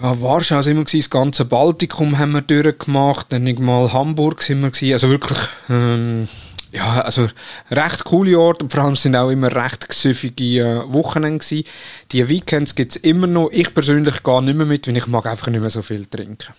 ja, 0.00 0.20
Warschau 0.20 0.62
sind 0.62 0.76
wir 0.76 0.84
gewesen, 0.84 1.00
das 1.00 1.10
ganze 1.10 1.44
Baltikum 1.44 2.18
haben 2.18 2.32
wir 2.32 2.42
durchgemacht, 2.42 3.26
dann 3.30 3.52
mal 3.60 3.92
Hamburg 3.92 4.42
sind 4.42 4.60
wir 4.60 4.70
gewesen. 4.70 4.92
Also 4.92 5.10
wirklich 5.10 5.38
ähm, 5.68 6.28
ja, 6.72 7.00
also 7.00 7.28
recht 7.70 8.04
coole 8.04 8.38
Orte 8.38 8.64
und 8.64 8.72
vor 8.72 8.84
allem 8.84 8.96
sind 8.96 9.16
auch 9.16 9.30
immer 9.30 9.54
recht 9.54 9.88
gesüffige 9.88 10.60
äh, 10.60 10.92
Wochenende 10.92 11.38
gewesen. 11.38 11.64
Die 12.12 12.28
Weekends 12.28 12.74
gibt 12.74 12.96
es 12.96 13.02
immer 13.02 13.26
noch. 13.26 13.50
Ich 13.52 13.72
persönlich 13.72 14.22
gehe 14.22 14.42
nicht 14.42 14.56
mehr 14.56 14.66
mit, 14.66 14.86
weil 14.86 14.96
ich 14.96 15.06
mag 15.06 15.26
einfach 15.26 15.48
nicht 15.48 15.60
mehr 15.60 15.70
so 15.70 15.82
viel 15.82 16.04
trinken. 16.06 16.52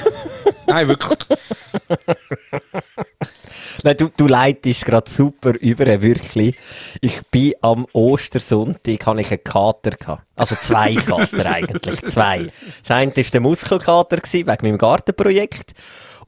Nein, 0.66 0.88
wirklich. 0.88 1.18
Nein, 3.82 3.96
du, 3.96 4.10
du 4.16 4.26
leitest 4.26 4.84
gerade 4.84 5.10
super 5.10 5.54
über, 5.58 5.86
wirklich. 6.00 6.56
Ich 7.00 7.22
bin 7.30 7.54
am 7.62 7.86
Ostersonntag, 7.92 9.06
habe 9.06 9.20
ich 9.20 9.30
einen 9.30 9.42
Kater 9.42 9.92
gehabt. 9.92 10.22
Also 10.36 10.54
zwei 10.56 10.94
Kater 11.06 11.46
eigentlich, 11.46 12.02
zwei. 12.02 12.52
Das 12.82 12.90
eine 12.90 13.16
war 13.16 13.24
der 13.24 13.40
Muskelkater 13.40 14.18
wegen 14.18 14.46
meinem 14.62 14.78
Gartenprojekt. 14.78 15.74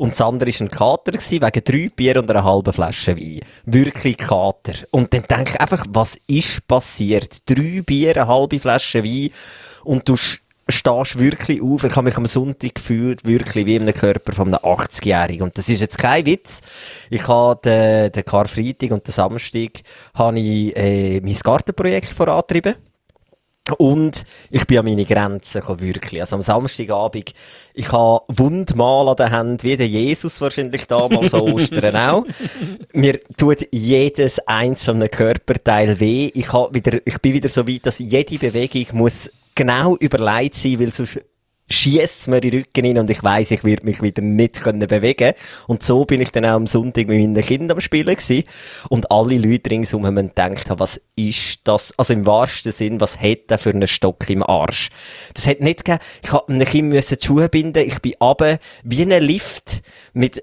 Und 0.02 0.10
das 0.10 0.20
andere 0.20 0.50
war 0.52 0.60
ein 0.62 0.68
Kater 0.68 1.12
gewesen, 1.12 1.42
wegen 1.42 1.64
drei 1.64 1.88
Bier 1.94 2.16
und 2.16 2.28
einer 2.28 2.42
halben 2.42 2.72
Flasche 2.72 3.16
Wein. 3.16 3.38
Wirklich 3.66 4.16
Kater. 4.16 4.72
Und 4.90 5.14
dann 5.14 5.22
denke 5.30 5.52
ich 5.52 5.60
einfach, 5.60 5.86
was 5.90 6.16
ist 6.26 6.66
passiert? 6.66 7.48
Drei 7.48 7.82
Bier, 7.86 8.16
eine 8.16 8.26
halbe 8.26 8.58
Flasche 8.58 9.04
Wein 9.04 9.30
und 9.84 10.08
du 10.08 10.16
stehst 10.16 11.20
wirklich 11.20 11.62
auf. 11.62 11.84
Ich 11.84 11.94
habe 11.94 12.06
mich 12.06 12.16
am 12.16 12.26
Sonntag 12.26 12.74
gefühlt, 12.74 13.24
wirklich 13.24 13.64
wie 13.64 13.78
einem 13.78 13.94
Körper 13.94 14.32
von 14.32 14.48
einem 14.48 14.64
80-Jährigen. 14.64 15.44
Und 15.44 15.56
das 15.56 15.68
ist 15.68 15.80
jetzt 15.80 15.98
kein 15.98 16.26
Witz. 16.26 16.62
Ich 17.08 17.28
habe 17.28 17.60
den, 17.64 18.10
den 18.10 18.24
Karfreitag 18.24 18.90
und 18.90 19.06
den 19.06 19.12
Samstag 19.12 19.82
habe 20.14 20.40
ich, 20.40 20.76
äh, 20.76 21.20
mein 21.20 21.38
Gartenprojekt 21.44 22.08
vorantrieben. 22.08 22.74
Und 23.78 24.24
ich 24.50 24.66
bin 24.66 24.78
an 24.78 24.86
meine 24.86 25.04
Grenzen 25.04 25.60
gekommen, 25.60 25.80
wirklich. 25.80 26.20
Also 26.20 26.34
am 26.34 26.42
Samstagabend, 26.42 27.32
ich 27.74 27.92
habe 27.92 28.24
Wundmal 28.26 29.08
an 29.08 29.16
der 29.16 29.30
Hand, 29.30 29.62
wie 29.62 29.76
der 29.76 29.86
Jesus 29.86 30.40
wahrscheinlich 30.40 30.86
damals 30.86 31.32
an 31.32 31.42
Ostern 31.42 31.94
auch. 31.94 32.26
Mir 32.92 33.20
tut 33.36 33.68
jedes 33.70 34.40
einzelne 34.48 35.08
Körperteil 35.08 36.00
weh. 36.00 36.32
Ich, 36.34 36.52
hab 36.52 36.74
wieder, 36.74 36.98
ich 37.04 37.20
bin 37.20 37.34
wieder 37.34 37.48
so 37.48 37.68
weit, 37.68 37.86
dass 37.86 38.00
jede 38.00 38.38
Bewegung 38.38 38.98
muss 38.98 39.30
genau 39.54 39.96
überlegt 39.96 40.56
sein, 40.56 40.80
weil 40.80 40.92
sonst 40.92 41.20
schießt 41.72 42.28
mir 42.28 42.40
die 42.40 42.56
Rücken 42.56 42.84
hin 42.84 42.98
und 42.98 43.10
ich 43.10 43.22
weiß, 43.22 43.50
ich 43.50 43.64
werde 43.64 43.84
mich 43.84 44.02
wieder 44.02 44.22
nicht 44.22 44.62
können 44.62 44.86
bewegen. 44.86 45.32
Und 45.66 45.82
so 45.82 46.04
bin 46.04 46.20
ich 46.20 46.30
dann 46.30 46.44
auch 46.44 46.52
am 46.52 46.66
Sonntag 46.66 47.08
mit 47.08 47.20
meinen 47.20 47.42
Kindern 47.42 47.76
am 47.76 47.80
Spielen 47.80 48.14
gewesen. 48.14 48.44
Und 48.88 49.10
alle 49.10 49.38
Leute 49.38 49.70
ringsum 49.70 50.06
haben 50.06 50.28
gedacht, 50.28 50.66
was 50.68 51.00
ist 51.16 51.60
das? 51.64 51.92
Also 51.96 52.12
im 52.12 52.26
wahrsten 52.26 52.72
Sinn, 52.72 53.00
was 53.00 53.20
hat 53.20 53.50
der 53.50 53.58
für 53.58 53.70
einen 53.70 53.88
Stock 53.88 54.28
im 54.28 54.42
Arsch? 54.42 54.90
Das 55.34 55.46
hat 55.46 55.60
nicht 55.60 55.84
gegeben, 55.84 56.02
ich 56.22 56.32
hab 56.32 56.48
einem 56.48 56.66
Kind 56.66 56.88
müssen 56.88 57.18
die 57.20 57.26
Schuhe 57.26 57.48
binden, 57.48 57.86
ich 57.86 58.00
bin 58.00 58.14
runter, 58.20 58.58
wie 58.84 59.02
ein 59.02 59.22
Lift, 59.22 59.82
mit 60.12 60.42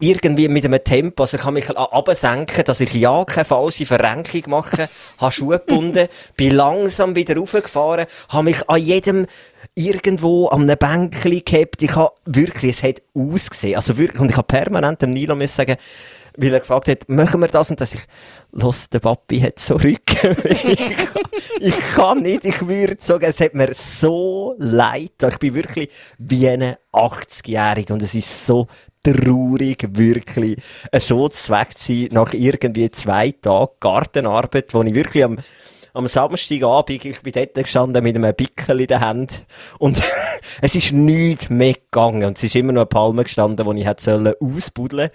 irgendwie 0.00 0.48
mit 0.48 0.64
einem 0.64 0.82
Tempo, 0.82 1.22
also 1.22 1.36
ich 1.36 1.42
kann 1.42 1.54
mich 1.54 1.70
absenken, 1.70 2.64
dass 2.64 2.80
ich 2.80 2.92
ja 2.94 3.24
keine 3.24 3.44
falsche 3.44 3.86
Verrenkung 3.86 4.42
mache, 4.46 4.88
habe 5.18 5.32
Schuhe 5.32 5.58
gebunden, 5.58 6.08
bin 6.36 6.54
langsam 6.54 7.14
wieder 7.14 7.36
raufgefahren, 7.36 8.06
habe 8.28 8.44
mich 8.44 8.68
an 8.68 8.80
jedem 8.80 9.26
irgendwo 9.74 10.48
an 10.48 10.62
einem 10.62 10.76
Bänkchen 10.76 11.44
gehabt. 11.44 11.82
Ich 11.82 11.94
habe 11.94 12.12
wirklich, 12.24 12.76
es 12.76 12.82
hat 12.82 13.02
ausgesehen. 13.14 13.76
Also 13.76 13.96
wirklich, 13.96 14.20
und 14.20 14.30
ich 14.30 14.36
habe 14.36 14.46
permanent 14.46 15.00
dem 15.02 15.10
Nilo 15.10 15.36
müssen 15.36 15.54
sagen, 15.54 15.76
weil 16.36 16.52
er 16.52 16.60
gefragt 16.60 16.88
hat, 16.88 17.08
machen 17.08 17.40
wir 17.40 17.48
das? 17.48 17.70
Und 17.70 17.80
dass 17.80 17.94
ich, 17.94 18.02
los, 18.52 18.88
der 18.88 19.00
Papi 19.00 19.40
hat 19.40 19.58
so 19.58 19.74
Rücken. 19.74 20.36
ich, 20.44 20.96
ich, 21.60 21.80
kann 21.94 22.22
nicht, 22.22 22.44
ich 22.44 22.66
würde 22.66 22.96
sagen, 22.98 23.26
es 23.28 23.40
hat 23.40 23.54
mir 23.54 23.72
so 23.74 24.54
leid. 24.58 25.12
Ich 25.28 25.38
bin 25.38 25.54
wirklich 25.54 25.90
wie 26.18 26.48
eine 26.48 26.78
80-Jährige 26.92 27.92
und 27.92 28.02
es 28.02 28.14
ist 28.14 28.46
so 28.46 28.66
traurig, 29.02 29.86
wirklich, 29.92 30.60
so 30.98 31.28
zu 31.28 31.36
Zweck 31.42 31.78
zu 31.78 31.94
sein, 31.94 32.08
nach 32.12 32.32
irgendwie 32.34 32.90
zwei 32.90 33.32
Tagen 33.32 33.72
Gartenarbeit, 33.80 34.72
wo 34.74 34.82
ich 34.82 34.94
wirklich 34.94 35.24
am, 35.24 35.38
am 35.92 36.08
Samstagabend, 36.08 37.04
ich 37.04 37.22
bin 37.22 37.32
dort 37.32 37.54
gestanden 37.54 38.02
mit 38.02 38.16
einem 38.16 38.34
Pickel 38.34 38.80
in 38.80 38.86
der 38.86 39.00
Hand 39.00 39.42
und 39.78 40.02
es 40.60 40.74
ist 40.74 40.92
nichts 40.92 41.50
mehr 41.50 41.74
gegangen 41.74 42.24
und 42.24 42.36
es 42.36 42.44
ist 42.44 42.56
immer 42.56 42.72
noch 42.72 42.82
eine 42.82 42.86
Palme 42.86 43.24
gestanden, 43.24 43.68
die 43.68 43.80
ich 43.80 43.86
hätte 43.86 44.36
ausbuddeln 44.40 45.10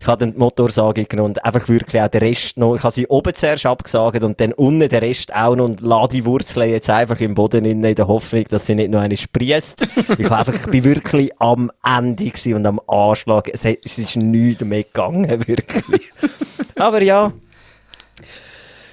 ich 0.00 0.06
habe 0.06 0.18
dann 0.18 0.32
die 0.32 0.38
Motorsage 0.38 1.04
genommen 1.04 1.30
und 1.30 1.44
einfach 1.44 1.68
wirklich 1.68 2.00
auch 2.00 2.08
den 2.08 2.20
Rest 2.20 2.56
noch, 2.56 2.76
ich 2.76 2.82
habe 2.82 2.94
sie 2.94 3.06
oben 3.08 3.34
zuerst 3.34 3.66
abgesagt 3.66 4.22
und 4.22 4.40
dann 4.40 4.52
unten 4.52 4.88
den 4.88 5.00
Rest 5.00 5.34
auch 5.34 5.56
noch 5.56 5.64
und 5.64 5.80
lade 5.80 6.12
die 6.12 6.24
Wurzeln 6.24 6.70
jetzt 6.70 6.88
einfach 6.88 7.18
im 7.20 7.34
Boden 7.34 7.64
in, 7.64 7.82
in 7.82 7.94
der 7.94 8.06
Hoffnung, 8.06 8.44
dass 8.48 8.66
sie 8.66 8.74
nicht 8.74 8.90
noch 8.90 9.00
eine 9.00 9.16
sprießt. 9.16 9.86
ich, 10.18 10.30
einfach, 10.30 10.54
ich 10.54 10.66
bin 10.66 10.84
wirklich 10.84 11.30
am 11.40 11.72
Ende 11.84 12.32
und 12.54 12.66
am 12.66 12.80
Anschlag. 12.86 13.50
Es, 13.52 13.64
es 13.64 13.98
ist 13.98 14.16
nichts 14.16 14.64
mehr 14.64 14.84
gegangen, 14.84 15.28
wirklich. 15.46 16.02
Aber 16.76 17.02
ja, 17.02 17.32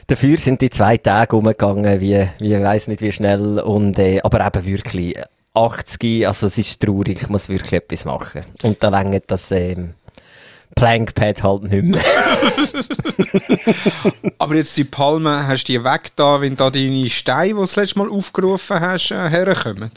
Dafür 0.08 0.38
sind 0.38 0.62
die 0.62 0.70
zwei 0.70 0.98
Tage 0.98 1.36
umgegangen, 1.36 2.00
wie, 2.00 2.28
wie 2.40 2.62
weiss 2.62 2.88
nicht 2.88 3.02
wie 3.02 3.12
schnell. 3.12 3.60
Und, 3.60 3.98
äh, 3.98 4.22
aber 4.24 4.46
eben 4.46 4.66
wirklich 4.66 5.18
80, 5.54 6.28
also 6.28 6.48
es 6.48 6.58
ist 6.58 6.82
traurig, 6.82 7.22
ich 7.22 7.30
muss 7.30 7.50
wirklich 7.50 7.74
etwas 7.74 8.06
machen. 8.06 8.42
Und 8.64 8.84
da 8.84 8.90
längert 8.90 9.24
das 9.28 9.52
ähm, 9.52 9.96
Plankpad 10.76 11.42
halt 11.42 11.64
nicht 11.64 11.84
mehr. 11.84 12.02
aber 14.38 14.56
jetzt 14.56 14.78
die 14.78 14.84
Palme, 14.84 15.48
hast 15.48 15.64
du 15.64 15.74
die 15.74 15.84
weg 15.84 16.12
da, 16.16 16.42
wenn 16.42 16.56
da 16.56 16.70
deine 16.70 17.10
Steine, 17.10 17.48
die 17.48 17.54
du 17.54 17.62
das 17.62 17.78
letzte 17.78 18.00
Mal 18.00 18.10
aufgerufen 18.10 18.80
hast, 18.80 19.12
äh, 19.12 19.30
herkommen? 19.30 19.92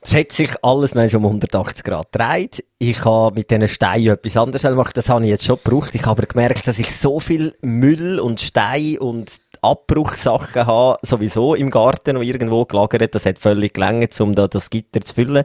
Es 0.00 0.14
hat 0.14 0.30
sich 0.30 0.50
alles 0.62 0.94
noch 0.94 1.12
um 1.14 1.26
180 1.26 1.84
Grad 1.84 2.12
gedreht. 2.12 2.64
Ich 2.78 3.04
habe 3.04 3.34
mit 3.34 3.50
diesen 3.50 3.66
Steinen 3.66 4.08
etwas 4.08 4.36
anderes 4.36 4.62
gemacht. 4.62 4.96
Das 4.96 5.08
habe 5.08 5.24
ich 5.24 5.30
jetzt 5.30 5.44
schon 5.44 5.58
gebraucht. 5.62 5.94
Ich 5.94 6.02
habe 6.02 6.22
aber 6.22 6.26
gemerkt, 6.26 6.68
dass 6.68 6.78
ich 6.78 6.96
so 6.96 7.18
viel 7.18 7.56
Müll 7.62 8.20
und 8.20 8.40
Stein 8.40 8.98
und 8.98 9.40
Abbruchsachen 9.60 10.66
habe, 10.66 10.98
sowieso 11.02 11.56
im 11.56 11.70
Garten 11.70 12.14
noch 12.14 12.22
irgendwo 12.22 12.64
gelagert. 12.64 13.12
Das 13.12 13.26
hat 13.26 13.40
völlig 13.40 13.74
gelangt, 13.74 14.18
um 14.20 14.34
da 14.34 14.46
das 14.46 14.70
Gitter 14.70 15.00
zu 15.00 15.14
füllen. 15.14 15.44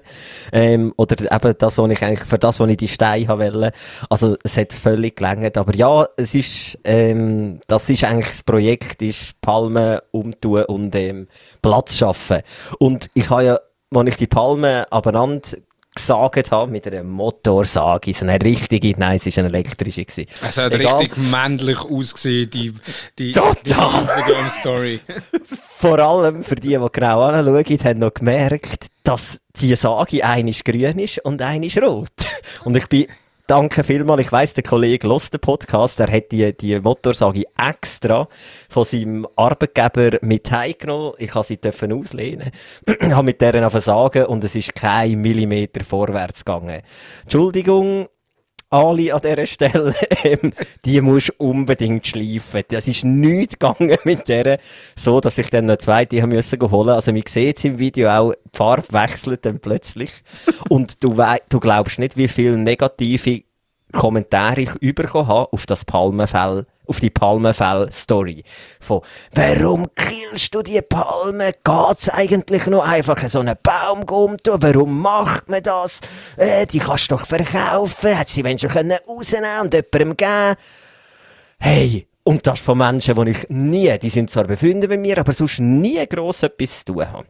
Ähm, 0.52 0.94
oder 0.98 1.20
eben 1.20 1.56
das, 1.58 1.78
was 1.80 1.92
ich 1.92 2.04
eigentlich, 2.04 2.28
für 2.28 2.38
das, 2.38 2.60
was 2.60 2.70
ich 2.70 2.78
die 2.78 2.88
Steine 2.88 3.28
haben 3.28 3.42
wollte. 3.42 3.72
Also, 4.12 4.38
es 4.44 4.56
hat 4.56 4.72
völlig 4.74 5.16
gelangt. 5.16 5.58
Aber 5.58 5.76
ja, 5.76 6.08
es 6.16 6.36
ist, 6.36 6.78
ähm, 6.84 7.60
das 7.68 7.90
ist 7.90 8.04
eigentlich 8.04 8.30
das 8.30 8.44
Projekt, 8.44 9.02
ist 9.02 9.40
Palmen 9.42 10.00
umtun 10.12 10.66
und, 10.66 10.96
ähm, 10.96 11.28
Platz 11.64 11.98
schaffen. 11.98 12.42
Und 12.78 13.10
ich 13.16 13.32
habe 13.32 13.46
ja 13.46 13.60
als 13.96 14.10
ich 14.10 14.18
die 14.18 14.28
Palme 14.28 14.86
abeinander 14.92 15.42
gesagt 15.96 16.52
habe, 16.52 16.72
mit 16.72 16.88
einer 16.88 17.04
Motorsage, 17.04 18.14
so 18.14 18.26
eine 18.26 18.44
richtige, 18.44 18.98
nein, 18.98 19.20
es 19.24 19.26
war 19.26 19.44
eine 19.44 19.54
elektrische. 19.54 20.06
Gewesen. 20.06 20.28
Es 20.42 20.58
hat 20.58 20.74
Egal. 20.74 20.98
richtig 20.98 21.18
männlich 21.30 21.80
ausgesehen, 21.80 22.50
die, 22.50 22.72
die, 23.20 23.32
die 23.32 23.40
Instagram-Story. 23.40 25.00
Vor 25.46 26.00
allem 26.00 26.44
für 26.44 26.56
die, 26.56 26.70
die 26.70 26.88
genau 26.92 27.22
anschauen, 27.22 27.66
haben 27.84 28.00
noch 28.00 28.14
gemerkt, 28.14 28.88
dass 29.04 29.40
die 29.60 29.76
Sage 29.76 30.26
eine 30.26 30.52
grün 30.52 31.00
ist 31.00 31.20
und 31.20 31.42
eine 31.42 31.70
rot. 31.82 32.10
Und 32.64 32.76
ich 32.78 32.88
bin 32.88 33.08
Danke 33.46 33.84
vielmals. 33.84 34.22
Ich 34.22 34.32
weiss, 34.32 34.54
der 34.54 34.64
Kollege 34.64 35.06
lost 35.06 35.34
den 35.34 35.42
Podcast. 35.42 36.00
Er 36.00 36.10
hat 36.10 36.32
die, 36.32 36.56
die 36.56 36.80
Motorsage 36.80 37.44
extra 37.58 38.30
von 38.70 38.86
seinem 38.86 39.28
Arbeitgeber 39.36 40.18
mit 40.22 40.50
heimgenommen. 40.50 41.12
Ich 41.18 41.36
habe 41.36 41.46
sie 41.46 41.58
dürfen 41.58 41.92
auslehnen. 41.92 42.52
habe 43.12 43.24
mit 43.24 43.42
deren 43.42 43.70
sagen 43.70 44.28
und 44.28 44.46
es 44.46 44.56
ist 44.56 44.74
kein 44.76 45.20
Millimeter 45.20 45.84
vorwärts 45.84 46.46
gegangen. 46.46 46.84
Entschuldigung, 47.24 48.08
Ali 48.74 49.12
an 49.12 49.22
dieser 49.22 49.46
Stelle, 49.46 49.94
ähm, 50.24 50.52
die 50.84 51.00
musst 51.00 51.40
unbedingt 51.40 52.08
schleifen. 52.08 52.64
Das 52.70 52.88
ist 52.88 53.06
nichts 53.06 53.60
gegangen 53.60 53.98
mit 54.04 54.28
der, 54.28 54.60
so 54.96 55.20
dass 55.20 55.38
ich 55.38 55.52
dann 55.52 55.66
eine 55.66 55.78
zweite 55.78 56.20
haben 56.24 56.30
müssen 56.30 56.60
holen. 56.60 56.90
Also 56.90 57.12
man 57.12 57.22
sieht 57.28 57.60
es 57.60 57.66
im 57.66 57.78
Video 57.78 58.10
auch, 58.10 58.34
die 58.34 58.58
Farbe 58.58 58.92
wechselt 58.92 59.46
dann 59.46 59.60
plötzlich. 59.60 60.12
Und 60.70 61.04
du, 61.04 61.16
du 61.50 61.60
glaubst 61.60 62.00
nicht, 62.00 62.18
wie 62.18 62.28
viele 62.28 62.58
negative 62.58 63.44
Kommentare 63.94 64.68
ich 64.82 64.96
bekommen 64.96 65.28
habe 65.28 65.54
auf 65.54 65.66
das 65.66 65.86
Palmenfell, 65.86 66.66
auf 66.86 67.00
die 67.00 67.10
Palmenfell-Story. 67.10 68.44
Von, 68.82 69.02
warum 69.34 69.88
killst 69.96 70.54
du 70.54 70.62
die 70.62 70.82
Palme? 70.82 71.52
Geht's 71.64 72.10
eigentlich 72.10 72.66
noch 72.68 72.86
einfach 72.86 73.18
so 73.30 73.40
einen 73.40 73.56
Baum 73.64 74.04
umtun? 74.04 74.62
Warum 74.62 75.02
macht 75.02 75.48
man 75.48 75.64
das? 75.64 76.02
Äh, 76.36 76.66
die 76.66 76.80
kannst 76.80 77.10
du 77.10 77.16
doch 77.16 77.26
verkaufen. 77.26 78.16
Hättest 78.16 78.38
du 78.38 78.44
die 78.44 78.60
schon 78.60 78.92
rausnehmen 78.92 79.62
und 79.62 79.74
jemandem 79.74 80.18
geben 80.18 80.56
Hey, 81.60 82.08
und 82.24 82.46
das 82.46 82.60
von 82.60 82.78
Menschen, 82.78 83.16
die 83.24 83.32
ich 83.32 83.50
nie, 83.50 83.98
die 84.00 84.10
sind 84.10 84.30
zwar 84.30 84.46
befreundet 84.46 84.90
mit 84.90 85.00
mir, 85.00 85.18
aber 85.18 85.32
sonst 85.32 85.60
nie 85.60 86.06
gross 86.08 86.44
etwas 86.44 86.80
zu 86.80 86.94
tun 86.94 87.10
haben 87.10 87.28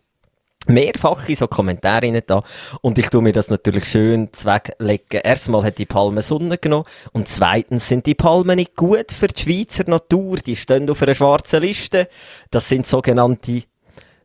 mehrfache 0.68 1.36
so 1.36 1.48
Kommentare 1.48 2.08
rein 2.08 2.22
da 2.26 2.44
und 2.82 2.98
ich 2.98 3.10
tu 3.10 3.22
mir 3.22 3.34
das 3.34 3.50
natürlich 3.50 3.86
schön 3.86 4.32
zwecklegen. 4.32 5.22
Erstmal 5.24 5.64
hat 5.64 5.78
die 5.78 5.86
Palme 5.86 6.22
Sonne 6.22 6.58
genommen 6.58 6.86
und 7.12 7.28
zweitens 7.28 7.88
sind 7.88 8.06
die 8.06 8.16
Palmen 8.16 8.56
nicht 8.56 8.76
gut 8.76 9.12
für 9.12 9.28
die 9.28 9.42
Schweizer 9.42 9.90
Natur. 9.90 10.38
Die 10.38 10.56
stehen 10.56 10.90
auf 10.90 11.02
einer 11.02 11.16
schwarzen 11.16 11.62
Liste. 11.62 12.08
Das 12.52 12.70
sind 12.70 12.88
sogenannte 12.88 13.64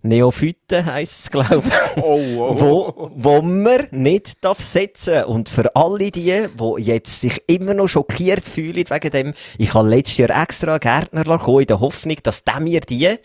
Neophyten 0.02 0.86
heisst 0.86 1.24
es, 1.24 1.30
glaube 1.30 1.62
ich. 1.66 2.02
Oh, 2.02 2.20
oh, 2.38 2.60
wo, 2.60 3.10
wo 3.16 3.42
man 3.42 3.88
nicht 3.90 4.44
darf 4.44 4.62
setzen 4.62 5.24
Und 5.24 5.48
für 5.48 5.74
alle 5.74 6.10
die, 6.10 6.46
die 6.48 6.82
jetzt 6.82 7.20
sich 7.20 7.42
immer 7.48 7.74
noch 7.74 7.88
schockiert 7.88 8.46
fühlen 8.46 8.84
wegen 8.88 9.10
dem, 9.10 9.34
ich 9.58 9.74
habe 9.74 9.88
letztes 9.88 10.18
Jahr 10.18 10.42
extra 10.42 10.72
einen 10.72 10.80
Gärtner 10.80 11.22
in 11.60 11.66
der 11.66 11.80
Hoffnung, 11.80 12.16
dass 12.22 12.44
der 12.44 12.60
mir 12.60 12.80
die 12.80 13.18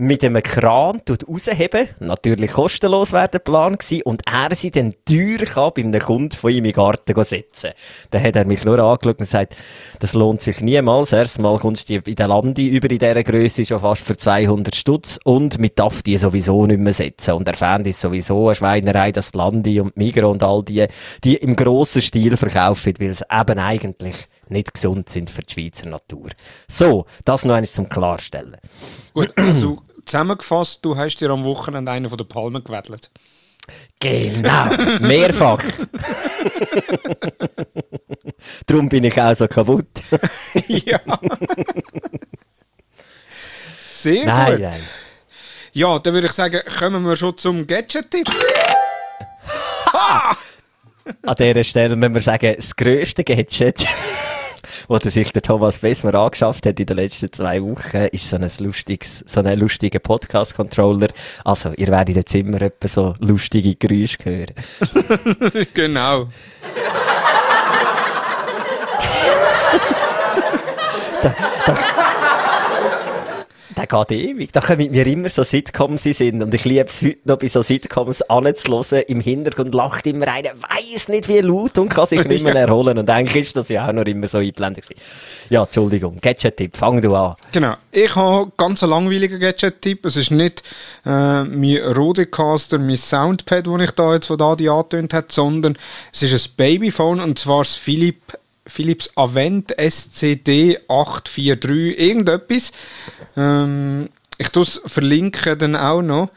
mit 0.00 0.24
einem 0.24 0.42
Kran 0.42 1.02
rausheben. 1.08 1.88
Natürlich 2.00 2.52
kostenlos 2.52 3.12
wäre 3.12 3.28
der 3.28 3.38
Plan 3.38 3.76
gewesen. 3.76 4.02
Und 4.02 4.22
er 4.26 4.54
sie 4.56 4.70
dann 4.70 4.92
teuer 5.04 5.44
kann 5.44 5.72
bei 5.74 5.82
einem 5.82 6.00
Kunden 6.00 6.34
von 6.34 6.50
ihm 6.50 6.64
im 6.64 6.72
Garten 6.72 7.22
setzen. 7.22 7.72
Dann 8.10 8.22
hat 8.22 8.36
er 8.36 8.46
mich 8.46 8.64
nur 8.64 8.78
angeschaut 8.78 9.18
und 9.18 9.18
gesagt, 9.18 9.54
das 9.98 10.14
lohnt 10.14 10.40
sich 10.40 10.60
niemals. 10.60 11.12
Erstmal 11.12 11.58
kommst 11.58 11.90
du 11.90 11.96
in 11.96 12.16
der 12.16 12.28
Lande 12.28 12.62
über 12.62 12.90
in 12.90 12.98
dieser 12.98 13.22
Größe 13.22 13.66
schon 13.66 13.80
fast 13.80 14.02
für 14.02 14.16
200 14.16 14.74
Stutz 14.74 15.18
und 15.24 15.58
mit 15.58 15.78
darf 15.78 16.02
die 16.02 16.16
sowieso 16.16 16.64
nicht 16.66 16.80
mehr 16.80 16.94
setzen. 16.94 17.34
Und 17.34 17.46
er 17.46 17.54
fand 17.54 17.86
es 17.86 18.00
sowieso 18.00 18.48
eine 18.48 18.54
Schweinerei, 18.54 19.12
dass 19.12 19.32
die 19.32 19.38
Landi 19.38 19.80
und 19.80 19.96
Migro 19.96 20.30
und 20.30 20.42
all 20.42 20.62
die, 20.62 20.86
die 21.22 21.36
im 21.36 21.56
grossen 21.56 22.00
Stil 22.00 22.38
verkaufen, 22.38 22.94
weil 22.98 23.10
es 23.10 23.22
eben 23.30 23.58
eigentlich 23.58 24.28
nicht 24.50 24.74
gesund 24.74 25.08
sind 25.08 25.30
für 25.30 25.42
die 25.42 25.52
Schweizer 25.52 25.88
Natur. 25.88 26.30
So, 26.68 27.06
das 27.24 27.44
noch 27.44 27.54
eines 27.54 27.74
zum 27.74 27.88
Klarstellen. 27.88 28.56
Gut, 29.14 29.32
also 29.36 29.78
zusammengefasst, 30.10 30.84
du 30.84 30.96
hast 30.96 31.16
dir 31.16 31.30
am 31.30 31.44
Wochenende 31.44 31.92
einen 31.92 32.08
von 32.08 32.18
den 32.18 32.26
Palmen 32.26 32.64
gewedelt. 32.64 33.10
Genau, 34.00 34.64
mehrfach. 35.00 35.62
Darum 38.66 38.88
bin 38.88 39.04
ich 39.04 39.20
auch 39.20 39.34
so 39.34 39.46
kaputt. 39.46 39.86
ja. 40.66 41.00
Sehr 43.78 44.26
nein, 44.26 44.52
gut. 44.52 44.60
Nein. 44.62 44.82
Ja, 45.72 45.98
dann 46.00 46.14
würde 46.14 46.26
ich 46.26 46.32
sagen, 46.32 46.60
kommen 46.78 47.04
wir 47.04 47.14
schon 47.14 47.36
zum 47.36 47.66
Gadget-Tipp. 47.66 48.28
An 51.22 51.36
dieser 51.38 51.64
Stelle 51.64 51.94
müssen 51.94 52.14
wir 52.14 52.20
sagen, 52.20 52.54
das 52.56 52.74
grösste 52.74 53.22
Gadget, 53.22 53.86
das 54.88 55.14
sich 55.14 55.32
der 55.32 55.42
Thomas 55.42 55.78
Besmer 55.78 56.14
angeschafft 56.14 56.66
hat 56.66 56.78
in 56.80 56.86
den 56.86 56.96
letzten 56.96 57.32
zwei 57.32 57.62
Wochen, 57.62 58.08
ist 58.12 58.28
so 58.28 58.36
ein 58.36 58.50
lustiges, 58.58 59.24
so 59.26 59.40
ein 59.40 59.58
lustiger 59.58 59.98
Podcast-Controller. 59.98 61.08
Also, 61.44 61.72
ihr 61.76 61.88
werdet 61.88 62.16
jetzt 62.16 62.34
immer 62.34 62.60
etwa 62.62 62.88
so 62.88 63.14
lustige 63.20 63.74
Geräusche 63.74 64.18
hören. 64.24 64.54
genau. 65.72 66.28
Der 73.80 73.86
geht 73.86 74.12
ewig. 74.12 74.52
Da 74.52 74.60
kommen 74.60 74.90
mir 74.90 75.06
immer 75.06 75.30
so 75.30 75.42
Sitcoms 75.42 76.04
in 76.04 76.12
Sinn. 76.12 76.42
Und 76.42 76.52
ich 76.52 76.66
liebe 76.66 76.84
es 76.84 77.00
heute 77.00 77.18
noch 77.24 77.38
bei 77.38 77.48
so 77.48 77.62
Sitcoms 77.62 78.20
anzuhören. 78.22 79.04
Im 79.08 79.20
Hintergrund 79.20 79.74
lacht 79.74 80.06
immer 80.06 80.28
einer, 80.28 80.50
weiß 80.50 81.08
nicht 81.08 81.28
wie 81.28 81.40
laut 81.40 81.78
und 81.78 81.88
kann 81.88 82.06
sich 82.06 82.22
nicht 82.24 82.44
mehr 82.44 82.54
erholen. 82.56 82.98
Und 82.98 83.08
eigentlich 83.08 83.46
ist 83.46 83.56
das 83.56 83.70
ja 83.70 83.88
auch 83.88 83.92
noch 83.92 84.04
immer 84.04 84.28
so 84.28 84.38
eingeblendet 84.38 84.84
gewesen. 84.84 85.00
Ja, 85.48 85.62
Entschuldigung. 85.62 86.18
Gadget-Tipp, 86.20 86.76
fang 86.76 87.00
du 87.00 87.14
an. 87.14 87.36
Genau. 87.52 87.74
Ich 87.90 88.14
habe 88.14 88.52
ganz 88.58 88.82
einen 88.82 88.90
langweiligen 88.90 89.40
Gadget-Tipp. 89.40 90.04
Es 90.04 90.18
ist 90.18 90.30
nicht 90.30 90.62
äh, 91.06 91.44
mein 91.44 91.78
Rodecaster, 91.96 92.78
mein 92.78 92.98
Soundpad, 92.98 93.66
das 93.66 93.80
ich 93.80 93.90
da 93.92 94.12
jetzt 94.12 94.26
von 94.26 94.36
da 94.36 94.56
die 94.56 94.68
angetönt 94.68 95.14
habe, 95.14 95.26
sondern 95.30 95.78
es 96.12 96.22
ist 96.22 96.50
ein 96.50 96.52
Babyphone 96.56 97.20
und 97.20 97.38
zwar 97.38 97.60
das 97.60 97.76
Philipp 97.76 98.20
Philips 98.66 99.10
Avent 99.16 99.72
SCD 99.78 100.78
843, 100.88 101.98
irgendetwas. 101.98 102.72
Ähm, 103.36 104.08
ich 104.38 104.48
tue 104.48 104.62
es 104.62 104.80
verlinken 104.86 105.58
dann 105.58 105.76
auch 105.76 106.02
noch. 106.02 106.30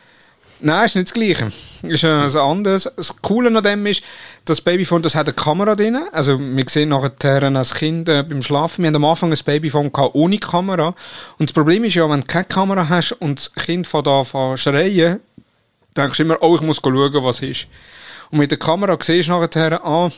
Nein, 0.65 0.85
ist 0.85 0.95
nicht 0.95 1.09
das 1.09 1.13
Gleiche. 1.13 1.51
Ist 1.81 2.05
ein 2.05 2.37
anderes. 2.37 2.89
Das 2.95 3.13
Coole 3.21 3.55
an 3.55 3.61
dem 3.63 3.85
ist, 3.85 4.01
das 4.45 4.61
Babyphone, 4.61 5.01
das 5.01 5.13
hat 5.13 5.27
eine 5.27 5.35
Kamera 5.35 5.75
drin. 5.75 5.97
Also, 6.13 6.39
wir 6.39 6.63
sehen 6.69 6.89
nachher 6.89 7.43
als 7.43 7.73
Kind 7.73 8.07
äh, 8.07 8.23
beim 8.23 8.41
Schlafen, 8.41 8.83
wir 8.83 8.87
haben 8.87 8.95
am 8.95 9.03
Anfang 9.03 9.31
ein 9.31 9.39
Babyphone 9.43 9.91
gehabt, 9.91 10.15
ohne 10.15 10.37
Kamera. 10.37 10.95
Und 11.37 11.49
das 11.49 11.53
Problem 11.53 11.83
ist 11.83 11.95
ja, 11.95 12.09
wenn 12.09 12.21
du 12.21 12.27
keine 12.27 12.45
Kamera 12.45 12.87
hast 12.87 13.11
und 13.11 13.39
das 13.39 13.53
Kind 13.53 13.87
von 13.87 14.05
da 14.05 14.21
an 14.21 14.57
schreien, 14.57 15.19
denkst 15.97 16.17
du 16.17 16.23
immer, 16.23 16.37
oh, 16.41 16.55
ich 16.55 16.61
muss 16.61 16.79
schauen, 16.81 17.23
was 17.23 17.41
ist. 17.41 17.67
Und 18.31 18.39
mit 18.39 18.49
der 18.49 18.57
Kamera 18.57 18.97
siehst 19.01 19.27
du 19.27 19.33
nachher, 19.33 19.85
ah, 19.85 20.09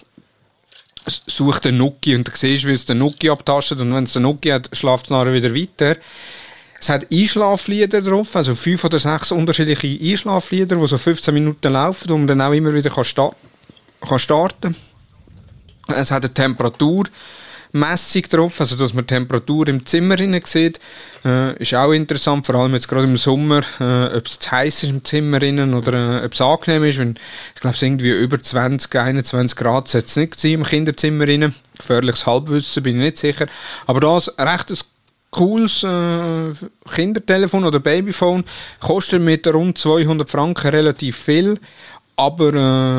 such 1.08 1.60
den 1.60 1.78
Nuki 1.78 2.16
und 2.16 2.28
du 2.28 2.32
siehst, 2.36 2.66
wie 2.66 2.72
es 2.72 2.86
den 2.86 2.98
Nuki 2.98 3.30
abtastet 3.30 3.80
und 3.80 3.94
wenn 3.94 4.06
es 4.06 4.14
den 4.14 4.24
Nuki 4.24 4.50
hat, 4.50 4.70
schlaft 4.74 5.06
es 5.06 5.12
nachher 5.12 5.34
wieder 5.34 5.54
weiter. 5.54 5.98
Es 6.80 6.90
hat 6.90 7.12
Einschlaflieder 7.12 8.02
drauf, 8.02 8.36
also 8.36 8.54
fünf 8.54 8.84
oder 8.84 9.00
sechs 9.00 9.32
unterschiedliche 9.32 9.88
Einschlaflieder, 9.88 10.76
die 10.76 10.88
so 10.88 10.98
15 10.98 11.34
Minuten 11.34 11.72
laufen 11.72 12.12
und 12.12 12.20
man 12.22 12.28
dann 12.28 12.42
auch 12.42 12.54
immer 12.54 12.74
wieder 12.74 12.90
kann, 12.90 13.06
start 13.06 13.36
kann 14.02 14.20
starten 14.20 14.76
Es 15.88 16.12
hat 16.12 16.24
eine 16.24 16.34
Temperatur, 16.34 17.06
Messung 17.76 18.22
drauf, 18.24 18.60
also 18.62 18.76
dass 18.76 18.94
man 18.94 19.06
die 19.06 19.14
Temperatur 19.14 19.68
im 19.68 19.86
Zimmer 19.86 20.18
sieht, 20.46 20.80
äh, 21.24 21.56
ist 21.62 21.74
auch 21.74 21.92
interessant, 21.92 22.46
vor 22.46 22.56
allem 22.56 22.74
jetzt 22.74 22.88
gerade 22.88 23.06
im 23.06 23.18
Sommer, 23.18 23.62
äh, 23.80 24.16
ob 24.16 24.26
es 24.26 24.40
zu 24.40 24.52
heiß 24.52 24.84
ist 24.84 24.90
im 24.90 25.04
Zimmer 25.04 25.42
innen 25.44 25.74
oder 25.74 26.22
äh, 26.22 26.26
ob 26.26 26.34
es 26.34 26.42
angenehm 26.42 26.84
ist, 26.84 27.00
wenn, 27.00 27.16
ich 27.54 27.62
glaube 27.62 27.76
es 27.76 27.82
irgendwie 27.82 28.12
über 28.12 28.42
20, 28.42 28.96
21 28.96 29.58
Grad 29.58 29.88
sollte 29.88 30.08
es 30.08 30.16
nicht 30.16 30.44
im 30.46 30.64
Kinderzimmer 30.64 31.28
innen, 31.28 31.54
gefährliches 31.78 32.26
Halbwissen, 32.26 32.84
bin 32.84 32.98
ich 32.98 33.04
nicht 33.04 33.18
sicher, 33.18 33.46
aber 33.86 34.00
das 34.00 34.30
recht 34.40 34.72
ein 34.72 34.78
cooles 35.36 35.84
äh, 35.84 36.54
Kindertelefon 36.90 37.66
oder 37.66 37.80
Babyphone, 37.80 38.46
kostet 38.80 39.22
mit 39.22 39.46
rund 39.48 39.78
200 39.78 40.30
Franken 40.30 40.70
relativ 40.70 41.18
viel, 41.18 41.60
aber 42.16 42.54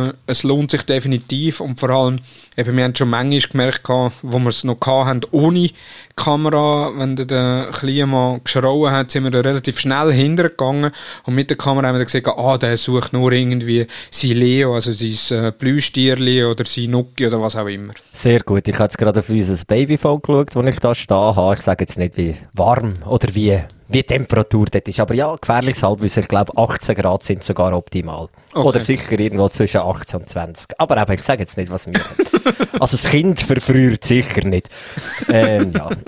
äh, 0.09 0.13
es 0.27 0.43
lohnt 0.43 0.71
sich 0.71 0.83
definitiv 0.83 1.61
und 1.61 1.81
vor 1.81 1.91
allem, 1.91 2.19
eben, 2.57 2.77
wir 2.77 2.85
haben 2.85 2.95
schon 2.95 3.11
manchmal 3.11 3.41
gemerkt, 3.41 3.89
wo 3.89 4.39
wir 4.39 4.49
es 4.49 4.65
noch 4.65 4.79
hatten, 4.81 5.23
ohne 5.31 5.71
Kamera, 6.17 6.91
wenn 6.97 7.15
der 7.15 7.69
Kleine 7.73 8.07
mal 8.07 8.41
geschrauen 8.43 8.91
hat, 8.91 9.11
sind 9.11 9.25
wir 9.25 9.31
da 9.31 9.41
relativ 9.41 9.79
schnell 9.79 10.13
hintergegangen 10.13 10.91
und 11.25 11.35
mit 11.35 11.51
der 11.51 11.57
Kamera 11.57 11.89
haben 11.89 11.99
wir 11.99 12.05
gesagt, 12.05 12.27
ah, 12.27 12.59
der 12.59 12.77
sucht 12.77 13.13
nur 13.13 13.31
irgendwie 13.33 13.87
sein 14.11 14.31
Leo, 14.33 14.75
also 14.75 14.93
sein 14.93 15.45
äh, 15.45 15.53
Blüstierli 15.53 16.45
oder 16.45 16.65
sein 16.65 16.91
Nuki 16.91 17.27
oder 17.27 17.41
was 17.41 17.55
auch 17.55 17.67
immer. 17.67 17.93
Sehr 18.13 18.41
gut, 18.41 18.67
ich 18.67 18.75
habe 18.75 18.85
jetzt 18.85 18.99
gerade 18.99 19.21
auf 19.21 19.29
unser 19.29 19.65
Babyphone 19.67 20.21
geschaut, 20.23 20.55
wo 20.55 20.63
ich 20.63 20.81
da 20.81 20.95
stehen 20.95 21.17
habe. 21.17 21.55
Ich 21.55 21.63
sage 21.63 21.85
jetzt 21.85 21.99
nicht, 21.99 22.17
wie 22.17 22.35
warm 22.55 22.95
oder 23.05 23.35
wie 23.35 23.63
wie 23.89 24.03
Temperatur 24.03 24.67
dort 24.67 24.89
ist. 24.89 25.01
Aber 25.01 25.15
ja, 25.15 25.35
gefährliches 25.37 25.83
Halbwissen, 25.83 26.23
ich 26.23 26.29
glaube 26.29 26.53
18 26.57 26.95
Grad 26.95 27.23
sind 27.23 27.45
sogar 27.45 27.73
optimal. 27.73 28.29
Okay. 28.53 28.67
Oder 28.67 28.81
sicher 28.81 29.19
irgendwo 29.19 29.49
zwischen 29.49 29.81
18 29.81 30.21
und 30.21 30.29
20. 30.29 30.71
Aber 30.79 31.01
eben, 31.01 31.13
ich 31.13 31.23
sage 31.23 31.43
jetzt 31.43 31.57
nicht, 31.57 31.71
was 31.71 31.87
wir. 31.87 31.95
Also 32.81 32.97
das 32.97 33.11
Kind 33.11 33.41
verfrüht 33.41 34.05
sicher 34.05 34.45
nicht. 34.45 34.69
Ähm, 35.29 35.73
ja. 35.75 35.91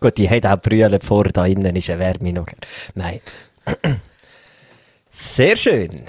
Gut, 0.00 0.18
die 0.18 0.28
hat 0.28 0.46
auch 0.46 0.60
Brühe 0.60 0.98
vor, 1.00 1.24
da 1.24 1.46
innen 1.46 1.76
ist 1.76 1.90
eine 1.90 1.98
Wärme 1.98 2.32
noch. 2.32 2.46
Nein. 2.94 3.20
Sehr 5.10 5.56
schön. 5.56 6.02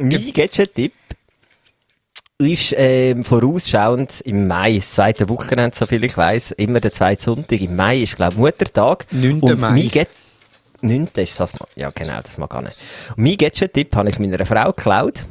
Mein 0.00 0.32
Gadget-Tipp 0.32 0.92
ist 2.38 2.74
ähm, 2.76 3.22
vorausschauend 3.22 4.22
im 4.22 4.46
Mai, 4.48 4.76
das 4.76 4.92
zweite 4.92 5.28
Wochenende, 5.28 5.76
soviel 5.76 6.04
ich 6.04 6.16
weiß, 6.16 6.52
immer 6.52 6.80
der 6.80 6.92
zweite 6.92 7.22
Sonntag. 7.22 7.60
Im 7.60 7.76
Mai 7.76 7.98
ist, 7.98 8.16
glaube 8.16 8.34
ich, 8.34 8.38
Muttertag. 8.38 9.06
9. 9.10 9.40
Und 9.40 9.60
Mai. 9.60 9.70
Mein 9.70 10.06
9. 10.80 11.08
ist 11.16 11.38
das, 11.38 11.52
ja 11.76 11.90
genau, 11.90 12.18
das 12.22 12.38
mag 12.38 12.50
gar 12.50 12.62
nicht. 12.62 12.76
Und 13.10 13.24
mein 13.24 13.36
Gadget-Tipp 13.36 13.94
habe 13.94 14.08
ich 14.08 14.18
meiner 14.18 14.44
Frau 14.46 14.72
geklaut. 14.72 15.26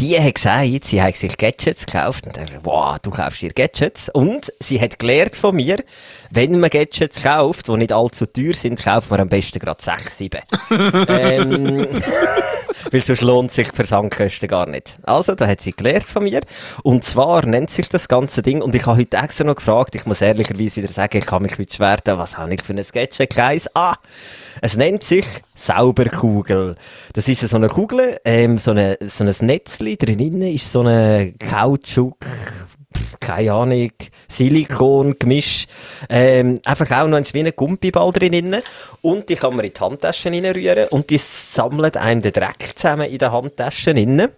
Die 0.00 0.20
hat 0.20 0.34
gesagt, 0.34 0.84
sie 0.84 1.02
hat 1.02 1.16
sich 1.16 1.36
Gadgets 1.36 1.86
gekauft 1.86 2.26
und 2.26 2.36
dachte, 2.36 2.60
wow, 2.62 2.98
du 2.98 3.10
kaufst 3.10 3.42
dir 3.42 3.52
Gadgets. 3.52 4.08
Und 4.08 4.52
sie 4.60 4.80
hat 4.80 4.98
gelernt 4.98 5.36
von 5.36 5.56
mir, 5.56 5.82
wenn 6.30 6.58
man 6.58 6.70
Gadgets 6.70 7.22
kauft, 7.22 7.68
die 7.68 7.76
nicht 7.76 7.92
allzu 7.92 8.26
teuer 8.26 8.54
sind, 8.54 8.82
kauft 8.82 9.10
man 9.10 9.20
am 9.20 9.28
besten 9.28 9.58
gerade 9.58 9.82
6, 9.82 10.18
7. 10.18 10.40
ähm, 11.08 11.86
weil 12.90 13.02
sonst 13.02 13.22
lohnt 13.22 13.52
sich 13.52 13.70
die 13.70 13.76
Versandkosten 13.76 14.48
gar 14.48 14.68
nicht. 14.68 14.98
Also, 15.02 15.34
da 15.34 15.46
hat 15.46 15.60
sie 15.60 15.72
gelernt 15.72 16.04
von 16.04 16.24
mir. 16.24 16.40
Und 16.82 17.04
zwar 17.04 17.44
nennt 17.46 17.70
sich 17.70 17.88
das 17.88 18.08
ganze 18.08 18.42
Ding, 18.42 18.62
und 18.62 18.74
ich 18.74 18.86
habe 18.86 18.98
heute 18.98 19.16
extra 19.16 19.44
noch 19.44 19.56
gefragt, 19.56 19.94
ich 19.94 20.06
muss 20.06 20.20
ehrlicherweise 20.20 20.82
wieder 20.82 20.92
sagen, 20.92 21.18
ich 21.18 21.26
kann 21.26 21.42
mich 21.42 21.56
beschweren, 21.56 22.18
was 22.18 22.38
habe 22.38 22.54
ich 22.54 22.62
für 22.62 22.72
ein 22.72 22.84
Gadget? 22.92 23.34
Keins. 23.34 23.68
Ah, 23.74 23.96
es 24.60 24.76
nennt 24.76 25.02
sich 25.02 25.26
Sauberkugel. 25.54 26.76
Das 27.12 27.28
ist 27.28 27.40
so 27.40 27.56
eine 27.56 27.68
Kugel, 27.68 28.18
ähm, 28.24 28.58
so, 28.58 28.70
eine, 28.70 28.98
so 29.02 29.24
ein 29.24 29.34
Netzli, 29.40 29.96
drinnen 29.96 30.42
ist 30.42 30.72
so 30.72 30.80
eine 30.80 31.32
Kautschuk, 31.38 32.16
keine 33.20 33.52
Ahnung, 33.52 33.90
Silikon-Gemisch. 34.28 35.66
Ähm, 36.08 36.60
einfach 36.64 36.90
auch 36.90 37.08
noch 37.08 37.16
ein 37.16 37.24
schöner 37.24 37.52
Gumpiball 37.52 38.12
drin. 38.12 38.56
Und 39.02 39.28
die 39.28 39.36
kann 39.36 39.56
man 39.56 39.64
in 39.64 39.72
die 39.72 39.80
Handtaschen 39.80 40.34
reinrühren 40.34 40.88
und 40.88 41.10
die 41.10 41.18
sammelt 41.18 41.96
einem 41.96 42.22
den 42.22 42.32
Dreck 42.32 42.72
zusammen 42.74 43.08
in 43.08 43.18
den 43.18 43.32
Handtaschen 43.32 43.96
rein. 43.96 44.28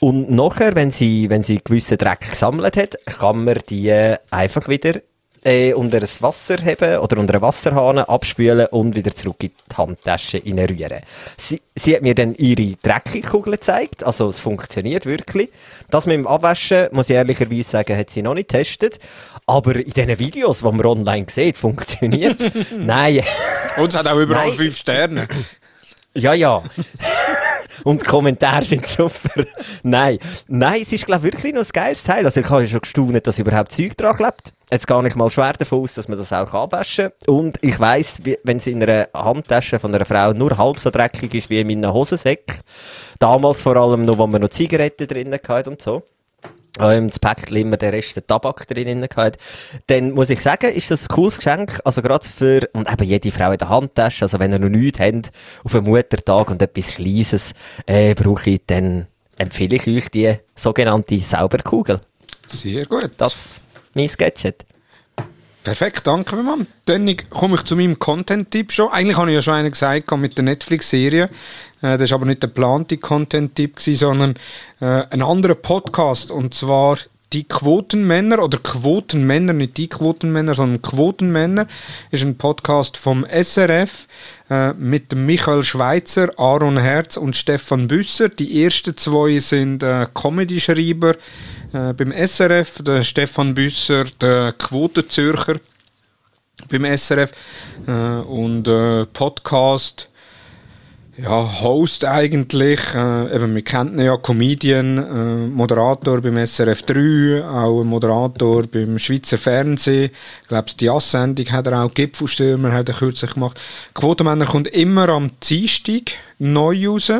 Und 0.00 0.30
nachher, 0.30 0.74
wenn 0.74 0.90
sie, 0.90 1.28
wenn 1.30 1.42
sie 1.42 1.60
gewissen 1.62 1.98
Dreck 1.98 2.30
gesammelt 2.30 2.76
hat, 2.76 2.98
kann 3.06 3.44
man 3.44 3.58
die 3.68 3.92
einfach 4.30 4.68
wieder 4.68 5.00
äh, 5.44 5.72
unter 5.72 6.00
das 6.00 6.22
Wasser 6.22 6.56
heben 6.62 6.98
oder 6.98 7.18
unter 7.18 7.34
einen 7.34 7.42
Wasserhahn 7.42 7.98
abspülen 7.98 8.66
und 8.66 8.94
wieder 8.94 9.14
zurück 9.14 9.36
in 9.42 9.50
die 9.50 9.76
Handtasche 9.76 10.42
reinrühren. 10.44 11.00
Sie, 11.36 11.60
sie 11.74 11.94
hat 11.94 12.02
mir 12.02 12.14
dann 12.14 12.34
ihre 12.34 12.76
Dreckigkugel 12.82 13.52
gezeigt, 13.52 14.04
also 14.04 14.28
es 14.28 14.40
funktioniert 14.40 15.06
wirklich. 15.06 15.50
Das 15.90 16.06
mit 16.06 16.14
dem 16.14 16.26
Abwaschen, 16.26 16.88
muss 16.92 17.10
ich 17.10 17.16
ehrlicherweise 17.16 17.70
sagen, 17.70 17.96
hat 17.96 18.10
sie 18.10 18.22
noch 18.22 18.34
nicht 18.34 18.48
getestet. 18.48 18.98
Aber 19.46 19.76
in 19.76 19.90
diesen 19.92 20.18
Videos, 20.18 20.58
die 20.60 20.64
man 20.64 20.84
online 20.84 21.26
sieht, 21.30 21.56
funktioniert 21.56 22.38
Nein. 22.76 23.22
Und 23.76 23.88
es 23.88 23.96
hat 23.96 24.08
auch 24.08 24.18
überall 24.18 24.48
Nein. 24.48 24.56
fünf 24.56 24.76
Sterne. 24.76 25.28
Ja, 26.14 26.32
ja. 26.32 26.62
Und 27.84 28.02
die 28.02 28.06
Kommentare 28.06 28.64
sind 28.64 28.86
super. 28.86 29.44
Nein. 29.82 30.18
Nein, 30.48 30.82
es 30.82 30.92
ist, 30.92 31.06
glaube 31.06 31.28
ich, 31.28 31.34
wirklich 31.34 31.54
noch 31.54 31.62
ein 31.62 31.68
geiles 31.72 32.04
Teil. 32.04 32.24
Also 32.24 32.40
ich 32.40 32.48
habe 32.48 32.62
ja 32.62 32.68
schon 32.68 32.80
gestaunt, 32.80 33.26
dass 33.26 33.38
überhaupt 33.38 33.72
Zeug 33.72 33.96
dran 33.96 34.16
klebt. 34.16 34.52
Jetzt 34.70 34.88
gar 34.88 35.00
nicht 35.02 35.14
mal 35.14 35.30
schwer 35.30 35.52
davon 35.52 35.82
aus, 35.82 35.94
dass 35.94 36.08
man 36.08 36.18
das 36.18 36.32
auch 36.32 36.52
abwaschen 36.52 37.10
kann. 37.24 37.34
Und 37.34 37.58
ich 37.62 37.78
weiss, 37.78 38.20
wenn 38.42 38.56
es 38.56 38.66
in 38.66 38.82
einer 38.82 39.08
Handtasche 39.14 39.78
von 39.78 39.94
einer 39.94 40.04
Frau 40.04 40.32
nur 40.32 40.58
halb 40.58 40.80
so 40.80 40.90
dreckig 40.90 41.34
ist 41.34 41.50
wie 41.50 41.60
in 41.60 41.68
meinen 41.68 41.92
Hosensäck, 41.92 42.60
damals 43.20 43.62
vor 43.62 43.76
allem 43.76 44.04
noch, 44.04 44.18
wo 44.18 44.26
man 44.26 44.42
noch 44.42 44.48
Zigaretten 44.48 45.06
drin 45.06 45.32
hatten 45.32 45.68
und 45.68 45.80
so, 45.80 46.02
das 46.76 47.18
Päckchen 47.18 47.56
immer 47.56 47.76
den 47.76 47.90
Rest 47.90 48.16
der 48.16 48.26
Tabak 48.26 48.66
drin 48.66 49.06
gehabt. 49.08 49.38
Dann 49.86 50.10
muss 50.10 50.30
ich 50.30 50.40
sagen, 50.40 50.72
ist 50.72 50.90
das 50.90 51.04
ein 51.04 51.14
cooles 51.14 51.36
Geschenk. 51.36 51.80
Also 51.84 52.02
gerade 52.02 52.26
für, 52.26 52.68
und 52.72 52.90
eben 52.90 53.04
jede 53.04 53.30
Frau 53.30 53.52
in 53.52 53.58
der 53.58 53.68
Handtasche, 53.68 54.24
also 54.24 54.38
wenn 54.40 54.52
ihr 54.52 54.58
noch 54.58 54.68
nichts 54.68 55.00
habt 55.00 55.30
auf 55.64 55.74
einem 55.74 55.84
Muttertag 55.84 56.50
und 56.50 56.60
etwas 56.60 56.88
Kleines 56.88 57.52
äh, 57.86 58.14
brauche 58.14 58.50
ich, 58.50 58.62
dann 58.66 59.06
empfehle 59.36 59.76
ich 59.76 59.86
euch 59.86 60.10
die 60.10 60.34
sogenannte 60.54 61.18
Sauberkugel. 61.18 62.00
Sehr 62.46 62.84
gut. 62.86 63.10
Das 63.16 63.60
mein 63.96 64.10
Gadget. 64.16 64.64
Perfekt, 65.64 66.06
danke 66.06 66.36
Mann. 66.36 66.68
Dann 66.84 67.16
komme 67.28 67.56
ich 67.56 67.62
zu 67.62 67.74
meinem 67.74 67.98
Content-Tipp 67.98 68.70
schon. 68.70 68.92
Eigentlich 68.92 69.16
habe 69.16 69.30
ich 69.30 69.34
ja 69.34 69.42
schon 69.42 69.54
einen 69.54 69.72
gesagt 69.72 70.16
mit 70.16 70.36
der 70.36 70.44
Netflix-Serie. 70.44 71.28
Äh, 71.82 71.98
das 71.98 72.10
war 72.10 72.18
aber 72.18 72.26
nicht 72.26 72.42
der 72.42 72.50
geplante 72.50 72.98
Content-Tipp, 72.98 73.80
sondern 73.80 74.34
äh, 74.80 75.02
ein 75.10 75.22
anderer 75.22 75.56
Podcast. 75.56 76.30
Und 76.30 76.54
zwar 76.54 76.98
die 77.32 77.48
Quotenmänner 77.48 78.44
oder 78.44 78.58
Quotenmänner, 78.58 79.54
nicht 79.54 79.76
die 79.76 79.88
Quotenmänner, 79.88 80.54
sondern 80.54 80.82
Quotenmänner, 80.82 81.66
ist 82.12 82.22
ein 82.22 82.38
Podcast 82.38 82.96
vom 82.96 83.26
SRF 83.28 84.06
äh, 84.48 84.72
mit 84.74 85.16
Michael 85.16 85.64
Schweitzer, 85.64 86.30
Aaron 86.36 86.78
Herz 86.78 87.16
und 87.16 87.34
Stefan 87.34 87.88
Büsser. 87.88 88.28
Die 88.28 88.62
ersten 88.62 88.96
zwei 88.96 89.40
sind 89.40 89.82
äh, 89.82 90.06
Comedy-Schreiber 90.14 91.16
äh, 91.76 91.92
beim 91.92 92.12
SRF, 92.12 92.82
der 92.82 93.02
Stefan 93.02 93.54
Büsser, 93.54 94.04
der 94.20 94.52
Quotenzürcher 94.52 95.56
beim 96.70 96.84
SRF 96.96 97.32
äh, 97.86 97.92
und 98.20 98.66
äh, 98.66 99.06
Podcast 99.06 100.08
ja, 101.18 101.62
Host 101.62 102.04
eigentlich, 102.04 102.80
äh, 102.94 103.34
eben, 103.34 103.54
wir 103.54 103.62
kennen 103.62 103.98
ja 103.98 104.18
Comedian, 104.18 104.98
äh, 104.98 105.46
Moderator 105.48 106.20
beim 106.20 106.36
SRF 106.36 106.82
3, 106.82 107.42
auch 107.42 107.84
Moderator 107.84 108.64
beim 108.66 108.98
Schweizer 108.98 109.38
Fernsehen. 109.38 110.10
Ich 110.42 110.48
glaube, 110.48 110.70
die 110.78 110.84
Jass-Sendung 110.84 111.50
hat 111.52 111.68
er 111.68 111.82
auch, 111.82 111.94
Gipfelstürmer 111.94 112.72
hat 112.72 112.90
er 112.90 112.96
kürzlich 112.96 113.32
gemacht. 113.32 113.58
Quotenmänner 113.94 114.44
kommt 114.44 114.68
immer 114.68 115.08
am 115.08 115.30
Dienstag 115.42 116.12
neu 116.38 116.86
raus. 116.86 117.10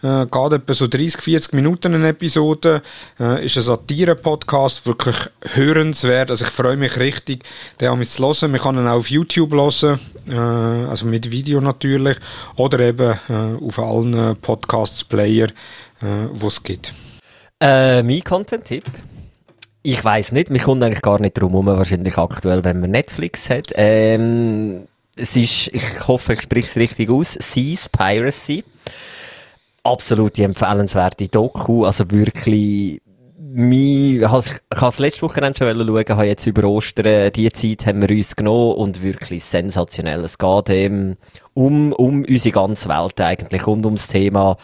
Äh, 0.00 0.26
geht 0.26 0.52
etwa 0.52 0.74
so 0.74 0.86
30, 0.86 1.20
40 1.20 1.52
Minuten 1.54 1.92
eine 1.92 2.08
Episode. 2.08 2.82
Äh, 3.18 3.44
ist 3.44 3.56
ein 3.56 3.64
Satire-Podcast, 3.64 4.86
wirklich 4.86 5.16
hörenswert. 5.54 6.30
Also 6.30 6.44
ich 6.44 6.50
freue 6.52 6.76
mich 6.76 6.96
richtig, 6.98 7.42
den 7.80 7.88
auch 7.88 7.96
zu 8.04 8.22
hören. 8.22 8.52
Man 8.52 8.60
kann 8.60 8.76
ihn 8.76 8.86
auch 8.86 8.98
auf 8.98 9.10
YouTube 9.10 9.50
hören, 9.50 9.98
äh, 10.28 10.34
also 10.36 11.04
mit 11.06 11.30
Video 11.32 11.60
natürlich, 11.60 12.16
oder 12.54 12.78
eben 12.78 13.18
äh, 13.28 13.64
auf 13.64 13.78
allen 13.80 14.36
Podcasts-Player, 14.36 15.48
äh, 15.48 16.28
wo 16.32 16.46
es 16.46 16.62
gibt. 16.62 16.94
Äh, 17.60 18.04
mein 18.04 18.22
Content-Tipp? 18.22 18.84
Ich 19.82 20.04
weiß 20.04 20.30
nicht, 20.30 20.50
mich 20.50 20.62
kommt 20.62 20.82
eigentlich 20.84 21.02
gar 21.02 21.20
nicht 21.20 21.36
drum 21.36 21.50
herum, 21.50 21.66
wahrscheinlich 21.66 22.16
aktuell, 22.18 22.62
wenn 22.62 22.80
man 22.80 22.92
Netflix 22.92 23.50
hat. 23.50 23.72
Ähm, 23.74 24.86
es 25.16 25.34
ist, 25.34 25.74
ich 25.74 26.06
hoffe, 26.06 26.34
ich 26.34 26.42
spreche 26.42 26.68
es 26.68 26.76
richtig 26.76 27.10
aus, 27.10 27.32
Seas 27.32 27.88
Piracy 27.88 28.62
absolute 29.82 30.44
empfehlenswerte 30.44 31.28
Doku, 31.28 31.84
also 31.84 32.10
wirklich 32.10 33.00
ich 33.56 34.24
habe 34.24 34.44
es 34.88 34.98
letzte 34.98 35.22
Woche 35.22 35.40
schon 35.42 35.54
schauen, 35.56 36.04
habe 36.08 36.24
jetzt 36.26 36.46
über 36.46 36.64
Ostern, 36.64 37.32
die 37.32 37.50
Zeit 37.50 37.86
haben 37.86 38.00
wir 38.00 38.14
uns 38.14 38.36
genommen 38.36 38.74
und 38.74 39.02
wirklich 39.02 39.42
sensationell. 39.42 40.20
Es 40.20 40.36
geht 40.38 40.68
ähm, 40.68 41.16
um, 41.54 41.92
um 41.94 42.24
unsere 42.24 42.52
ganze 42.52 42.88
Welt 42.88 43.20
eigentlich 43.20 43.66
und 43.66 43.86
ums 43.86 44.08
Thema 44.08 44.56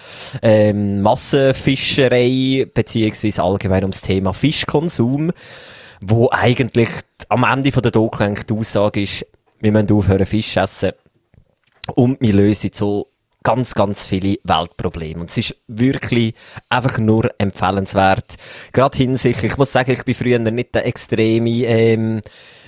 ähm, 0.42 1.00
Massenfischerei, 1.00 2.66
beziehungsweise 2.72 3.42
allgemein 3.42 3.84
ums 3.84 4.02
Thema 4.02 4.34
Fischkonsum, 4.34 5.32
wo 6.02 6.28
eigentlich 6.30 6.90
am 7.30 7.44
Ende 7.44 7.72
von 7.72 7.82
der 7.82 7.92
Doku 7.92 8.22
eigentlich 8.22 8.46
die 8.46 8.54
Aussage 8.54 9.02
ist, 9.02 9.26
wir 9.60 9.72
müssen 9.72 9.92
aufhören 9.92 10.26
Fisch 10.26 10.56
essen 10.56 10.92
und 11.94 12.20
wir 12.20 12.34
lösen 12.34 12.70
so 12.72 13.08
ganz, 13.44 13.74
ganz 13.74 14.06
viele 14.06 14.38
Weltprobleme. 14.42 15.20
Und 15.20 15.30
es 15.30 15.36
ist 15.36 15.56
wirklich 15.68 16.34
einfach 16.70 16.98
nur 16.98 17.30
empfehlenswert. 17.38 18.36
Gerade 18.72 18.96
hinsichtlich, 18.96 19.52
ich 19.52 19.58
muss 19.58 19.70
sagen, 19.70 19.92
ich 19.92 20.02
bin 20.02 20.14
früher 20.14 20.38
nicht 20.38 20.74
der 20.74 20.86
extreme, 20.86 21.50
ähm, 21.50 22.22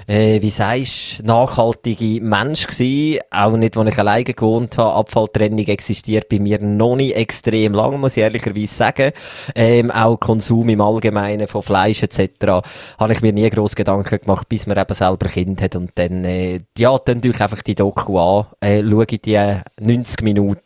äh, 0.06 0.40
wie 0.40 0.50
sagst 0.50 1.24
nachhaltige 1.24 2.20
Mensch 2.20 2.66
gewesen. 2.66 3.20
Auch 3.30 3.56
nicht, 3.56 3.76
als 3.76 3.90
ich 3.90 3.98
alleine 3.98 4.24
gewohnt 4.24 4.76
habe. 4.78 4.94
Abfalltrennung 4.94 5.66
existiert 5.66 6.28
bei 6.28 6.38
mir 6.38 6.60
noch 6.60 6.96
nicht 6.96 7.16
extrem 7.16 7.72
lang, 7.72 7.98
muss 7.98 8.16
ich 8.16 8.22
ehrlicherweise 8.22 8.74
sagen. 8.74 9.12
Ähm, 9.54 9.90
auch 9.90 10.20
Konsum 10.20 10.68
im 10.68 10.80
Allgemeinen 10.80 11.48
von 11.48 11.62
Fleisch 11.62 12.02
etc. 12.02 12.66
habe 12.98 13.12
ich 13.12 13.22
mir 13.22 13.32
nie 13.32 13.48
groß 13.48 13.74
Gedanken 13.74 14.20
gemacht, 14.20 14.48
bis 14.48 14.66
man 14.66 14.78
eben 14.78 14.94
selber 14.94 15.26
Kind 15.28 15.62
hat. 15.62 15.74
Und 15.74 15.90
dann, 15.94 16.24
äh, 16.24 16.60
ja, 16.76 16.98
dann 16.98 17.22
tue 17.22 17.32
ich 17.32 17.40
einfach 17.40 17.62
die 17.62 17.74
Doku 17.74 18.18
an, 18.18 18.46
äh, 18.60 18.82
schaue 18.82 19.06
die 19.06 19.56
90 19.80 20.22
Minuten. 20.22 20.65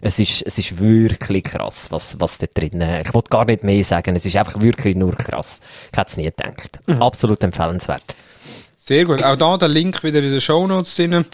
Es 0.00 0.18
ist, 0.18 0.42
es 0.42 0.58
ist 0.58 0.78
wirklich 0.78 1.44
krass, 1.44 1.86
was, 1.90 2.18
was 2.18 2.38
da 2.38 2.46
drin, 2.52 2.82
ich 3.04 3.14
wollte 3.14 3.30
gar 3.30 3.44
nicht 3.44 3.64
mehr 3.64 3.82
sagen. 3.84 4.16
Es 4.16 4.24
ist 4.24 4.36
einfach 4.36 4.60
wirklich 4.60 4.96
nur 4.96 5.14
krass. 5.16 5.60
Ich 5.92 5.98
hätte 5.98 6.10
es 6.10 6.16
nie 6.16 6.24
gedacht. 6.24 6.80
Mhm. 6.86 7.02
Absolut 7.02 7.42
empfehlenswert. 7.42 8.14
Sehr 8.90 9.04
gut. 9.04 9.22
Auch 9.22 9.36
da 9.36 9.56
der 9.56 9.68
Link 9.68 10.02
wieder 10.02 10.20
in 10.20 10.32
den 10.32 10.40
Show 10.40 10.66
Notes 10.66 10.96
drin, 10.96 11.24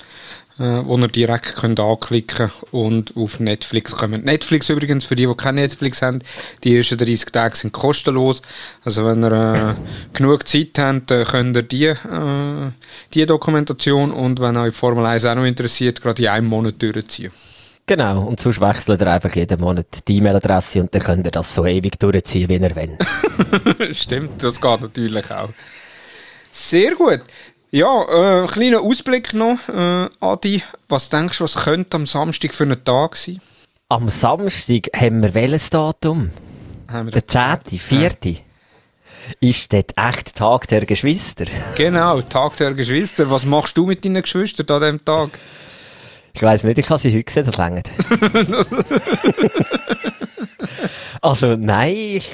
äh, 0.58 0.82
wo 0.84 0.98
ihr 0.98 1.08
direkt 1.08 1.56
könnt 1.56 1.80
anklicken 1.80 2.50
und 2.70 3.16
auf 3.16 3.40
Netflix 3.40 3.92
kommen. 3.92 4.24
Netflix 4.24 4.68
übrigens, 4.68 5.06
für 5.06 5.16
die, 5.16 5.26
die 5.26 5.34
kein 5.34 5.54
Netflix 5.54 6.02
haben, 6.02 6.18
die 6.64 6.76
ersten 6.76 6.98
30 6.98 7.32
Tage 7.32 7.56
sind 7.56 7.72
kostenlos. 7.72 8.42
Also 8.84 9.06
wenn 9.06 9.24
ihr 9.24 9.32
äh, 9.32 9.74
genug 10.12 10.46
Zeit 10.46 10.78
habt, 10.78 11.10
äh, 11.10 11.24
könnt 11.24 11.56
ihr 11.56 11.62
die, 11.62 11.84
äh, 11.84 12.70
die 13.14 13.24
Dokumentation 13.24 14.10
und 14.12 14.38
wenn 14.40 14.56
euch 14.58 14.74
Formel 14.74 15.06
1 15.06 15.24
auch 15.24 15.34
noch 15.36 15.44
interessiert, 15.44 16.02
gerade 16.02 16.22
in 16.22 16.28
einem 16.28 16.48
Monat 16.48 16.82
durchziehen. 16.82 17.32
Genau, 17.88 18.24
und 18.24 18.40
sonst 18.40 18.60
wechselt 18.60 19.00
ihr 19.00 19.06
einfach 19.06 19.34
jeden 19.36 19.60
Monat 19.60 20.08
die 20.08 20.16
E-Mail-Adresse 20.16 20.80
und 20.80 20.92
dann 20.92 21.02
könnt 21.02 21.24
ihr 21.24 21.30
das 21.30 21.54
so 21.54 21.64
ewig 21.64 21.96
durchziehen, 22.00 22.48
wie 22.48 22.56
ihr 22.56 22.74
wollt. 22.74 23.96
Stimmt, 23.96 24.42
das 24.42 24.60
geht 24.60 24.80
natürlich 24.80 25.30
auch. 25.30 25.50
Sehr 26.50 26.96
gut. 26.96 27.20
Ja, 27.70 28.42
äh, 28.42 28.46
kleiner 28.48 28.80
Ausblick 28.80 29.34
noch, 29.34 29.68
äh, 29.68 30.08
Adi. 30.18 30.62
Was 30.88 31.10
denkst 31.10 31.38
du, 31.38 31.44
was 31.44 31.54
könnte 31.54 31.96
am 31.96 32.06
Samstag 32.06 32.54
für 32.54 32.64
einen 32.64 32.84
Tag 32.84 33.14
sein? 33.14 33.40
Am 33.88 34.08
Samstag 34.08 34.88
haben 34.96 35.22
wir 35.22 35.34
welches 35.34 35.70
Datum? 35.70 36.30
Haben 36.88 37.06
wir 37.06 37.12
der 37.12 37.26
10., 37.26 37.78
4. 37.78 38.10
Ja. 38.24 38.32
Ist 39.40 39.72
das 39.72 39.84
echt 39.96 40.34
Tag 40.34 40.66
der 40.68 40.86
Geschwister? 40.86 41.44
Genau, 41.76 42.20
Tag 42.22 42.56
der 42.56 42.74
Geschwister. 42.74 43.30
Was 43.30 43.44
machst 43.44 43.76
du 43.76 43.86
mit 43.86 44.04
deinen 44.04 44.22
Geschwistern 44.22 44.66
an 44.70 44.80
diesem 44.80 45.04
Tag? 45.04 45.38
Ich 46.36 46.42
weiß 46.42 46.64
nicht, 46.64 46.76
ich 46.76 46.90
habe 46.90 46.98
sie 46.98 47.12
heute 47.12 47.24
gesehen, 47.24 47.46
das 47.46 47.56
längert. 47.56 47.90
also 51.22 51.56
nein, 51.56 51.96
ich 51.96 52.30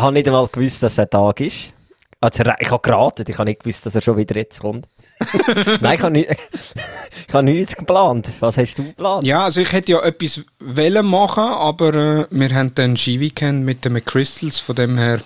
habe 0.00 0.14
nicht 0.14 0.26
einmal 0.26 0.48
gewusst, 0.48 0.82
dass 0.82 0.94
es 0.94 0.98
ein 0.98 1.10
Tag 1.10 1.40
ist. 1.40 1.70
Also, 2.18 2.44
ich 2.58 2.70
habe 2.70 2.80
geraten, 2.80 3.26
ich 3.28 3.36
habe 3.36 3.50
nicht 3.50 3.60
gewusst, 3.60 3.84
dass 3.84 3.94
er 3.94 4.00
schon 4.00 4.16
wieder 4.16 4.36
jetzt 4.36 4.60
kommt. 4.60 4.88
Nein, 5.80 5.96
ich 5.96 6.02
habe, 6.02 6.12
nicht, 6.12 6.30
ich 7.28 7.34
habe 7.34 7.44
nichts 7.44 7.76
geplant. 7.76 8.32
Was 8.40 8.56
hast 8.56 8.76
du 8.76 8.84
geplant? 8.84 9.24
Ja, 9.24 9.44
also 9.44 9.60
ich 9.60 9.70
hätte 9.70 9.92
ja 9.92 10.02
etwas 10.02 10.42
wollen 10.58 11.06
machen, 11.06 11.44
aber 11.44 11.94
äh, 11.94 12.26
wir 12.30 12.54
haben 12.54 12.74
dann 12.74 12.96
Skiweekend 12.96 13.64
mit 13.64 13.84
den 13.84 13.92
McCrystals, 13.92 14.60
von 14.60 14.76
dem 14.76 14.96
her 14.96 15.20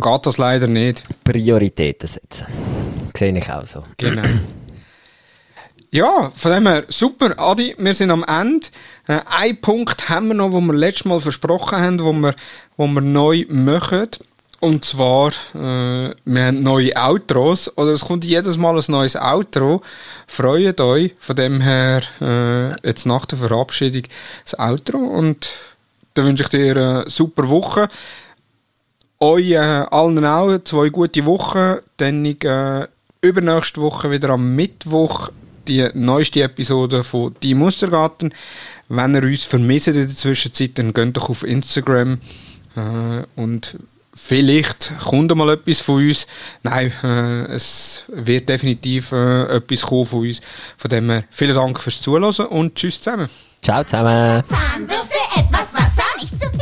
geht 0.00 0.26
das 0.26 0.38
leider 0.38 0.66
nicht. 0.66 1.02
Prioritäten 1.24 2.06
setzen. 2.06 2.46
Sehe 3.16 3.36
ich 3.36 3.50
auch 3.50 3.66
so. 3.66 3.84
Genau. 3.96 4.28
Ja, 5.92 6.30
von 6.36 6.52
dem 6.52 6.68
her, 6.68 6.84
super. 6.88 7.36
Adi, 7.36 7.74
wir 7.76 7.94
sind 7.94 8.12
am 8.12 8.24
Ende. 8.24 8.68
Äh, 9.08 9.20
einen 9.26 9.60
Punkt 9.60 10.08
haben 10.08 10.28
wir 10.28 10.34
noch, 10.34 10.50
den 10.50 10.66
wir 10.66 10.74
letztes 10.74 11.04
Mal 11.04 11.20
versprochen 11.20 11.78
haben, 11.78 12.00
wo 12.00 12.12
wir, 12.12 12.34
wo 12.76 12.86
wir 12.86 13.00
neu 13.00 13.44
machen. 13.48 14.06
Und 14.60 14.84
zwar, 14.84 15.30
äh, 15.54 16.14
wir 16.24 16.44
haben 16.44 16.62
neue 16.62 16.94
Outros, 16.94 17.76
oder 17.76 17.90
es 17.90 18.04
kommt 18.04 18.24
jedes 18.24 18.56
Mal 18.56 18.76
ein 18.76 18.84
neues 18.86 19.16
Outro. 19.16 19.82
Freut 20.28 20.80
euch, 20.80 21.12
von 21.18 21.34
dem 21.34 21.60
her, 21.60 22.02
äh, 22.20 22.86
jetzt 22.86 23.06
nach 23.06 23.26
der 23.26 23.38
Verabschiedung 23.38 24.02
das 24.44 24.56
Outro 24.60 24.98
und 24.98 25.50
dann 26.14 26.26
wünsche 26.26 26.44
ich 26.44 26.50
dir 26.50 26.76
eine 26.76 27.10
super 27.10 27.48
Woche. 27.48 27.88
Euch 29.18 29.50
äh, 29.50 29.56
allen 29.56 30.24
auch 30.24 30.56
zwei 30.62 30.90
gute 30.90 31.24
Wochen, 31.24 31.78
dann 31.96 32.24
äh, 32.24 32.86
übernächste 33.22 33.80
Woche 33.80 34.10
wieder 34.10 34.30
am 34.30 34.54
Mittwoch 34.54 35.30
die 35.70 35.88
neueste 35.94 36.42
Episode 36.42 37.02
von 37.02 37.34
Die 37.42 37.54
Mustergarten. 37.54 38.34
Wenn 38.88 39.14
ihr 39.14 39.22
uns 39.22 39.44
vermisst 39.44 39.88
in 39.88 39.94
der 39.94 40.08
Zwischenzeit, 40.08 40.76
dann 40.78 40.92
geht 40.92 41.16
doch 41.16 41.30
auf 41.30 41.44
Instagram 41.44 42.18
äh, 42.76 43.40
und 43.40 43.76
Vielleicht 44.12 44.92
kommt 44.98 45.34
mal 45.34 45.50
etwas 45.50 45.80
von 45.80 46.06
uns. 46.06 46.26
Nein, 46.64 46.92
äh, 47.04 47.44
es 47.52 48.04
wird 48.08 48.48
definitiv 48.48 49.12
äh, 49.12 49.56
etwas 49.56 49.82
kommen 49.82 50.04
von 50.04 50.20
uns. 50.26 50.40
Von 50.76 50.90
dem 50.90 51.08
her, 51.08 51.24
vielen 51.30 51.54
Dank 51.54 51.78
fürs 51.78 52.00
Zuhören 52.02 52.46
und 52.48 52.74
tschüss 52.74 53.00
zusammen. 53.00 53.28
Ciao 53.62 53.84
zusammen. 53.84 54.42
Zahnbürste 54.46 55.16
etwas 55.38 55.72
Wasser, 55.72 56.04
nicht 56.20 56.42
zu 56.42 56.59